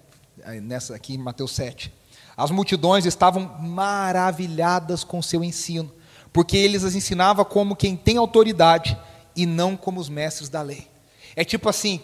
Nessa 0.62 0.94
aqui 0.94 1.14
em 1.14 1.18
Mateus 1.18 1.52
7. 1.52 1.92
As 2.36 2.50
multidões 2.50 3.04
estavam 3.04 3.58
maravilhadas 3.60 5.02
com 5.02 5.20
seu 5.20 5.42
ensino, 5.42 5.92
porque 6.32 6.56
eles 6.56 6.84
as 6.84 6.94
ensinava 6.94 7.44
como 7.44 7.74
quem 7.74 7.96
tem 7.96 8.16
autoridade 8.16 8.96
e 9.34 9.44
não 9.44 9.76
como 9.76 10.00
os 10.00 10.08
mestres 10.08 10.48
da 10.48 10.62
lei. 10.62 10.88
É 11.34 11.44
tipo 11.44 11.68
assim, 11.68 12.00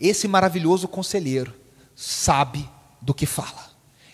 esse 0.00 0.26
maravilhoso 0.26 0.88
conselheiro 0.88 1.54
sabe 1.94 2.68
do 3.00 3.14
que 3.14 3.26
fala. 3.26 3.70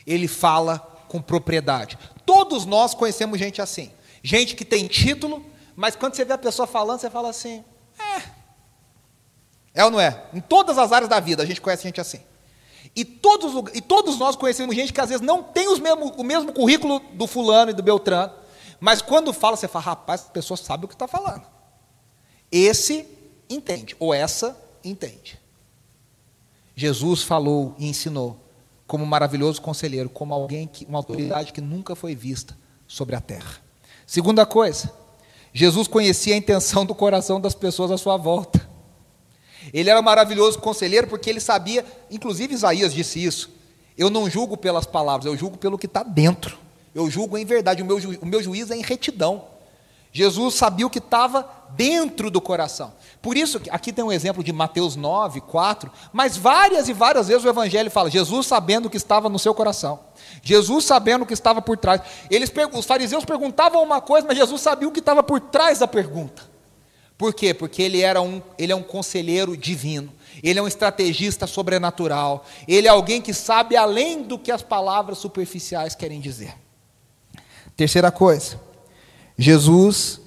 Ele 0.06 0.28
fala 0.28 0.78
com 1.08 1.20
propriedade. 1.20 1.98
Todos 2.26 2.64
nós 2.66 2.94
conhecemos 2.94 3.38
gente 3.38 3.62
assim. 3.62 3.90
Gente 4.22 4.54
que 4.56 4.64
tem 4.64 4.86
título, 4.86 5.44
mas 5.76 5.96
quando 5.96 6.14
você 6.14 6.24
vê 6.24 6.32
a 6.32 6.38
pessoa 6.38 6.66
falando, 6.66 7.00
você 7.00 7.10
fala 7.10 7.30
assim: 7.30 7.64
é. 7.98 8.22
É 9.74 9.84
ou 9.84 9.90
não 9.90 10.00
é? 10.00 10.24
Em 10.32 10.40
todas 10.40 10.78
as 10.78 10.92
áreas 10.92 11.08
da 11.08 11.20
vida 11.20 11.42
a 11.42 11.46
gente 11.46 11.60
conhece 11.60 11.82
gente 11.82 12.00
assim. 12.00 12.20
E 12.96 13.04
todos, 13.04 13.72
e 13.74 13.80
todos 13.80 14.18
nós 14.18 14.36
conhecemos 14.36 14.74
gente 14.74 14.92
que 14.92 15.00
às 15.00 15.08
vezes 15.08 15.24
não 15.24 15.42
tem 15.42 15.68
os 15.68 15.80
mesmo, 15.80 16.12
o 16.16 16.22
mesmo 16.22 16.52
currículo 16.52 17.00
do 17.14 17.26
fulano 17.26 17.70
e 17.70 17.74
do 17.74 17.82
Beltrano, 17.82 18.32
mas 18.78 19.02
quando 19.02 19.32
fala, 19.32 19.56
você 19.56 19.66
fala, 19.66 19.84
rapaz, 19.84 20.26
a 20.28 20.30
pessoa 20.30 20.56
sabe 20.56 20.84
o 20.84 20.88
que 20.88 20.94
está 20.94 21.08
falando. 21.08 21.42
Esse 22.52 23.06
entende, 23.48 23.96
ou 23.98 24.14
essa 24.14 24.56
entende. 24.84 25.38
Jesus 26.76 27.22
falou 27.22 27.74
e 27.78 27.88
ensinou 27.88 28.38
como 28.86 29.06
maravilhoso 29.06 29.60
conselheiro, 29.60 30.08
como 30.08 30.34
alguém 30.34 30.66
que 30.66 30.84
uma 30.84 30.98
autoridade 30.98 31.52
que 31.52 31.60
nunca 31.60 31.96
foi 31.96 32.14
vista 32.14 32.56
sobre 32.86 33.16
a 33.16 33.20
terra. 33.20 33.60
Segunda 34.06 34.44
coisa, 34.44 34.92
Jesus 35.52 35.88
conhecia 35.88 36.34
a 36.34 36.36
intenção 36.36 36.84
do 36.84 36.94
coração 36.94 37.40
das 37.40 37.54
pessoas 37.54 37.90
à 37.90 37.96
sua 37.96 38.16
volta. 38.16 38.68
Ele 39.72 39.90
era 39.90 39.98
um 39.98 40.02
maravilhoso 40.02 40.58
conselheiro 40.58 41.06
porque 41.06 41.30
ele 41.30 41.40
sabia, 41.40 41.84
inclusive 42.10 42.54
Isaías 42.54 42.92
disse 42.92 43.24
isso. 43.24 43.50
Eu 43.96 44.10
não 44.10 44.28
julgo 44.28 44.56
pelas 44.56 44.86
palavras, 44.86 45.26
eu 45.26 45.36
julgo 45.36 45.56
pelo 45.56 45.78
que 45.78 45.86
está 45.86 46.02
dentro. 46.02 46.58
Eu 46.94 47.10
julgo 47.10 47.36
em 47.36 47.44
verdade, 47.44 47.82
o 47.82 47.86
meu, 47.86 48.00
ju, 48.00 48.18
o 48.20 48.26
meu 48.26 48.42
juízo 48.42 48.72
é 48.72 48.76
em 48.76 48.82
retidão. 48.82 49.44
Jesus 50.12 50.54
sabia 50.54 50.86
o 50.86 50.90
que 50.90 50.98
estava 50.98 51.48
dentro 51.70 52.30
do 52.30 52.40
coração. 52.40 52.92
Por 53.20 53.36
isso, 53.36 53.60
aqui 53.70 53.92
tem 53.92 54.04
um 54.04 54.12
exemplo 54.12 54.44
de 54.44 54.52
Mateus 54.52 54.94
9, 54.94 55.40
4, 55.40 55.90
mas 56.12 56.36
várias 56.36 56.88
e 56.88 56.92
várias 56.92 57.26
vezes 57.26 57.44
o 57.44 57.48
Evangelho 57.48 57.90
fala: 57.90 58.08
Jesus 58.08 58.46
sabendo 58.46 58.86
o 58.86 58.90
que 58.90 58.96
estava 58.96 59.28
no 59.28 59.40
seu 59.40 59.52
coração, 59.52 59.98
Jesus 60.40 60.84
sabendo 60.84 61.22
o 61.22 61.26
que 61.26 61.34
estava 61.34 61.60
por 61.60 61.76
trás. 61.76 62.00
Eles, 62.30 62.52
os 62.72 62.86
fariseus 62.86 63.24
perguntavam 63.24 63.82
uma 63.82 64.00
coisa, 64.00 64.24
mas 64.24 64.38
Jesus 64.38 64.60
sabia 64.60 64.86
o 64.86 64.92
que 64.92 65.00
estava 65.00 65.20
por 65.20 65.40
trás 65.40 65.80
da 65.80 65.88
pergunta. 65.88 66.53
Por 67.16 67.32
quê? 67.32 67.54
Porque 67.54 67.82
ele, 67.82 68.00
era 68.00 68.20
um, 68.20 68.42
ele 68.58 68.72
é 68.72 68.76
um 68.76 68.82
conselheiro 68.82 69.56
divino, 69.56 70.12
ele 70.42 70.58
é 70.58 70.62
um 70.62 70.66
estrategista 70.66 71.46
sobrenatural, 71.46 72.44
ele 72.66 72.88
é 72.88 72.90
alguém 72.90 73.22
que 73.22 73.32
sabe 73.32 73.76
além 73.76 74.22
do 74.22 74.38
que 74.38 74.50
as 74.50 74.62
palavras 74.62 75.18
superficiais 75.18 75.94
querem 75.94 76.20
dizer. 76.20 76.54
Terceira 77.76 78.10
coisa, 78.10 78.60
Jesus 79.38 80.20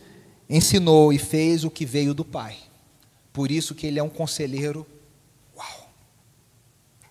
ensinou 0.49 1.11
e 1.11 1.17
fez 1.17 1.63
o 1.63 1.69
que 1.69 1.85
veio 1.85 2.13
do 2.13 2.23
Pai. 2.23 2.55
Por 3.33 3.51
isso 3.51 3.75
que 3.75 3.85
ele 3.85 3.99
é 3.99 4.03
um 4.03 4.09
conselheiro, 4.09 4.85
uau, 5.55 5.89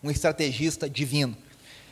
um 0.02 0.10
estrategista 0.10 0.88
divino. 0.88 1.36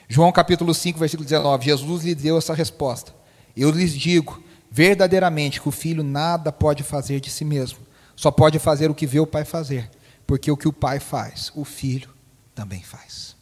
João 0.09 0.33
capítulo 0.33 0.75
5, 0.75 0.99
versículo 0.99 1.25
19, 1.25 1.67
Jesus 1.67 2.03
lhe 2.03 2.15
deu 2.15 2.37
essa 2.39 2.55
resposta. 2.55 3.15
Eu 3.57 3.71
lhes 3.71 3.93
digo, 3.93 4.43
verdadeiramente, 4.75 5.61
que 5.61 5.69
o 5.69 5.71
filho 5.71 6.03
nada 6.03 6.51
pode 6.51 6.83
fazer 6.83 7.21
de 7.21 7.31
si 7.31 7.45
mesmo, 7.45 7.79
só 8.17 8.33
pode 8.33 8.59
fazer 8.59 8.91
o 8.91 8.95
que 8.95 9.07
vê 9.07 9.21
o 9.21 9.27
pai 9.27 9.45
fazer, 9.45 9.89
porque 10.27 10.51
o 10.51 10.57
que 10.57 10.67
o 10.67 10.73
pai 10.73 10.99
faz, 10.99 11.53
o 11.55 11.65
filho 11.65 12.11
também 12.57 12.83
faz. 12.83 13.37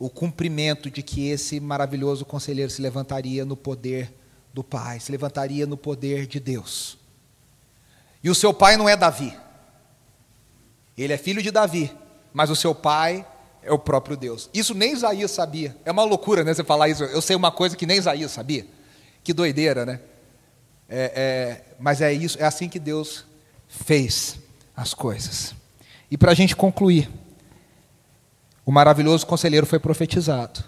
O 0.00 0.10
cumprimento 0.10 0.90
de 0.90 1.00
que 1.00 1.28
esse 1.28 1.60
maravilhoso 1.60 2.24
conselheiro 2.24 2.72
se 2.72 2.82
levantaria 2.82 3.44
no 3.44 3.56
poder 3.56 4.12
do 4.52 4.64
Pai, 4.64 4.98
se 4.98 5.12
levantaria 5.12 5.64
no 5.64 5.76
poder 5.76 6.26
de 6.26 6.40
Deus. 6.40 6.98
E 8.20 8.28
o 8.28 8.34
seu 8.34 8.52
pai 8.52 8.76
não 8.76 8.88
é 8.88 8.96
Davi. 8.96 9.32
Ele 10.98 11.12
é 11.12 11.16
filho 11.16 11.40
de 11.40 11.52
Davi, 11.52 11.92
mas 12.32 12.50
o 12.50 12.56
seu 12.56 12.74
pai 12.74 13.24
é 13.62 13.72
o 13.72 13.78
próprio 13.78 14.16
Deus. 14.16 14.50
Isso 14.52 14.74
nem 14.74 14.92
Isaías 14.92 15.30
sabia. 15.30 15.76
É 15.84 15.92
uma 15.92 16.02
loucura, 16.02 16.42
né? 16.42 16.52
Você 16.52 16.64
falar 16.64 16.88
isso. 16.88 17.04
Eu 17.04 17.22
sei 17.22 17.36
uma 17.36 17.52
coisa 17.52 17.76
que 17.76 17.86
nem 17.86 17.98
Isaías 17.98 18.32
sabia. 18.32 18.66
Que 19.22 19.32
doideira, 19.32 19.86
né? 19.86 20.00
É, 20.94 21.12
é, 21.16 21.74
mas 21.80 22.02
é 22.02 22.12
isso, 22.12 22.36
é 22.38 22.44
assim 22.44 22.68
que 22.68 22.78
Deus 22.78 23.24
fez 23.66 24.38
as 24.76 24.92
coisas. 24.92 25.54
E 26.10 26.18
para 26.18 26.32
a 26.32 26.34
gente 26.34 26.54
concluir, 26.54 27.08
o 28.62 28.70
maravilhoso 28.70 29.26
conselheiro 29.26 29.64
foi 29.64 29.78
profetizado. 29.78 30.62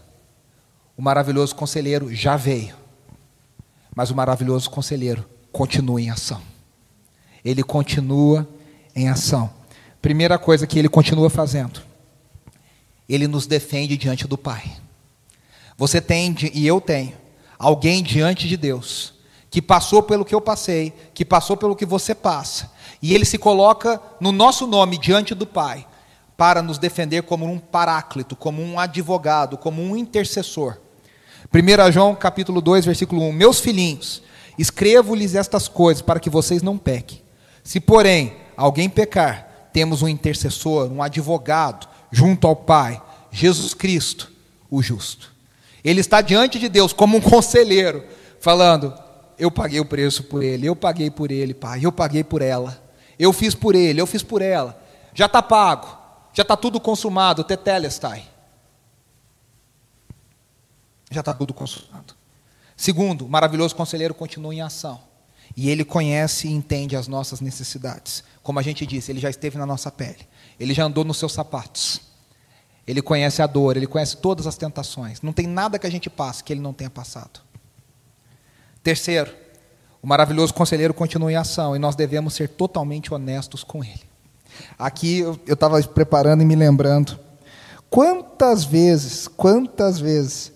O 0.96 1.02
maravilhoso 1.02 1.54
conselheiro 1.54 2.14
já 2.14 2.36
veio. 2.38 2.74
Mas 3.94 4.10
o 4.10 4.14
maravilhoso 4.14 4.70
conselheiro 4.70 5.28
continua 5.52 6.00
em 6.00 6.08
ação. 6.08 6.40
Ele 7.44 7.62
continua 7.62 8.48
em 8.96 9.10
ação. 9.10 9.52
Primeira 10.00 10.38
coisa 10.38 10.66
que 10.66 10.78
ele 10.78 10.88
continua 10.88 11.28
fazendo, 11.28 11.82
ele 13.06 13.28
nos 13.28 13.46
defende 13.46 13.94
diante 13.98 14.26
do 14.26 14.38
Pai. 14.38 14.72
Você 15.76 16.00
tem, 16.00 16.34
e 16.54 16.66
eu 16.66 16.80
tenho, 16.80 17.12
alguém 17.58 18.02
diante 18.02 18.48
de 18.48 18.56
Deus, 18.56 19.13
que 19.54 19.62
passou 19.62 20.02
pelo 20.02 20.24
que 20.24 20.34
eu 20.34 20.40
passei, 20.40 20.92
que 21.14 21.24
passou 21.24 21.56
pelo 21.56 21.76
que 21.76 21.86
você 21.86 22.12
passa, 22.12 22.72
e 23.00 23.14
ele 23.14 23.24
se 23.24 23.38
coloca 23.38 24.02
no 24.18 24.32
nosso 24.32 24.66
nome 24.66 24.98
diante 24.98 25.32
do 25.32 25.46
Pai, 25.46 25.86
para 26.36 26.60
nos 26.60 26.76
defender 26.76 27.22
como 27.22 27.46
um 27.46 27.60
paráclito, 27.60 28.34
como 28.34 28.60
um 28.60 28.80
advogado, 28.80 29.56
como 29.56 29.80
um 29.80 29.96
intercessor. 29.96 30.78
1 31.54 31.92
João 31.92 32.16
capítulo 32.16 32.60
2, 32.60 32.84
versículo 32.84 33.22
1: 33.28 33.32
Meus 33.32 33.60
filhinhos, 33.60 34.24
escrevo-lhes 34.58 35.36
estas 35.36 35.68
coisas 35.68 36.02
para 36.02 36.18
que 36.18 36.28
vocês 36.28 36.60
não 36.60 36.76
pequem. 36.76 37.22
Se, 37.62 37.78
porém, 37.78 38.34
alguém 38.56 38.88
pecar, 38.90 39.68
temos 39.72 40.02
um 40.02 40.08
intercessor, 40.08 40.90
um 40.90 41.00
advogado, 41.00 41.86
junto 42.10 42.48
ao 42.48 42.56
Pai, 42.56 43.00
Jesus 43.30 43.72
Cristo, 43.72 44.32
o 44.68 44.82
justo. 44.82 45.32
Ele 45.84 46.00
está 46.00 46.20
diante 46.20 46.58
de 46.58 46.68
Deus 46.68 46.92
como 46.92 47.18
um 47.18 47.20
conselheiro, 47.20 48.02
falando: 48.40 49.03
Eu 49.38 49.50
paguei 49.50 49.80
o 49.80 49.84
preço 49.84 50.24
por 50.24 50.42
ele, 50.42 50.66
eu 50.66 50.76
paguei 50.76 51.10
por 51.10 51.30
ele, 51.30 51.54
Pai, 51.54 51.80
eu 51.82 51.90
paguei 51.90 52.22
por 52.22 52.42
ela, 52.42 52.82
eu 53.18 53.32
fiz 53.32 53.54
por 53.54 53.74
ele, 53.74 54.00
eu 54.00 54.06
fiz 54.06 54.22
por 54.22 54.40
ela, 54.40 54.80
já 55.12 55.26
está 55.26 55.42
pago, 55.42 55.98
já 56.32 56.42
está 56.42 56.56
tudo 56.56 56.80
consumado, 56.80 57.44
tetelestai 57.44 58.34
já 61.14 61.20
está 61.20 61.32
tudo 61.32 61.54
consumado. 61.54 62.14
Segundo, 62.76 63.24
o 63.24 63.28
maravilhoso 63.28 63.74
conselheiro 63.74 64.12
continua 64.12 64.54
em 64.54 64.60
ação. 64.60 65.00
E 65.56 65.70
ele 65.70 65.84
conhece 65.84 66.48
e 66.48 66.52
entende 66.52 66.96
as 66.96 67.06
nossas 67.06 67.40
necessidades. 67.40 68.24
Como 68.42 68.58
a 68.58 68.62
gente 68.62 68.84
disse, 68.84 69.12
ele 69.12 69.20
já 69.20 69.30
esteve 69.30 69.56
na 69.56 69.64
nossa 69.64 69.90
pele. 69.90 70.26
Ele 70.58 70.74
já 70.74 70.84
andou 70.84 71.04
nos 71.04 71.16
seus 71.16 71.32
sapatos. 71.32 72.00
Ele 72.86 73.00
conhece 73.00 73.40
a 73.40 73.46
dor, 73.46 73.76
ele 73.76 73.86
conhece 73.86 74.16
todas 74.16 74.46
as 74.46 74.56
tentações. 74.56 75.22
Não 75.22 75.32
tem 75.32 75.46
nada 75.46 75.78
que 75.78 75.86
a 75.86 75.90
gente 75.90 76.10
passe 76.10 76.42
que 76.42 76.52
ele 76.52 76.60
não 76.60 76.72
tenha 76.72 76.90
passado. 76.90 77.40
Terceiro, 78.84 79.34
o 80.02 80.06
maravilhoso 80.06 80.52
conselheiro 80.52 80.92
continua 80.92 81.32
em 81.32 81.36
ação 81.36 81.74
e 81.74 81.78
nós 81.78 81.96
devemos 81.96 82.34
ser 82.34 82.50
totalmente 82.50 83.14
honestos 83.14 83.64
com 83.64 83.82
ele. 83.82 84.02
Aqui 84.78 85.20
eu 85.20 85.40
estava 85.48 85.82
preparando 85.82 86.42
e 86.42 86.44
me 86.44 86.54
lembrando. 86.54 87.18
Quantas 87.88 88.62
vezes, 88.62 89.26
quantas 89.26 89.98
vezes 89.98 90.52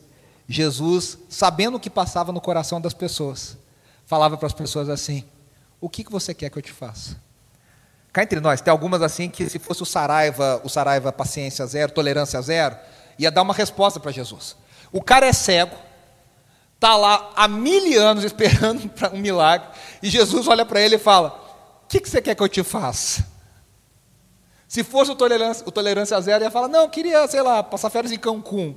Jesus, 0.47 1.17
sabendo 1.27 1.79
o 1.79 1.81
que 1.81 1.89
passava 1.89 2.31
no 2.31 2.41
coração 2.41 2.79
das 2.79 2.93
pessoas, 2.93 3.57
falava 4.05 4.37
para 4.37 4.47
as 4.47 4.53
pessoas 4.53 4.91
assim: 4.91 5.25
O 5.81 5.89
que, 5.89 6.05
que 6.05 6.13
você 6.13 6.35
quer 6.35 6.51
que 6.51 6.59
eu 6.59 6.63
te 6.63 6.73
faça? 6.73 7.17
Cá 8.13 8.23
entre 8.23 8.41
nós, 8.41 8.61
tem 8.61 8.71
algumas 8.71 9.01
assim 9.01 9.31
que 9.31 9.49
se 9.49 9.59
fosse 9.59 9.83
o 9.83 9.87
Saraiva, 9.87 10.61
o 10.63 10.69
Saraiva 10.69 11.11
paciência 11.11 11.67
zero, 11.67 11.93
tolerância 11.93 12.43
zero, 12.43 12.77
ia 13.19 13.31
dar 13.31 13.41
uma 13.41 13.55
resposta 13.55 13.99
para 13.99 14.13
Jesus. 14.13 14.55
O 14.93 15.03
cara 15.03 15.27
é 15.27 15.33
cego, 15.33 15.88
está 16.79 16.97
lá 16.97 17.33
há 17.35 17.49
mil 17.49 18.01
anos 18.01 18.23
esperando 18.23 18.89
para 18.95 19.13
um 19.13 19.19
milagre, 19.19 19.69
e 20.01 20.09
Jesus 20.09 20.47
olha 20.47 20.65
para 20.65 20.81
ele 20.81 20.95
e 20.95 20.99
fala: 20.99 21.29
O 21.85 21.89
que, 21.89 22.01
que 22.01 22.09
você 22.09 22.23
quer 22.23 22.35
que 22.35 22.43
eu 22.43 22.49
te 22.49 22.63
faça? 22.63 23.27
Se 24.69 24.85
fosse 24.85 25.11
o 25.11 25.17
tolerância, 25.17 25.67
o 25.67 25.73
tolerância 25.73 26.21
zero, 26.21 26.45
ia 26.45 26.51
falar: 26.51 26.69
Não, 26.69 26.83
eu 26.83 26.89
queria, 26.89 27.27
sei 27.27 27.43
lá, 27.43 27.63
passar 27.63 27.91
férias 27.91 28.13
em 28.13 28.19
Cancún. 28.19 28.77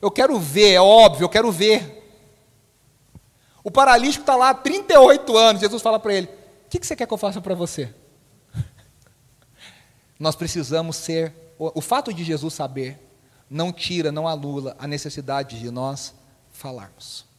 Eu 0.00 0.10
quero 0.10 0.38
ver, 0.38 0.74
é 0.74 0.80
óbvio, 0.80 1.24
eu 1.24 1.28
quero 1.28 1.50
ver. 1.50 1.98
O 3.64 3.70
paralítico 3.70 4.22
está 4.22 4.36
lá 4.36 4.50
há 4.50 4.54
38 4.54 5.36
anos. 5.36 5.60
Jesus 5.60 5.82
fala 5.82 5.98
para 5.98 6.14
ele: 6.14 6.26
O 6.26 6.68
que, 6.70 6.78
que 6.78 6.86
você 6.86 6.94
quer 6.94 7.06
que 7.06 7.12
eu 7.12 7.18
faça 7.18 7.40
para 7.40 7.54
você? 7.54 7.92
Nós 10.18 10.36
precisamos 10.36 10.96
ser. 10.96 11.34
O, 11.58 11.82
fato 11.82 12.10
de 12.14 12.24
Jesus 12.24 12.54
saber 12.54 12.98
não 13.50 13.70
tira, 13.70 14.10
não 14.10 14.26
anula 14.26 14.74
a 14.78 14.86
necessidade 14.86 15.60
de 15.60 15.70
nós 15.70 16.14
falarmos. 16.50 17.29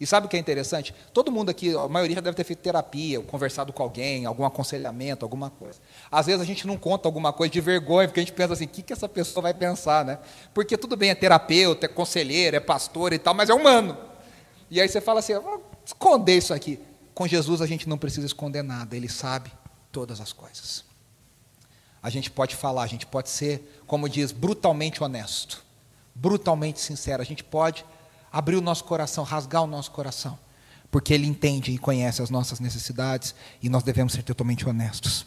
E 0.00 0.06
sabe 0.06 0.26
o 0.26 0.28
que 0.28 0.36
é 0.36 0.38
interessante? 0.38 0.94
Todo 1.12 1.32
mundo 1.32 1.50
aqui, 1.50 1.74
a 1.76 1.88
maioria 1.88 2.16
já 2.16 2.20
deve 2.20 2.36
ter 2.36 2.44
feito 2.44 2.60
terapia, 2.60 3.20
conversado 3.20 3.72
com 3.72 3.82
alguém, 3.82 4.26
algum 4.26 4.44
aconselhamento, 4.44 5.24
alguma 5.24 5.50
coisa. 5.50 5.80
Às 6.10 6.26
vezes 6.26 6.40
a 6.40 6.44
gente 6.44 6.66
não 6.66 6.76
conta 6.76 7.08
alguma 7.08 7.32
coisa 7.32 7.52
de 7.52 7.60
vergonha, 7.60 8.06
porque 8.06 8.20
a 8.20 8.22
gente 8.22 8.32
pensa 8.32 8.52
assim, 8.52 8.66
o 8.66 8.68
que, 8.68 8.82
que 8.82 8.92
essa 8.92 9.08
pessoa 9.08 9.42
vai 9.42 9.54
pensar, 9.54 10.04
né? 10.04 10.18
Porque 10.54 10.76
tudo 10.76 10.96
bem, 10.96 11.10
é 11.10 11.16
terapeuta, 11.16 11.86
é 11.86 11.88
conselheiro, 11.88 12.56
é 12.56 12.60
pastor 12.60 13.12
e 13.12 13.18
tal, 13.18 13.34
mas 13.34 13.50
é 13.50 13.54
humano. 13.54 13.96
E 14.70 14.80
aí 14.80 14.88
você 14.88 15.00
fala 15.00 15.18
assim, 15.18 15.34
vou 15.34 15.68
esconder 15.84 16.36
isso 16.36 16.54
aqui. 16.54 16.78
Com 17.12 17.26
Jesus 17.26 17.60
a 17.60 17.66
gente 17.66 17.88
não 17.88 17.98
precisa 17.98 18.26
esconder 18.26 18.62
nada, 18.62 18.96
Ele 18.96 19.08
sabe 19.08 19.50
todas 19.90 20.20
as 20.20 20.32
coisas. 20.32 20.84
A 22.00 22.08
gente 22.08 22.30
pode 22.30 22.54
falar, 22.54 22.84
a 22.84 22.86
gente 22.86 23.04
pode 23.04 23.30
ser, 23.30 23.82
como 23.84 24.08
diz, 24.08 24.30
brutalmente 24.30 25.02
honesto, 25.02 25.64
brutalmente 26.14 26.78
sincero, 26.78 27.20
a 27.20 27.26
gente 27.26 27.42
pode 27.42 27.84
abrir 28.32 28.56
o 28.56 28.60
nosso 28.60 28.84
coração, 28.84 29.24
rasgar 29.24 29.62
o 29.62 29.66
nosso 29.66 29.90
coração, 29.90 30.38
porque 30.90 31.12
Ele 31.12 31.26
entende 31.26 31.72
e 31.72 31.78
conhece 31.78 32.22
as 32.22 32.30
nossas 32.30 32.60
necessidades 32.60 33.34
e 33.62 33.68
nós 33.68 33.82
devemos 33.82 34.12
ser 34.12 34.22
totalmente 34.22 34.68
honestos. 34.68 35.26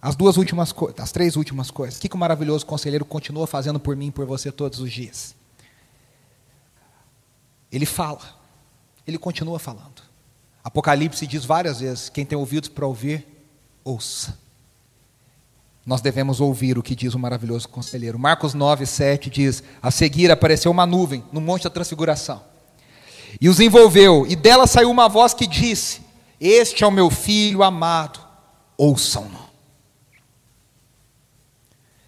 As 0.00 0.14
duas 0.14 0.36
últimas 0.36 0.70
coisas, 0.70 1.00
as 1.00 1.12
três 1.12 1.34
últimas 1.34 1.70
coisas. 1.70 1.98
O 1.98 2.00
que, 2.02 2.10
que 2.10 2.14
o 2.14 2.18
maravilhoso 2.18 2.66
conselheiro 2.66 3.04
continua 3.04 3.46
fazendo 3.46 3.80
por 3.80 3.96
mim 3.96 4.08
e 4.08 4.10
por 4.10 4.26
você 4.26 4.52
todos 4.52 4.78
os 4.78 4.92
dias? 4.92 5.34
Ele 7.72 7.86
fala, 7.86 8.20
ele 9.06 9.16
continua 9.16 9.58
falando. 9.58 10.02
Apocalipse 10.62 11.26
diz 11.26 11.44
várias 11.44 11.80
vezes: 11.80 12.08
quem 12.08 12.24
tem 12.24 12.36
ouvidos 12.36 12.68
para 12.68 12.86
ouvir, 12.86 13.26
ouça. 13.82 14.38
Nós 15.86 16.00
devemos 16.00 16.40
ouvir 16.40 16.78
o 16.78 16.82
que 16.82 16.94
diz 16.94 17.14
o 17.14 17.18
maravilhoso 17.18 17.68
conselheiro. 17.68 18.18
Marcos 18.18 18.54
9, 18.54 18.86
7 18.86 19.28
diz: 19.28 19.62
A 19.82 19.90
seguir 19.90 20.30
apareceu 20.30 20.70
uma 20.70 20.86
nuvem 20.86 21.22
no 21.30 21.40
Monte 21.40 21.64
da 21.64 21.70
Transfiguração, 21.70 22.42
e 23.40 23.48
os 23.48 23.60
envolveu, 23.60 24.26
e 24.26 24.34
dela 24.34 24.66
saiu 24.66 24.90
uma 24.90 25.08
voz 25.08 25.34
que 25.34 25.46
disse: 25.46 26.00
Este 26.40 26.84
é 26.84 26.86
o 26.86 26.90
meu 26.90 27.10
filho 27.10 27.62
amado, 27.62 28.20
ouçam-no. 28.78 29.44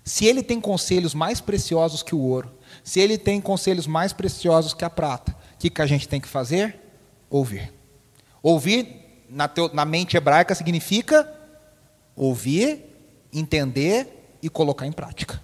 Se 0.02 0.24
ele 0.24 0.42
tem 0.42 0.60
conselhos 0.60 1.12
mais 1.12 1.40
preciosos 1.40 2.02
que 2.02 2.14
o 2.14 2.20
ouro, 2.20 2.50
se 2.82 3.00
ele 3.00 3.18
tem 3.18 3.40
conselhos 3.40 3.86
mais 3.86 4.12
preciosos 4.12 4.72
que 4.72 4.84
a 4.84 4.90
prata, 4.90 5.36
o 5.54 5.58
que, 5.58 5.68
que 5.68 5.82
a 5.82 5.86
gente 5.86 6.08
tem 6.08 6.20
que 6.20 6.28
fazer? 6.28 6.78
Ouvir. 7.28 7.72
Ouvir, 8.40 9.24
na, 9.28 9.50
na 9.72 9.84
mente 9.84 10.16
hebraica, 10.16 10.54
significa 10.54 11.28
ouvir, 12.14 12.95
entender 13.32 14.36
e 14.42 14.48
colocar 14.48 14.86
em 14.86 14.92
prática. 14.92 15.42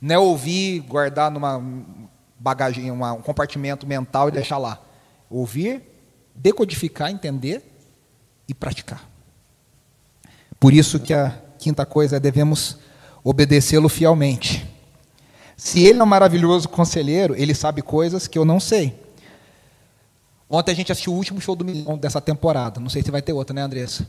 Não 0.00 0.14
é 0.14 0.18
ouvir, 0.18 0.80
guardar 0.80 1.30
numa 1.30 1.62
bagagem, 2.38 2.90
uma, 2.90 3.12
um 3.12 3.22
compartimento 3.22 3.86
mental 3.86 4.28
e 4.28 4.32
deixar 4.32 4.58
lá. 4.58 4.80
Ouvir, 5.28 5.82
decodificar, 6.34 7.10
entender 7.10 7.62
e 8.48 8.54
praticar. 8.54 9.08
Por 10.58 10.72
isso 10.72 10.98
que 10.98 11.12
a 11.12 11.30
quinta 11.58 11.84
coisa 11.84 12.16
é 12.16 12.20
devemos 12.20 12.78
obedecê-lo 13.22 13.88
fielmente. 13.88 14.66
Se 15.56 15.84
ele 15.84 15.98
é 15.98 16.02
um 16.02 16.06
maravilhoso 16.06 16.68
conselheiro, 16.68 17.34
ele 17.36 17.54
sabe 17.54 17.82
coisas 17.82 18.26
que 18.26 18.38
eu 18.38 18.44
não 18.44 18.60
sei. 18.60 18.98
Ontem 20.48 20.72
a 20.72 20.74
gente 20.74 20.90
assistiu 20.90 21.12
o 21.12 21.16
último 21.16 21.40
show 21.40 21.54
do 21.54 21.64
milhão 21.64 21.98
dessa 21.98 22.20
temporada. 22.20 22.80
Não 22.80 22.88
sei 22.88 23.02
se 23.02 23.10
vai 23.10 23.20
ter 23.20 23.32
outra, 23.32 23.52
né, 23.52 23.62
Andressa? 23.62 24.06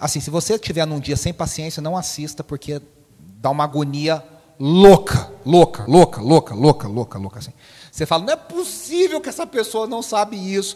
Assim, 0.00 0.18
se 0.18 0.30
você 0.30 0.54
estiver 0.54 0.86
num 0.86 0.98
dia 0.98 1.16
sem 1.16 1.32
paciência, 1.32 1.82
não 1.82 1.94
assista, 1.94 2.42
porque 2.42 2.80
dá 3.18 3.50
uma 3.50 3.64
agonia 3.64 4.24
louca, 4.58 5.30
louca, 5.44 5.84
louca, 5.86 6.22
louca, 6.22 6.54
louca, 6.54 6.88
louca, 6.88 7.18
louca. 7.18 7.38
Assim. 7.38 7.52
Você 7.92 8.06
fala, 8.06 8.24
não 8.24 8.32
é 8.32 8.36
possível 8.36 9.20
que 9.20 9.28
essa 9.28 9.46
pessoa 9.46 9.86
não 9.86 10.00
sabe 10.00 10.36
isso. 10.36 10.74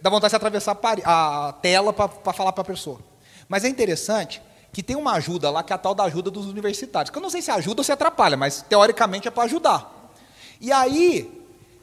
Dá 0.00 0.08
vontade 0.08 0.30
de 0.30 0.36
atravessar 0.36 0.78
a 1.04 1.54
tela 1.60 1.92
para 1.92 2.32
falar 2.32 2.52
para 2.52 2.62
a 2.62 2.64
pessoa. 2.64 2.98
Mas 3.46 3.62
é 3.62 3.68
interessante 3.68 4.40
que 4.72 4.82
tem 4.82 4.96
uma 4.96 5.12
ajuda 5.12 5.50
lá, 5.50 5.62
que 5.62 5.72
é 5.72 5.76
a 5.76 5.78
tal 5.78 5.94
da 5.94 6.04
ajuda 6.04 6.30
dos 6.30 6.46
universitários. 6.46 7.10
Que 7.10 7.18
eu 7.18 7.22
não 7.22 7.28
sei 7.28 7.42
se 7.42 7.50
ajuda 7.50 7.80
ou 7.80 7.84
se 7.84 7.92
atrapalha, 7.92 8.38
mas 8.38 8.62
teoricamente 8.62 9.28
é 9.28 9.30
para 9.30 9.44
ajudar. 9.44 10.14
E 10.58 10.72
aí, 10.72 11.30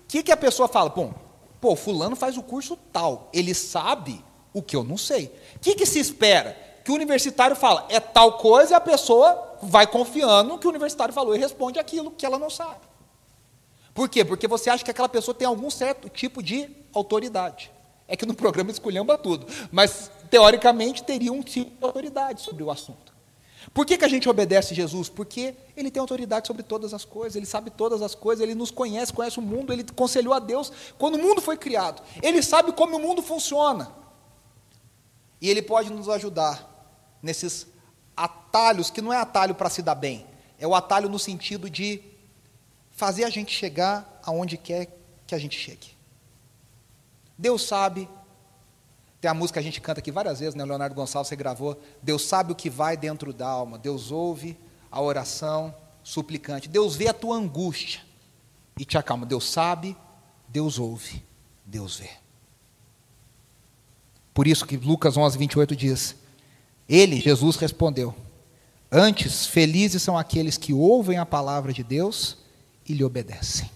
o 0.03 0.07
que, 0.07 0.23
que 0.23 0.31
a 0.31 0.37
pessoa 0.37 0.67
fala? 0.67 0.89
Bom, 0.89 1.13
pô, 1.61 1.75
fulano 1.75 2.15
faz 2.15 2.35
o 2.35 2.41
curso 2.41 2.75
tal, 2.91 3.29
ele 3.31 3.53
sabe 3.53 4.25
o 4.51 4.63
que 4.63 4.75
eu 4.75 4.83
não 4.83 4.97
sei. 4.97 5.31
O 5.55 5.59
que, 5.59 5.75
que 5.75 5.85
se 5.85 5.99
espera? 5.99 6.68
Que 6.83 6.91
o 6.91 6.95
universitário 6.95 7.55
fala, 7.55 7.85
é 7.89 7.99
tal 7.99 8.37
coisa, 8.37 8.73
e 8.73 8.75
a 8.75 8.81
pessoa 8.81 9.57
vai 9.61 9.85
confiando 9.85 10.49
no 10.49 10.59
que 10.59 10.67
o 10.67 10.69
universitário 10.69 11.13
falou 11.13 11.35
e 11.35 11.39
responde 11.39 11.79
aquilo 11.79 12.11
que 12.11 12.25
ela 12.25 12.39
não 12.39 12.49
sabe. 12.49 12.89
Por 13.93 14.07
quê? 14.07 14.23
Porque 14.23 14.47
você 14.47 14.69
acha 14.69 14.83
que 14.83 14.91
aquela 14.91 15.09
pessoa 15.09 15.35
tem 15.35 15.47
algum 15.47 15.69
certo 15.69 16.07
tipo 16.09 16.41
de 16.41 16.69
autoridade. 16.93 17.71
É 18.07 18.15
que 18.15 18.25
no 18.25 18.33
programa 18.33 18.71
esculhamba 18.71 19.17
tudo, 19.17 19.45
mas 19.71 20.09
teoricamente 20.29 21.03
teria 21.03 21.31
um 21.31 21.41
tipo 21.41 21.77
de 21.77 21.85
autoridade 21.85 22.41
sobre 22.41 22.63
o 22.63 22.71
assunto. 22.71 23.09
Por 23.73 23.85
que, 23.85 23.97
que 23.97 24.05
a 24.05 24.07
gente 24.07 24.27
obedece 24.27 24.73
Jesus? 24.73 25.09
Porque 25.09 25.53
ele 25.75 25.91
tem 25.91 25.99
autoridade 25.99 26.47
sobre 26.47 26.63
todas 26.63 26.93
as 26.93 27.05
coisas, 27.05 27.35
ele 27.35 27.45
sabe 27.45 27.69
todas 27.69 28.01
as 28.01 28.15
coisas, 28.15 28.41
ele 28.41 28.55
nos 28.55 28.71
conhece, 28.71 29.13
conhece 29.13 29.37
o 29.37 29.41
mundo, 29.41 29.71
ele 29.71 29.83
conselhou 29.95 30.33
a 30.33 30.39
Deus 30.39 30.71
quando 30.97 31.15
o 31.15 31.19
mundo 31.19 31.41
foi 31.41 31.57
criado. 31.57 32.01
Ele 32.21 32.41
sabe 32.41 32.71
como 32.71 32.97
o 32.97 32.99
mundo 32.99 33.21
funciona. 33.21 33.91
E 35.41 35.49
ele 35.49 35.61
pode 35.61 35.89
nos 35.91 36.09
ajudar 36.09 36.67
nesses 37.21 37.67
atalhos, 38.15 38.89
que 38.89 39.01
não 39.01 39.13
é 39.13 39.17
atalho 39.17 39.55
para 39.55 39.69
se 39.69 39.81
dar 39.81 39.95
bem, 39.95 40.25
é 40.57 40.67
o 40.67 40.75
atalho 40.75 41.07
no 41.07 41.19
sentido 41.19 41.69
de 41.69 42.01
fazer 42.91 43.23
a 43.23 43.29
gente 43.29 43.51
chegar 43.51 44.19
aonde 44.23 44.57
quer 44.57 44.87
que 45.25 45.33
a 45.33 45.39
gente 45.39 45.57
chegue. 45.57 45.97
Deus 47.37 47.65
sabe 47.65 48.09
tem 49.21 49.29
a 49.29 49.33
música 49.33 49.59
que 49.59 49.59
a 49.59 49.63
gente 49.63 49.81
canta 49.81 49.99
aqui 49.99 50.11
várias 50.11 50.39
vezes, 50.39 50.55
né? 50.55 50.63
Leonardo 50.63 50.95
Gonçalves, 50.95 51.27
você 51.27 51.35
gravou. 51.35 51.81
Deus 52.01 52.23
sabe 52.23 52.53
o 52.53 52.55
que 52.55 52.69
vai 52.69 52.95
dentro 52.95 53.33
da 53.33 53.47
alma. 53.47 53.77
Deus 53.77 54.11
ouve 54.11 54.57
a 54.89 55.01
oração 55.01 55.75
suplicante. 56.01 56.69
Deus 56.69 56.95
vê 56.95 57.09
a 57.09 57.13
tua 57.13 57.35
angústia 57.35 58.01
e 58.77 58.85
te 58.85 58.97
acalma. 58.97 59.25
Deus 59.25 59.49
sabe, 59.49 59.95
Deus 60.47 60.79
ouve, 60.79 61.23
Deus 61.65 61.97
vê. 61.97 62.09
Por 64.33 64.47
isso 64.47 64.65
que 64.65 64.77
Lucas 64.77 65.17
11, 65.17 65.37
28 65.37 65.75
diz: 65.75 66.15
Ele, 66.87 67.19
Jesus, 67.19 67.55
respondeu: 67.57 68.15
Antes, 68.91 69.45
felizes 69.45 70.01
são 70.01 70.17
aqueles 70.17 70.57
que 70.57 70.73
ouvem 70.73 71.17
a 71.17 71.25
palavra 71.25 71.71
de 71.71 71.83
Deus 71.83 72.37
e 72.87 72.93
lhe 72.93 73.03
obedecem. 73.03 73.69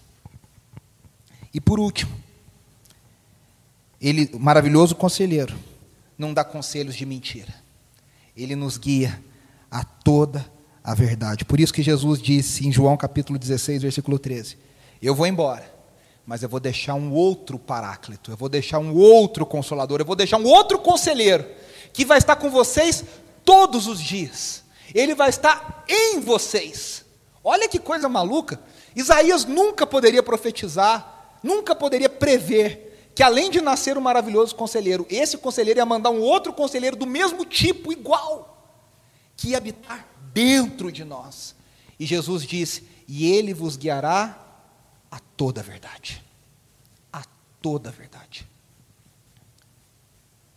E 1.52 1.60
por 1.60 1.78
último, 1.78 2.12
ele, 4.00 4.28
maravilhoso 4.38 4.94
conselheiro, 4.96 5.54
não 6.18 6.34
dá 6.34 6.44
conselhos 6.44 6.96
de 6.96 7.06
mentira. 7.06 7.54
Ele 8.36 8.56
nos 8.56 8.76
guia 8.76 9.22
a 9.70 9.84
toda 9.84 10.44
a 10.82 10.94
verdade. 10.94 11.44
Por 11.44 11.58
isso 11.58 11.72
que 11.72 11.82
Jesus 11.82 12.20
disse 12.20 12.66
em 12.66 12.72
João 12.72 12.96
capítulo 12.96 13.38
16, 13.38 13.82
versículo 13.82 14.18
13: 14.18 14.58
Eu 15.00 15.14
vou 15.14 15.26
embora, 15.26 15.73
mas 16.26 16.42
eu 16.42 16.48
vou 16.48 16.60
deixar 16.60 16.94
um 16.94 17.12
outro 17.12 17.58
paráclito, 17.58 18.30
eu 18.30 18.36
vou 18.36 18.48
deixar 18.48 18.78
um 18.78 18.94
outro 18.94 19.44
consolador, 19.44 20.00
eu 20.00 20.06
vou 20.06 20.16
deixar 20.16 20.38
um 20.38 20.46
outro 20.46 20.78
conselheiro 20.78 21.46
que 21.92 22.04
vai 22.04 22.18
estar 22.18 22.36
com 22.36 22.50
vocês 22.50 23.04
todos 23.44 23.86
os 23.86 24.00
dias. 24.00 24.64
Ele 24.94 25.14
vai 25.14 25.28
estar 25.28 25.84
em 25.88 26.20
vocês. 26.20 27.04
Olha 27.42 27.68
que 27.68 27.78
coisa 27.78 28.08
maluca. 28.08 28.60
Isaías 28.96 29.44
nunca 29.44 29.86
poderia 29.86 30.22
profetizar, 30.22 31.38
nunca 31.42 31.74
poderia 31.74 32.08
prever 32.08 33.10
que 33.14 33.22
além 33.22 33.50
de 33.50 33.60
nascer 33.60 33.96
um 33.96 34.00
maravilhoso 34.00 34.54
conselheiro, 34.56 35.06
esse 35.08 35.36
conselheiro 35.38 35.78
ia 35.78 35.86
mandar 35.86 36.10
um 36.10 36.20
outro 36.20 36.52
conselheiro 36.52 36.96
do 36.96 37.06
mesmo 37.06 37.44
tipo, 37.44 37.92
igual, 37.92 38.74
que 39.36 39.50
ia 39.50 39.58
habitar 39.58 40.08
dentro 40.32 40.90
de 40.90 41.04
nós. 41.04 41.54
E 41.98 42.06
Jesus 42.06 42.42
disse: 42.44 42.82
E 43.06 43.30
ele 43.30 43.54
vos 43.54 43.76
guiará 43.76 44.43
a 45.14 45.20
toda 45.36 45.60
a 45.60 45.64
verdade. 45.64 46.20
A 47.12 47.22
toda 47.62 47.88
a 47.88 47.92
verdade. 47.92 48.48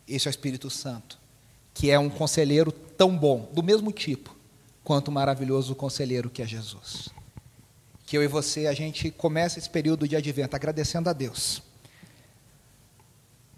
Esse 0.08 0.26
é 0.26 0.30
o 0.30 0.32
Espírito 0.32 0.68
Santo, 0.68 1.16
que 1.72 1.92
é 1.92 1.98
um 1.98 2.10
conselheiro 2.10 2.72
tão 2.72 3.16
bom, 3.16 3.48
do 3.52 3.62
mesmo 3.62 3.92
tipo, 3.92 4.34
quanto 4.82 5.08
o 5.08 5.12
maravilhoso 5.12 5.76
conselheiro 5.76 6.28
que 6.28 6.42
é 6.42 6.46
Jesus. 6.46 7.08
que 8.08 8.16
eu 8.16 8.22
e 8.22 8.26
você 8.26 8.66
a 8.66 8.72
gente 8.72 9.10
comece 9.10 9.58
esse 9.58 9.68
período 9.68 10.08
de 10.08 10.16
advento 10.16 10.56
agradecendo 10.56 11.10
a 11.10 11.12
Deus. 11.12 11.62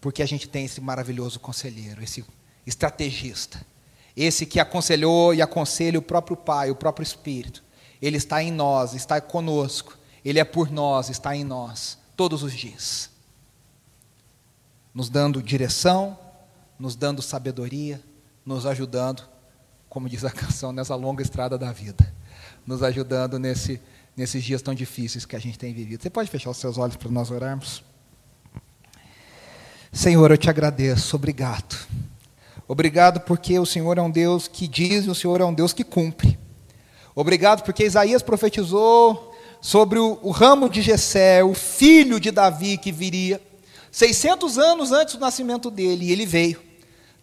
Porque 0.00 0.24
a 0.24 0.26
gente 0.26 0.48
tem 0.48 0.64
esse 0.64 0.80
maravilhoso 0.80 1.38
conselheiro, 1.38 2.02
esse 2.02 2.24
estrategista, 2.66 3.64
esse 4.16 4.44
que 4.44 4.58
aconselhou 4.58 5.32
e 5.32 5.40
aconselha 5.40 6.00
o 6.00 6.02
próprio 6.02 6.36
Pai, 6.36 6.68
o 6.68 6.74
próprio 6.74 7.04
Espírito. 7.04 7.62
Ele 8.02 8.16
está 8.16 8.42
em 8.42 8.50
nós, 8.50 8.92
está 8.92 9.20
conosco, 9.20 9.96
ele 10.24 10.38
é 10.38 10.44
por 10.44 10.70
nós, 10.70 11.08
está 11.08 11.34
em 11.34 11.44
nós, 11.44 11.98
todos 12.16 12.42
os 12.42 12.52
dias. 12.52 13.10
Nos 14.94 15.08
dando 15.08 15.42
direção, 15.42 16.18
nos 16.78 16.96
dando 16.96 17.22
sabedoria, 17.22 18.02
nos 18.44 18.66
ajudando, 18.66 19.22
como 19.88 20.08
diz 20.08 20.24
a 20.24 20.30
canção, 20.32 20.72
nessa 20.72 20.94
longa 20.94 21.22
estrada 21.22 21.56
da 21.56 21.72
vida, 21.72 22.12
nos 22.66 22.82
ajudando 22.82 23.38
nesse 23.38 23.80
nesses 24.16 24.44
dias 24.44 24.60
tão 24.60 24.74
difíceis 24.74 25.24
que 25.24 25.34
a 25.34 25.38
gente 25.38 25.58
tem 25.58 25.72
vivido. 25.72 26.02
Você 26.02 26.10
pode 26.10 26.30
fechar 26.30 26.50
os 26.50 26.56
seus 26.58 26.76
olhos 26.76 26.96
para 26.96 27.10
nós 27.10 27.30
orarmos? 27.30 27.82
Senhor, 29.92 30.30
eu 30.30 30.36
te 30.36 30.50
agradeço, 30.50 31.16
obrigado. 31.16 31.76
Obrigado 32.68 33.20
porque 33.20 33.58
o 33.58 33.66
Senhor 33.66 33.96
é 33.98 34.02
um 34.02 34.10
Deus 34.10 34.46
que 34.46 34.68
diz 34.68 35.06
e 35.06 35.10
o 35.10 35.14
Senhor 35.14 35.40
é 35.40 35.44
um 35.44 35.54
Deus 35.54 35.72
que 35.72 35.82
cumpre. 35.82 36.38
Obrigado 37.14 37.64
porque 37.64 37.84
Isaías 37.84 38.22
profetizou 38.22 39.29
sobre 39.60 39.98
o, 39.98 40.18
o 40.22 40.30
ramo 40.30 40.68
de 40.68 40.80
Jessé, 40.82 41.44
o 41.44 41.54
filho 41.54 42.18
de 42.18 42.30
Davi 42.30 42.78
que 42.78 42.90
viria, 42.90 43.40
600 43.92 44.58
anos 44.58 44.92
antes 44.92 45.14
do 45.14 45.20
nascimento 45.20 45.70
dele, 45.70 46.06
e 46.06 46.12
ele 46.12 46.24
veio, 46.24 46.60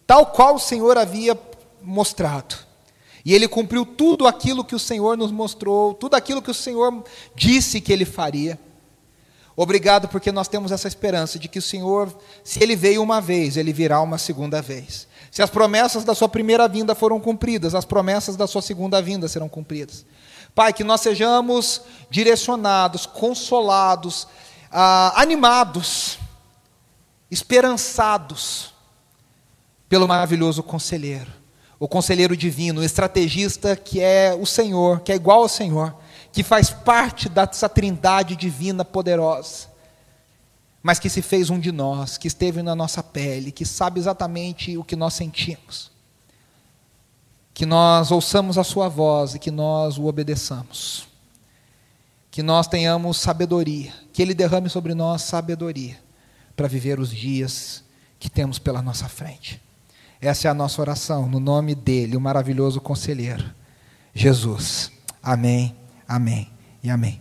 tal 0.06 0.26
qual 0.26 0.56
o 0.56 0.60
Senhor 0.60 0.96
havia 0.98 1.38
mostrado. 1.82 2.56
E 3.24 3.34
ele 3.34 3.48
cumpriu 3.48 3.84
tudo 3.84 4.26
aquilo 4.26 4.64
que 4.64 4.74
o 4.74 4.78
Senhor 4.78 5.16
nos 5.16 5.30
mostrou, 5.30 5.94
tudo 5.94 6.14
aquilo 6.14 6.40
que 6.40 6.50
o 6.50 6.54
Senhor 6.54 7.04
disse 7.34 7.80
que 7.80 7.92
ele 7.92 8.04
faria. 8.04 8.58
Obrigado 9.56 10.06
porque 10.08 10.30
nós 10.30 10.46
temos 10.46 10.70
essa 10.70 10.86
esperança 10.86 11.38
de 11.38 11.48
que 11.48 11.58
o 11.58 11.62
Senhor, 11.62 12.16
se 12.44 12.62
ele 12.62 12.76
veio 12.76 13.02
uma 13.02 13.20
vez, 13.20 13.56
ele 13.56 13.72
virá 13.72 14.00
uma 14.00 14.16
segunda 14.16 14.62
vez. 14.62 15.08
Se 15.30 15.42
as 15.42 15.50
promessas 15.50 16.04
da 16.04 16.14
sua 16.14 16.28
primeira 16.28 16.68
vinda 16.68 16.94
foram 16.94 17.18
cumpridas, 17.18 17.74
as 17.74 17.84
promessas 17.84 18.36
da 18.36 18.46
sua 18.46 18.62
segunda 18.62 19.02
vinda 19.02 19.26
serão 19.26 19.48
cumpridas. 19.48 20.06
Pai, 20.58 20.72
que 20.72 20.82
nós 20.82 21.02
sejamos 21.02 21.82
direcionados, 22.10 23.06
consolados, 23.06 24.26
ah, 24.72 25.12
animados, 25.14 26.18
esperançados 27.30 28.74
pelo 29.88 30.08
maravilhoso 30.08 30.60
conselheiro 30.60 31.38
o 31.78 31.86
conselheiro 31.86 32.36
divino, 32.36 32.80
o 32.80 32.84
estrategista 32.84 33.76
que 33.76 34.00
é 34.00 34.34
o 34.34 34.44
Senhor, 34.44 34.98
que 35.02 35.12
é 35.12 35.14
igual 35.14 35.42
ao 35.42 35.48
Senhor, 35.48 35.94
que 36.32 36.42
faz 36.42 36.70
parte 36.70 37.28
dessa 37.28 37.68
trindade 37.68 38.34
divina 38.34 38.84
poderosa, 38.84 39.68
mas 40.82 40.98
que 40.98 41.08
se 41.08 41.22
fez 41.22 41.50
um 41.50 41.60
de 41.60 41.70
nós, 41.70 42.18
que 42.18 42.26
esteve 42.26 42.64
na 42.64 42.74
nossa 42.74 43.00
pele, 43.00 43.52
que 43.52 43.64
sabe 43.64 44.00
exatamente 44.00 44.76
o 44.76 44.82
que 44.82 44.96
nós 44.96 45.14
sentimos. 45.14 45.96
Que 47.58 47.66
nós 47.66 48.12
ouçamos 48.12 48.56
a 48.56 48.62
Sua 48.62 48.88
voz 48.88 49.34
e 49.34 49.38
que 49.40 49.50
nós 49.50 49.98
o 49.98 50.04
obedeçamos. 50.04 51.08
Que 52.30 52.40
nós 52.40 52.68
tenhamos 52.68 53.16
sabedoria, 53.16 53.92
que 54.12 54.22
Ele 54.22 54.32
derrame 54.32 54.70
sobre 54.70 54.94
nós 54.94 55.22
sabedoria 55.22 55.98
para 56.54 56.68
viver 56.68 57.00
os 57.00 57.10
dias 57.10 57.82
que 58.16 58.30
temos 58.30 58.60
pela 58.60 58.80
nossa 58.80 59.08
frente. 59.08 59.60
Essa 60.20 60.46
é 60.46 60.50
a 60.52 60.54
nossa 60.54 60.80
oração, 60.80 61.28
no 61.28 61.40
nome 61.40 61.74
dele, 61.74 62.16
o 62.16 62.20
maravilhoso 62.20 62.80
conselheiro, 62.80 63.52
Jesus. 64.14 64.92
Amém, 65.20 65.74
amém 66.06 66.48
e 66.80 66.88
amém. 66.88 67.20